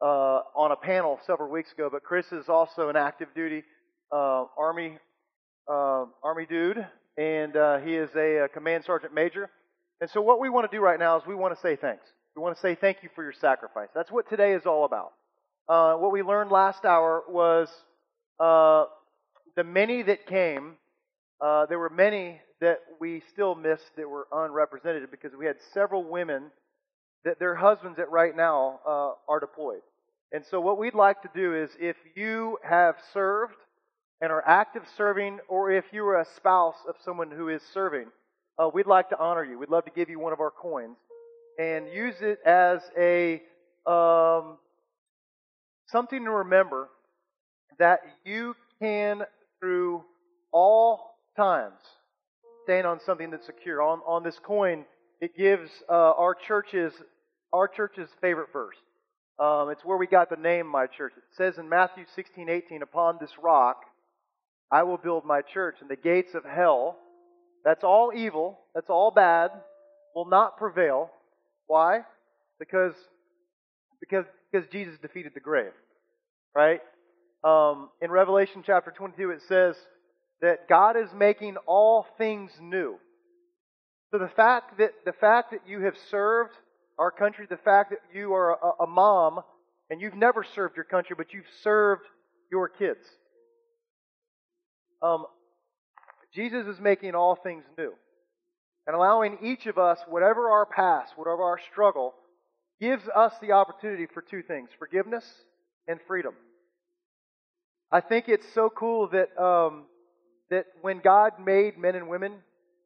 uh, 0.00 0.42
on 0.54 0.70
a 0.70 0.76
panel 0.76 1.18
several 1.26 1.50
weeks 1.50 1.72
ago. 1.72 1.88
But 1.90 2.04
Chris 2.04 2.30
is 2.30 2.48
also 2.48 2.88
an 2.88 2.94
active 2.94 3.26
duty 3.34 3.64
uh, 4.12 4.44
Army 4.56 4.96
uh, 5.68 6.04
Army 6.22 6.46
dude, 6.48 6.86
and 7.16 7.56
uh, 7.56 7.78
he 7.78 7.96
is 7.96 8.10
a, 8.14 8.44
a 8.44 8.48
command 8.48 8.84
sergeant 8.84 9.12
major. 9.12 9.50
And 10.00 10.08
so, 10.08 10.20
what 10.20 10.38
we 10.38 10.48
want 10.50 10.70
to 10.70 10.76
do 10.76 10.80
right 10.80 11.00
now 11.00 11.16
is 11.16 11.26
we 11.26 11.34
want 11.34 11.56
to 11.56 11.60
say 11.60 11.74
thanks. 11.74 12.04
We 12.36 12.42
want 12.42 12.54
to 12.54 12.62
say 12.62 12.76
thank 12.76 12.98
you 13.02 13.08
for 13.16 13.24
your 13.24 13.34
sacrifice. 13.40 13.88
That's 13.92 14.12
what 14.12 14.30
today 14.30 14.52
is 14.52 14.66
all 14.66 14.84
about. 14.84 15.14
Uh, 15.68 15.94
what 15.94 16.12
we 16.12 16.22
learned 16.22 16.52
last 16.52 16.84
hour 16.84 17.24
was 17.28 17.68
the 18.38 19.64
many 19.64 20.04
that 20.04 20.28
came 20.28 20.76
uh, 21.40 21.66
there 21.66 21.78
were 21.78 21.90
many 21.90 22.40
that 22.60 22.80
we 23.00 23.22
still 23.32 23.54
missed 23.54 23.90
that 23.96 24.08
were 24.08 24.26
unrepresented 24.32 25.10
because 25.10 25.32
we 25.38 25.46
had 25.46 25.56
several 25.72 26.02
women 26.02 26.50
that 27.24 27.38
their 27.38 27.54
husbands 27.54 27.98
at 27.98 28.10
right 28.10 28.36
now 28.36 28.80
uh, 28.86 29.12
are 29.28 29.40
deployed. 29.40 29.82
And 30.32 30.44
so 30.50 30.60
what 30.60 30.78
we'd 30.78 30.94
like 30.94 31.22
to 31.22 31.30
do 31.34 31.54
is 31.54 31.70
if 31.80 31.96
you 32.14 32.58
have 32.68 32.96
served 33.12 33.54
and 34.20 34.32
are 34.32 34.42
active 34.46 34.82
serving, 34.96 35.38
or 35.48 35.70
if 35.70 35.84
you 35.92 36.04
are 36.04 36.20
a 36.20 36.26
spouse 36.36 36.76
of 36.88 36.96
someone 37.04 37.30
who 37.30 37.48
is 37.48 37.62
serving, 37.72 38.06
uh, 38.58 38.68
we'd 38.72 38.86
like 38.86 39.08
to 39.10 39.18
honor 39.18 39.44
you. 39.44 39.58
We'd 39.58 39.70
love 39.70 39.84
to 39.84 39.92
give 39.94 40.10
you 40.10 40.18
one 40.18 40.32
of 40.32 40.40
our 40.40 40.50
coins 40.50 40.96
and 41.58 41.86
use 41.92 42.16
it 42.20 42.40
as 42.44 42.80
a 42.98 43.42
um, 43.86 44.58
something 45.86 46.24
to 46.24 46.30
remember 46.30 46.88
that 47.78 48.00
you 48.24 48.54
can, 48.80 49.22
through 49.60 50.04
all 50.52 51.07
times. 51.38 51.78
Stand 52.64 52.86
on 52.86 53.00
something 53.06 53.30
that's 53.30 53.46
secure. 53.46 53.80
On, 53.80 54.00
on 54.06 54.24
this 54.24 54.38
coin, 54.44 54.84
it 55.20 55.36
gives 55.36 55.70
uh, 55.88 55.92
our 55.92 56.34
church's 56.34 56.92
our 57.52 57.66
church's 57.66 58.10
favorite 58.20 58.48
verse. 58.52 58.76
Um, 59.38 59.70
it's 59.70 59.82
where 59.84 59.96
we 59.96 60.06
got 60.06 60.28
the 60.28 60.36
name 60.36 60.66
my 60.66 60.86
church. 60.86 61.12
It 61.16 61.22
says 61.36 61.56
in 61.56 61.68
Matthew 61.68 62.04
16, 62.14 62.50
18, 62.50 62.82
upon 62.82 63.16
this 63.20 63.30
rock 63.42 63.84
I 64.70 64.82
will 64.82 64.98
build 64.98 65.24
my 65.24 65.40
church, 65.40 65.76
and 65.80 65.88
the 65.88 65.96
gates 65.96 66.34
of 66.34 66.44
hell, 66.44 66.98
that's 67.64 67.84
all 67.84 68.12
evil, 68.14 68.58
that's 68.74 68.90
all 68.90 69.10
bad, 69.10 69.50
will 70.14 70.28
not 70.28 70.58
prevail. 70.58 71.10
Why? 71.66 72.00
Because 72.58 72.92
because 74.00 74.24
because 74.52 74.68
Jesus 74.70 74.94
defeated 75.00 75.32
the 75.34 75.40
grave. 75.40 75.72
Right? 76.54 76.80
Um, 77.44 77.90
in 78.02 78.10
Revelation 78.10 78.62
chapter 78.66 78.90
22, 78.90 79.30
it 79.30 79.40
says 79.48 79.76
that 80.40 80.68
God 80.68 80.96
is 80.96 81.08
making 81.14 81.56
all 81.66 82.06
things 82.16 82.50
new. 82.60 82.98
So 84.10 84.18
the 84.18 84.28
fact 84.28 84.78
that 84.78 84.92
the 85.04 85.12
fact 85.12 85.50
that 85.50 85.60
you 85.66 85.80
have 85.82 85.96
served 86.10 86.52
our 86.98 87.10
country, 87.10 87.46
the 87.48 87.56
fact 87.56 87.90
that 87.90 88.00
you 88.14 88.32
are 88.32 88.52
a, 88.52 88.84
a 88.84 88.86
mom 88.86 89.40
and 89.90 90.00
you've 90.00 90.14
never 90.14 90.44
served 90.54 90.76
your 90.76 90.84
country, 90.84 91.14
but 91.16 91.32
you've 91.32 91.44
served 91.62 92.02
your 92.50 92.68
kids. 92.68 93.06
Um, 95.02 95.26
Jesus 96.34 96.66
is 96.66 96.80
making 96.80 97.14
all 97.14 97.36
things 97.36 97.64
new 97.76 97.92
and 98.86 98.96
allowing 98.96 99.38
each 99.42 99.66
of 99.66 99.78
us, 99.78 99.98
whatever 100.08 100.50
our 100.50 100.66
past, 100.66 101.12
whatever 101.16 101.42
our 101.42 101.60
struggle, 101.70 102.14
gives 102.80 103.02
us 103.14 103.32
the 103.40 103.52
opportunity 103.52 104.06
for 104.12 104.22
two 104.22 104.42
things 104.42 104.70
forgiveness 104.78 105.24
and 105.86 106.00
freedom. 106.06 106.32
I 107.90 108.00
think 108.00 108.28
it's 108.28 108.46
so 108.54 108.70
cool 108.70 109.08
that, 109.08 109.36
um, 109.40 109.84
that 110.50 110.66
when 110.82 111.00
God 111.00 111.32
made 111.44 111.78
men 111.78 111.94
and 111.94 112.08
women, 112.08 112.34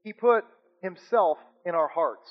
He 0.04 0.12
put 0.12 0.44
Himself 0.82 1.38
in 1.64 1.74
our 1.74 1.88
hearts. 1.88 2.28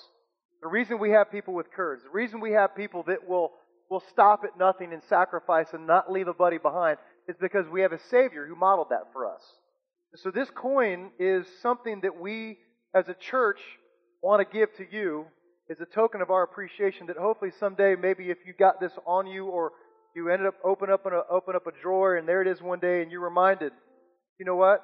The 0.61 0.67
reason 0.67 0.99
we 0.99 1.11
have 1.11 1.32
people 1.32 1.53
with 1.53 1.71
courage, 1.71 2.01
the 2.03 2.09
reason 2.09 2.39
we 2.39 2.51
have 2.51 2.75
people 2.75 3.03
that 3.07 3.27
will, 3.27 3.51
will 3.89 4.03
stop 4.11 4.43
at 4.43 4.57
nothing 4.57 4.93
and 4.93 5.01
sacrifice 5.09 5.67
and 5.73 5.88
not 5.88 6.11
leave 6.11 6.27
a 6.27 6.34
buddy 6.34 6.57
behind 6.57 6.97
is 7.27 7.36
because 7.39 7.67
we 7.67 7.82
have 7.82 7.93
a 7.93 7.99
Savior 8.09 8.45
who 8.45 8.55
modeled 8.55 8.89
that 8.89 9.11
for 9.13 9.32
us. 9.32 9.41
So 10.15 10.29
this 10.29 10.49
coin 10.53 11.11
is 11.19 11.45
something 11.61 12.01
that 12.01 12.19
we 12.19 12.57
as 12.93 13.07
a 13.07 13.13
church 13.13 13.59
want 14.21 14.47
to 14.47 14.57
give 14.57 14.75
to 14.75 14.86
you 14.91 15.25
as 15.69 15.79
a 15.79 15.86
token 15.86 16.21
of 16.21 16.29
our 16.29 16.43
appreciation 16.43 17.07
that 17.07 17.17
hopefully 17.17 17.51
someday 17.59 17.95
maybe 17.95 18.29
if 18.29 18.39
you 18.45 18.53
got 18.57 18.79
this 18.82 18.91
on 19.05 19.25
you 19.25 19.45
or 19.45 19.71
you 20.15 20.29
ended 20.29 20.47
up 20.47 20.55
open 20.65 20.89
up 20.91 21.05
a, 21.05 21.21
open 21.32 21.55
up 21.55 21.65
a 21.65 21.71
drawer 21.82 22.17
and 22.17 22.27
there 22.27 22.41
it 22.41 22.47
is 22.47 22.61
one 22.61 22.79
day 22.79 23.01
and 23.01 23.09
you're 23.09 23.21
reminded, 23.21 23.71
you 24.38 24.45
know 24.45 24.57
what? 24.57 24.82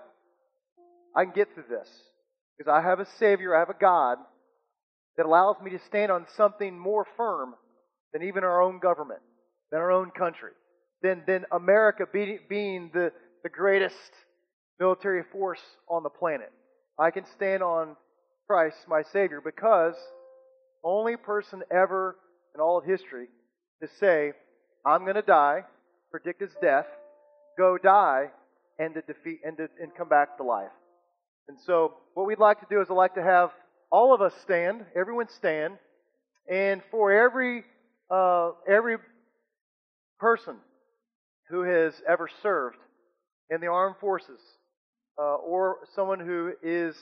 I 1.17 1.23
can 1.23 1.33
get 1.33 1.51
through 1.55 1.63
this 1.67 1.89
because 2.55 2.71
I 2.71 2.79
have 2.81 2.99
a 2.99 3.07
Savior, 3.17 3.55
I 3.55 3.59
have 3.59 3.71
a 3.71 3.79
God 3.79 4.19
that 5.17 5.25
allows 5.25 5.55
me 5.63 5.71
to 5.71 5.79
stand 5.87 6.11
on 6.11 6.27
something 6.37 6.77
more 6.77 7.07
firm 7.17 7.55
than 8.13 8.21
even 8.21 8.43
our 8.43 8.61
own 8.61 8.77
government, 8.77 9.21
than 9.71 9.79
our 9.79 9.91
own 9.91 10.11
country, 10.11 10.51
than, 11.01 11.23
than 11.25 11.45
America 11.51 12.05
be, 12.11 12.37
being 12.47 12.91
the, 12.93 13.11
the 13.41 13.49
greatest 13.49 13.95
military 14.79 15.23
force 15.31 15.61
on 15.89 16.03
the 16.03 16.09
planet. 16.09 16.51
I 16.99 17.09
can 17.09 17.25
stand 17.35 17.63
on 17.63 17.95
Christ, 18.47 18.77
my 18.87 19.01
Savior, 19.11 19.41
because 19.43 19.95
only 20.83 21.17
person 21.17 21.63
ever 21.71 22.15
in 22.53 22.61
all 22.61 22.77
of 22.77 22.85
history 22.85 23.25
to 23.81 23.89
say, 23.99 24.33
I'm 24.85 25.01
going 25.01 25.15
to 25.15 25.23
die, 25.23 25.63
predict 26.11 26.41
his 26.41 26.53
death, 26.61 26.85
go 27.57 27.79
die, 27.79 28.27
and 28.77 28.93
to 28.93 29.01
defeat 29.01 29.39
and 29.43 29.57
to 29.57 29.67
and 29.81 29.91
come 29.97 30.09
back 30.09 30.37
to 30.37 30.43
life. 30.43 30.69
And 31.47 31.57
so, 31.65 31.93
what 32.13 32.27
we'd 32.27 32.39
like 32.39 32.59
to 32.59 32.67
do 32.69 32.81
is 32.81 32.87
I'd 32.89 32.93
like 32.93 33.15
to 33.15 33.23
have 33.23 33.51
all 33.91 34.13
of 34.13 34.21
us 34.21 34.33
stand, 34.41 34.85
everyone 34.95 35.29
stand, 35.29 35.77
and 36.51 36.81
for 36.91 37.11
every 37.11 37.63
uh, 38.09 38.51
every 38.67 38.97
person 40.19 40.55
who 41.49 41.61
has 41.61 41.93
ever 42.07 42.29
served 42.41 42.77
in 43.49 43.61
the 43.61 43.67
armed 43.67 43.95
forces, 44.01 44.39
uh, 45.17 45.35
or 45.35 45.77
someone 45.95 46.19
who 46.19 46.51
is 46.61 46.95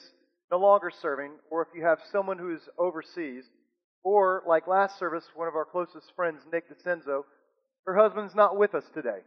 no 0.51 0.57
longer 0.57 0.91
serving, 1.01 1.31
or 1.49 1.63
if 1.63 1.67
you 1.75 1.83
have 1.83 1.99
someone 2.11 2.37
who's 2.37 2.61
overseas, 2.77 3.45
or 4.03 4.43
like 4.47 4.67
last 4.67 4.99
service, 4.99 5.25
one 5.33 5.47
of 5.47 5.55
our 5.55 5.65
closest 5.65 6.11
friends, 6.15 6.41
Nick 6.51 6.65
DeCenzo, 6.69 7.23
her 7.85 7.95
husband's 7.95 8.35
not 8.35 8.57
with 8.57 8.75
us 8.75 8.83
today. 8.93 9.19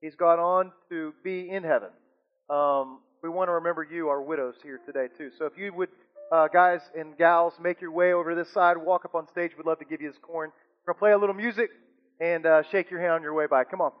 He's 0.00 0.16
gone 0.16 0.38
on 0.38 0.72
to 0.88 1.12
be 1.22 1.48
in 1.48 1.62
heaven. 1.62 1.90
Um, 2.50 3.00
we 3.22 3.28
want 3.28 3.48
to 3.48 3.52
remember 3.52 3.82
you, 3.82 4.08
our 4.08 4.22
widows, 4.22 4.54
here 4.62 4.80
today 4.86 5.08
too. 5.16 5.30
So 5.38 5.46
if 5.46 5.56
you 5.58 5.72
would, 5.74 5.88
uh, 6.30 6.48
guys 6.48 6.80
and 6.96 7.16
gals, 7.16 7.54
make 7.60 7.80
your 7.80 7.90
way 7.90 8.12
over 8.12 8.34
this 8.34 8.52
side, 8.52 8.76
walk 8.76 9.04
up 9.04 9.14
on 9.14 9.26
stage. 9.28 9.52
We'd 9.56 9.66
love 9.66 9.78
to 9.80 9.84
give 9.84 10.00
you 10.00 10.08
this 10.10 10.18
corn. 10.20 10.52
We're 10.86 10.92
gonna 10.92 10.98
play 10.98 11.12
a 11.12 11.18
little 11.18 11.34
music 11.34 11.70
and 12.20 12.46
uh, 12.46 12.62
shake 12.70 12.90
your 12.90 13.00
hand 13.00 13.12
on 13.12 13.22
your 13.22 13.34
way 13.34 13.46
by. 13.46 13.64
Come 13.64 13.80
on. 13.80 13.92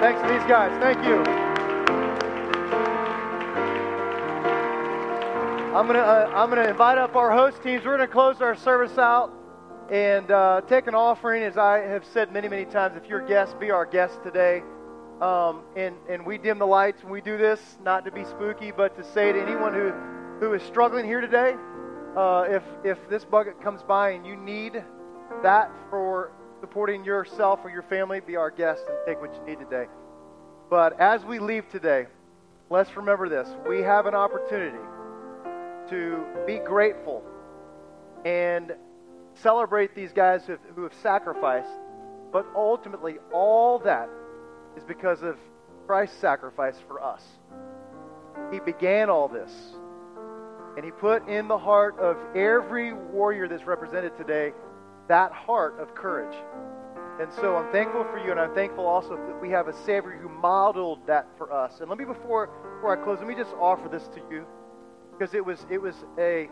Thanks 0.00 0.22
to 0.22 0.28
these 0.28 0.42
guys. 0.48 0.72
Thank 0.82 1.04
you. 1.04 1.18
I'm 5.76 5.86
gonna 5.86 5.98
uh, 5.98 6.32
I'm 6.34 6.48
gonna 6.48 6.70
invite 6.70 6.96
up 6.96 7.16
our 7.16 7.30
host 7.30 7.62
teams. 7.62 7.84
We're 7.84 7.98
gonna 7.98 8.08
close 8.08 8.40
our 8.40 8.56
service 8.56 8.96
out 8.96 9.30
and 9.90 10.30
uh, 10.30 10.62
take 10.66 10.86
an 10.86 10.94
offering. 10.94 11.42
As 11.42 11.58
I 11.58 11.80
have 11.80 12.06
said 12.06 12.32
many 12.32 12.48
many 12.48 12.64
times, 12.64 12.96
if 12.96 13.10
you're 13.10 13.22
a 13.22 13.28
guest, 13.28 13.60
be 13.60 13.70
our 13.70 13.84
guest 13.84 14.22
today. 14.22 14.62
Um, 15.20 15.64
and 15.76 15.94
and 16.08 16.24
we 16.24 16.38
dim 16.38 16.58
the 16.58 16.66
lights 16.66 17.02
when 17.02 17.12
we 17.12 17.20
do 17.20 17.36
this, 17.36 17.60
not 17.84 18.06
to 18.06 18.10
be 18.10 18.24
spooky, 18.24 18.70
but 18.70 18.96
to 18.96 19.04
say 19.04 19.32
to 19.32 19.42
anyone 19.42 19.74
who 19.74 19.92
who 20.40 20.54
is 20.54 20.62
struggling 20.62 21.04
here 21.04 21.20
today, 21.20 21.56
uh, 22.16 22.46
if 22.48 22.62
if 22.84 22.98
this 23.10 23.26
bucket 23.26 23.60
comes 23.62 23.82
by 23.82 24.12
and 24.12 24.26
you 24.26 24.34
need 24.34 24.82
that 25.42 25.70
for 25.90 26.32
supporting 26.60 27.04
yourself 27.04 27.60
or 27.64 27.70
your 27.70 27.82
family, 27.82 28.20
be 28.20 28.36
our 28.36 28.50
guest 28.50 28.84
and 28.88 28.96
take 29.06 29.20
what 29.20 29.34
you 29.34 29.42
need 29.44 29.58
today. 29.58 29.86
But 30.68 31.00
as 31.00 31.24
we 31.24 31.38
leave 31.38 31.68
today, 31.70 32.06
let's 32.68 32.96
remember 32.96 33.28
this. 33.28 33.48
We 33.68 33.80
have 33.80 34.06
an 34.06 34.14
opportunity 34.14 34.78
to 35.88 36.24
be 36.46 36.58
grateful 36.58 37.24
and 38.24 38.74
celebrate 39.34 39.94
these 39.94 40.12
guys 40.12 40.42
who 40.44 40.52
have, 40.52 40.60
who 40.74 40.82
have 40.84 40.94
sacrificed. 41.02 41.68
But 42.32 42.46
ultimately, 42.54 43.16
all 43.32 43.80
that 43.80 44.08
is 44.76 44.84
because 44.84 45.22
of 45.22 45.36
Christ's 45.86 46.18
sacrifice 46.18 46.76
for 46.86 47.02
us. 47.02 47.22
He 48.52 48.60
began 48.60 49.10
all 49.10 49.26
this. 49.26 49.50
And 50.76 50.84
he 50.84 50.92
put 50.92 51.28
in 51.28 51.48
the 51.48 51.58
heart 51.58 51.98
of 51.98 52.16
every 52.36 52.92
warrior 52.92 53.48
that's 53.48 53.64
represented 53.64 54.16
today 54.16 54.52
that 55.10 55.32
heart 55.32 55.74
of 55.80 55.92
courage. 55.92 56.36
And 57.20 57.32
so 57.32 57.56
I'm 57.56 57.70
thankful 57.72 58.04
for 58.04 58.18
you, 58.18 58.30
and 58.30 58.38
I'm 58.38 58.54
thankful 58.54 58.86
also 58.86 59.16
that 59.16 59.42
we 59.42 59.50
have 59.50 59.66
a 59.66 59.72
Savior 59.84 60.12
who 60.12 60.28
modeled 60.28 61.04
that 61.08 61.26
for 61.36 61.52
us. 61.52 61.80
And 61.80 61.90
let 61.90 61.98
me, 61.98 62.04
before, 62.04 62.46
before 62.76 62.96
I 62.96 63.04
close, 63.04 63.18
let 63.18 63.26
me 63.26 63.34
just 63.34 63.52
offer 63.56 63.88
this 63.88 64.06
to 64.14 64.20
you 64.30 64.46
because 65.10 65.34
it 65.34 65.44
was, 65.44 65.66
it 65.68 65.82
was 65.82 65.96
a 66.16 66.48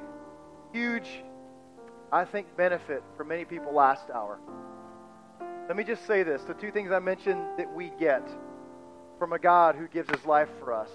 huge, 0.72 1.22
I 2.10 2.24
think, 2.24 2.48
benefit 2.56 3.04
for 3.16 3.22
many 3.22 3.44
people 3.44 3.72
last 3.72 4.10
hour. 4.10 4.40
Let 5.68 5.76
me 5.76 5.84
just 5.84 6.04
say 6.06 6.24
this 6.24 6.42
the 6.42 6.54
two 6.54 6.72
things 6.72 6.90
I 6.90 6.98
mentioned 6.98 7.40
that 7.58 7.72
we 7.72 7.92
get 8.00 8.28
from 9.20 9.34
a 9.34 9.38
God 9.38 9.76
who 9.76 9.86
gives 9.86 10.10
his 10.10 10.26
life 10.26 10.48
for 10.58 10.72
us. 10.72 10.90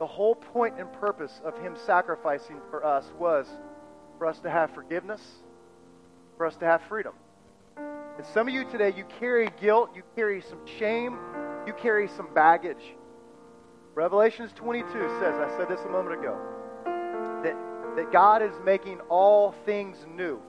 The 0.00 0.06
whole 0.06 0.34
point 0.34 0.74
and 0.80 0.92
purpose 0.94 1.40
of 1.44 1.56
him 1.60 1.76
sacrificing 1.86 2.56
for 2.68 2.84
us 2.84 3.04
was 3.16 3.46
for 4.18 4.26
us 4.26 4.40
to 4.40 4.50
have 4.50 4.74
forgiveness, 4.74 5.22
for 6.40 6.46
us 6.46 6.56
to 6.56 6.64
have 6.64 6.80
freedom. 6.88 7.12
And 7.76 8.24
some 8.32 8.48
of 8.48 8.54
you 8.54 8.64
today, 8.70 8.94
you 8.96 9.04
carry 9.18 9.50
guilt, 9.60 9.90
you 9.94 10.02
carry 10.16 10.40
some 10.40 10.66
shame, 10.78 11.18
you 11.66 11.74
carry 11.74 12.08
some 12.16 12.32
baggage. 12.34 12.82
Revelations 13.94 14.50
22 14.54 14.88
says, 15.20 15.34
I 15.34 15.54
said 15.58 15.68
this 15.68 15.80
a 15.84 15.90
moment 15.90 16.18
ago, 16.18 16.38
that, 17.44 17.54
that 17.94 18.10
God 18.10 18.40
is 18.40 18.54
making 18.64 19.00
all 19.10 19.54
things 19.66 19.98
new. 20.16 20.40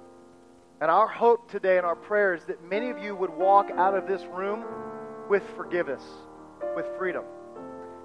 And 0.79 0.89
our 0.89 1.09
hope 1.09 1.51
today 1.51 1.75
and 1.75 1.85
our 1.85 1.97
prayer 1.97 2.35
is 2.35 2.45
that 2.45 2.63
many 2.63 2.89
of 2.89 2.97
you 2.97 3.13
would 3.13 3.31
walk 3.31 3.69
out 3.75 3.93
of 3.93 4.07
this 4.07 4.21
room 4.31 4.63
with 5.29 5.43
forgiveness, 5.57 6.03
with 6.73 6.85
freedom. 6.97 7.25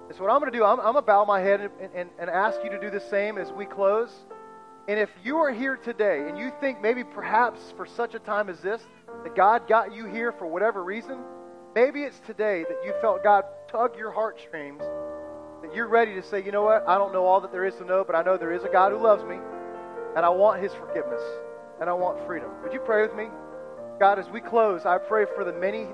And 0.09 0.17
so, 0.17 0.23
what 0.23 0.33
I'm 0.33 0.41
going 0.41 0.51
to 0.51 0.57
do, 0.57 0.65
I'm, 0.65 0.79
I'm 0.79 0.91
going 0.91 0.95
to 0.95 1.01
bow 1.03 1.23
my 1.23 1.39
head 1.39 1.61
and, 1.61 1.89
and, 1.95 2.09
and 2.19 2.29
ask 2.29 2.59
you 2.65 2.69
to 2.69 2.81
do 2.81 2.89
the 2.89 3.03
same 3.09 3.37
as 3.37 3.49
we 3.53 3.65
close. 3.65 4.13
And 4.87 4.97
if 4.97 5.09
you 5.21 5.37
are 5.37 5.51
here 5.51 5.75
today 5.75 6.29
and 6.29 6.37
you 6.37 6.49
think 6.61 6.81
maybe 6.81 7.03
perhaps 7.03 7.59
for 7.75 7.85
such 7.85 8.15
a 8.15 8.19
time 8.19 8.49
as 8.49 8.61
this, 8.61 8.81
that 9.23 9.35
God 9.35 9.67
got 9.67 9.93
you 9.93 10.05
here 10.05 10.31
for 10.31 10.47
whatever 10.47 10.81
reason, 10.81 11.19
maybe 11.75 12.03
it's 12.03 12.19
today 12.21 12.63
that 12.63 12.77
you 12.85 12.93
felt 13.01 13.21
God 13.21 13.43
tug 13.69 13.97
your 13.97 14.11
heartstrings, 14.11 14.79
that 14.79 15.75
you're 15.75 15.89
ready 15.89 16.13
to 16.13 16.23
say, 16.23 16.41
you 16.41 16.53
know 16.53 16.63
what, 16.63 16.87
I 16.87 16.97
don't 16.97 17.11
know 17.11 17.25
all 17.25 17.41
that 17.41 17.51
there 17.51 17.65
is 17.65 17.75
to 17.75 17.85
know, 17.85 18.05
but 18.05 18.15
I 18.15 18.23
know 18.23 18.37
there 18.37 18.53
is 18.53 18.63
a 18.63 18.69
God 18.69 18.93
who 18.93 18.97
loves 18.97 19.25
me, 19.25 19.35
and 20.15 20.25
I 20.25 20.29
want 20.29 20.63
his 20.63 20.71
forgiveness, 20.73 21.21
and 21.81 21.89
I 21.89 21.93
want 21.93 22.25
freedom. 22.25 22.49
Would 22.63 22.71
you 22.71 22.79
pray 22.79 23.01
with 23.01 23.13
me? 23.13 23.25
God, 23.99 24.19
as 24.19 24.29
we 24.29 24.39
close, 24.39 24.85
I 24.85 24.99
pray 24.99 25.25
for 25.35 25.43
the 25.43 25.51
many 25.51 25.87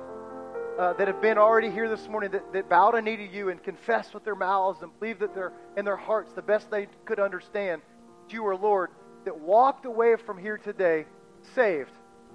uh, 0.77 0.93
that 0.93 1.07
have 1.07 1.19
been 1.19 1.39
already 1.39 1.71
here 1.71 1.89
this 1.89 2.07
morning 2.07 2.29
that, 2.31 2.53
that 2.53 2.69
bowed 2.69 2.93
a 2.93 3.01
knee 3.01 3.17
to 3.17 3.27
you 3.27 3.49
and 3.49 3.63
confessed 3.63 4.13
with 4.13 4.23
their 4.23 4.35
mouths 4.35 4.83
and 4.83 4.91
believed 4.99 5.21
that 5.21 5.33
they're 5.33 5.53
in 5.77 5.85
their 5.85 5.97
hearts 5.97 6.31
the 6.33 6.41
best 6.43 6.69
they 6.69 6.87
could 7.05 7.19
understand 7.19 7.81
you 8.31 8.45
are 8.47 8.55
Lord, 8.55 8.91
that 9.25 9.39
walked 9.39 9.85
away 9.85 10.15
from 10.15 10.37
here 10.37 10.57
today 10.57 11.05
saved, 11.55 11.91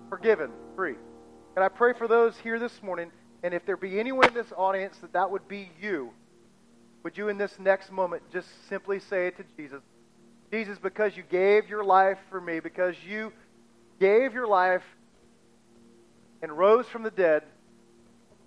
forgiven, 0.09 0.51
free. 0.77 0.97
And 1.57 1.65
I 1.65 1.69
pray 1.69 1.93
for 1.93 2.09
those 2.09 2.37
here 2.39 2.59
this 2.59 2.83
morning, 2.83 3.11
and 3.43 3.55
if 3.55 3.65
there 3.65 3.77
be 3.77 3.99
anyone 3.99 4.29
in 4.29 4.35
this 4.35 4.53
audience 4.57 4.97
that 4.99 5.13
that 5.13 5.31
would 5.31 5.49
be 5.49 5.71
you, 5.81 6.13
would 7.03 7.17
you 7.17 7.29
in 7.29 7.39
this 7.39 7.59
next 7.59 7.91
moment 7.91 8.23
just 8.33 8.49
simply 8.69 9.01
say 9.01 9.29
it 9.29 9.37
to 9.37 9.45
Jesus? 9.57 9.83
Jesus, 10.51 10.79
because 10.79 11.17
you 11.17 11.23
gave 11.23 11.69
your 11.69 11.85
life 11.85 12.19
for 12.31 12.41
me, 12.41 12.61
because 12.61 12.95
you 13.07 13.33
gave 14.01 14.35
your 14.35 14.47
life 14.47 14.83
and 16.43 16.57
rose 16.57 16.87
from 16.87 17.03
the 17.03 17.11
dead, 17.11 17.43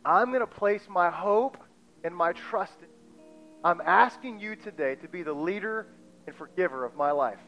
I'm 0.04 0.30
going 0.30 0.40
to 0.40 0.48
place 0.48 0.84
my 0.90 1.10
hope 1.10 1.58
and 2.04 2.16
my 2.16 2.34
trust 2.34 2.74
in 2.80 2.88
you. 2.88 3.24
I'm 3.64 3.82
asking 3.82 4.40
you 4.40 4.56
today 4.56 4.96
to 4.96 5.08
be 5.08 5.22
the 5.22 5.34
leader 5.34 5.86
and 6.28 6.36
forgiver 6.36 6.86
of 6.86 6.96
my 6.96 7.12
life. 7.12 7.40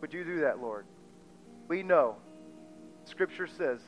Would 0.00 0.12
you 0.12 0.24
do 0.24 0.40
that, 0.40 0.60
Lord? 0.60 0.86
We 1.68 1.82
know, 1.82 2.16
Scripture 3.04 3.46
says, 3.46 3.80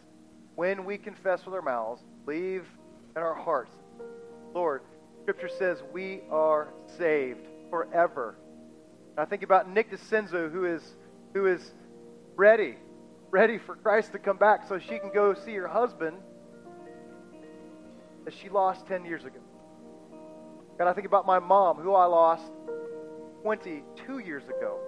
when 0.54 0.84
we 0.84 0.98
confess 0.98 1.44
with 1.44 1.54
our 1.54 1.62
mouths, 1.62 2.02
believe 2.26 2.66
in 3.16 3.22
our 3.22 3.34
hearts, 3.34 3.74
Lord, 4.54 4.82
Scripture 5.22 5.48
says 5.48 5.82
we 5.92 6.20
are 6.30 6.68
saved 6.98 7.46
forever. 7.70 8.36
I 9.16 9.24
think 9.24 9.42
about 9.42 9.68
Nick 9.68 9.90
DeCenzo, 9.90 10.50
who 10.50 10.64
is, 10.64 10.82
who 11.34 11.46
is 11.46 11.72
ready, 12.36 12.76
ready 13.30 13.58
for 13.58 13.76
Christ 13.76 14.12
to 14.12 14.18
come 14.18 14.36
back 14.36 14.68
so 14.68 14.78
she 14.78 14.98
can 14.98 15.10
go 15.12 15.34
see 15.34 15.54
her 15.54 15.68
husband 15.68 16.16
that 18.24 18.34
she 18.34 18.48
lost 18.48 18.86
10 18.86 19.04
years 19.04 19.24
ago. 19.24 19.40
God, 20.78 20.88
I 20.88 20.92
think 20.92 21.06
about 21.06 21.26
my 21.26 21.38
mom, 21.38 21.78
who 21.78 21.94
I 21.94 22.06
lost 22.06 22.50
22 23.42 24.18
years 24.20 24.44
ago. 24.44 24.78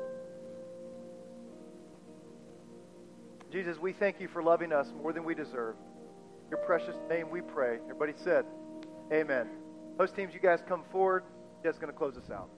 Jesus, 3.51 3.79
we 3.79 3.93
thank 3.93 4.21
you 4.21 4.29
for 4.29 4.43
loving 4.43 4.73
us 4.73 4.93
more 5.01 5.13
than 5.13 5.25
we 5.25 5.35
deserve. 5.35 5.77
Your 6.51 6.59
precious 6.61 6.97
name 7.09 7.31
we 7.31 7.41
pray. 7.41 7.79
Everybody 7.85 8.13
said, 8.17 8.45
Amen. 9.13 9.49
Host 9.99 10.15
teams, 10.15 10.35
you 10.35 10.41
guys 10.41 10.61
come 10.69 10.83
forward. 10.91 11.25
Just 11.63 11.81
going 11.81 11.93
to 11.93 11.97
close 11.97 12.17
us 12.17 12.31
out. 12.31 12.49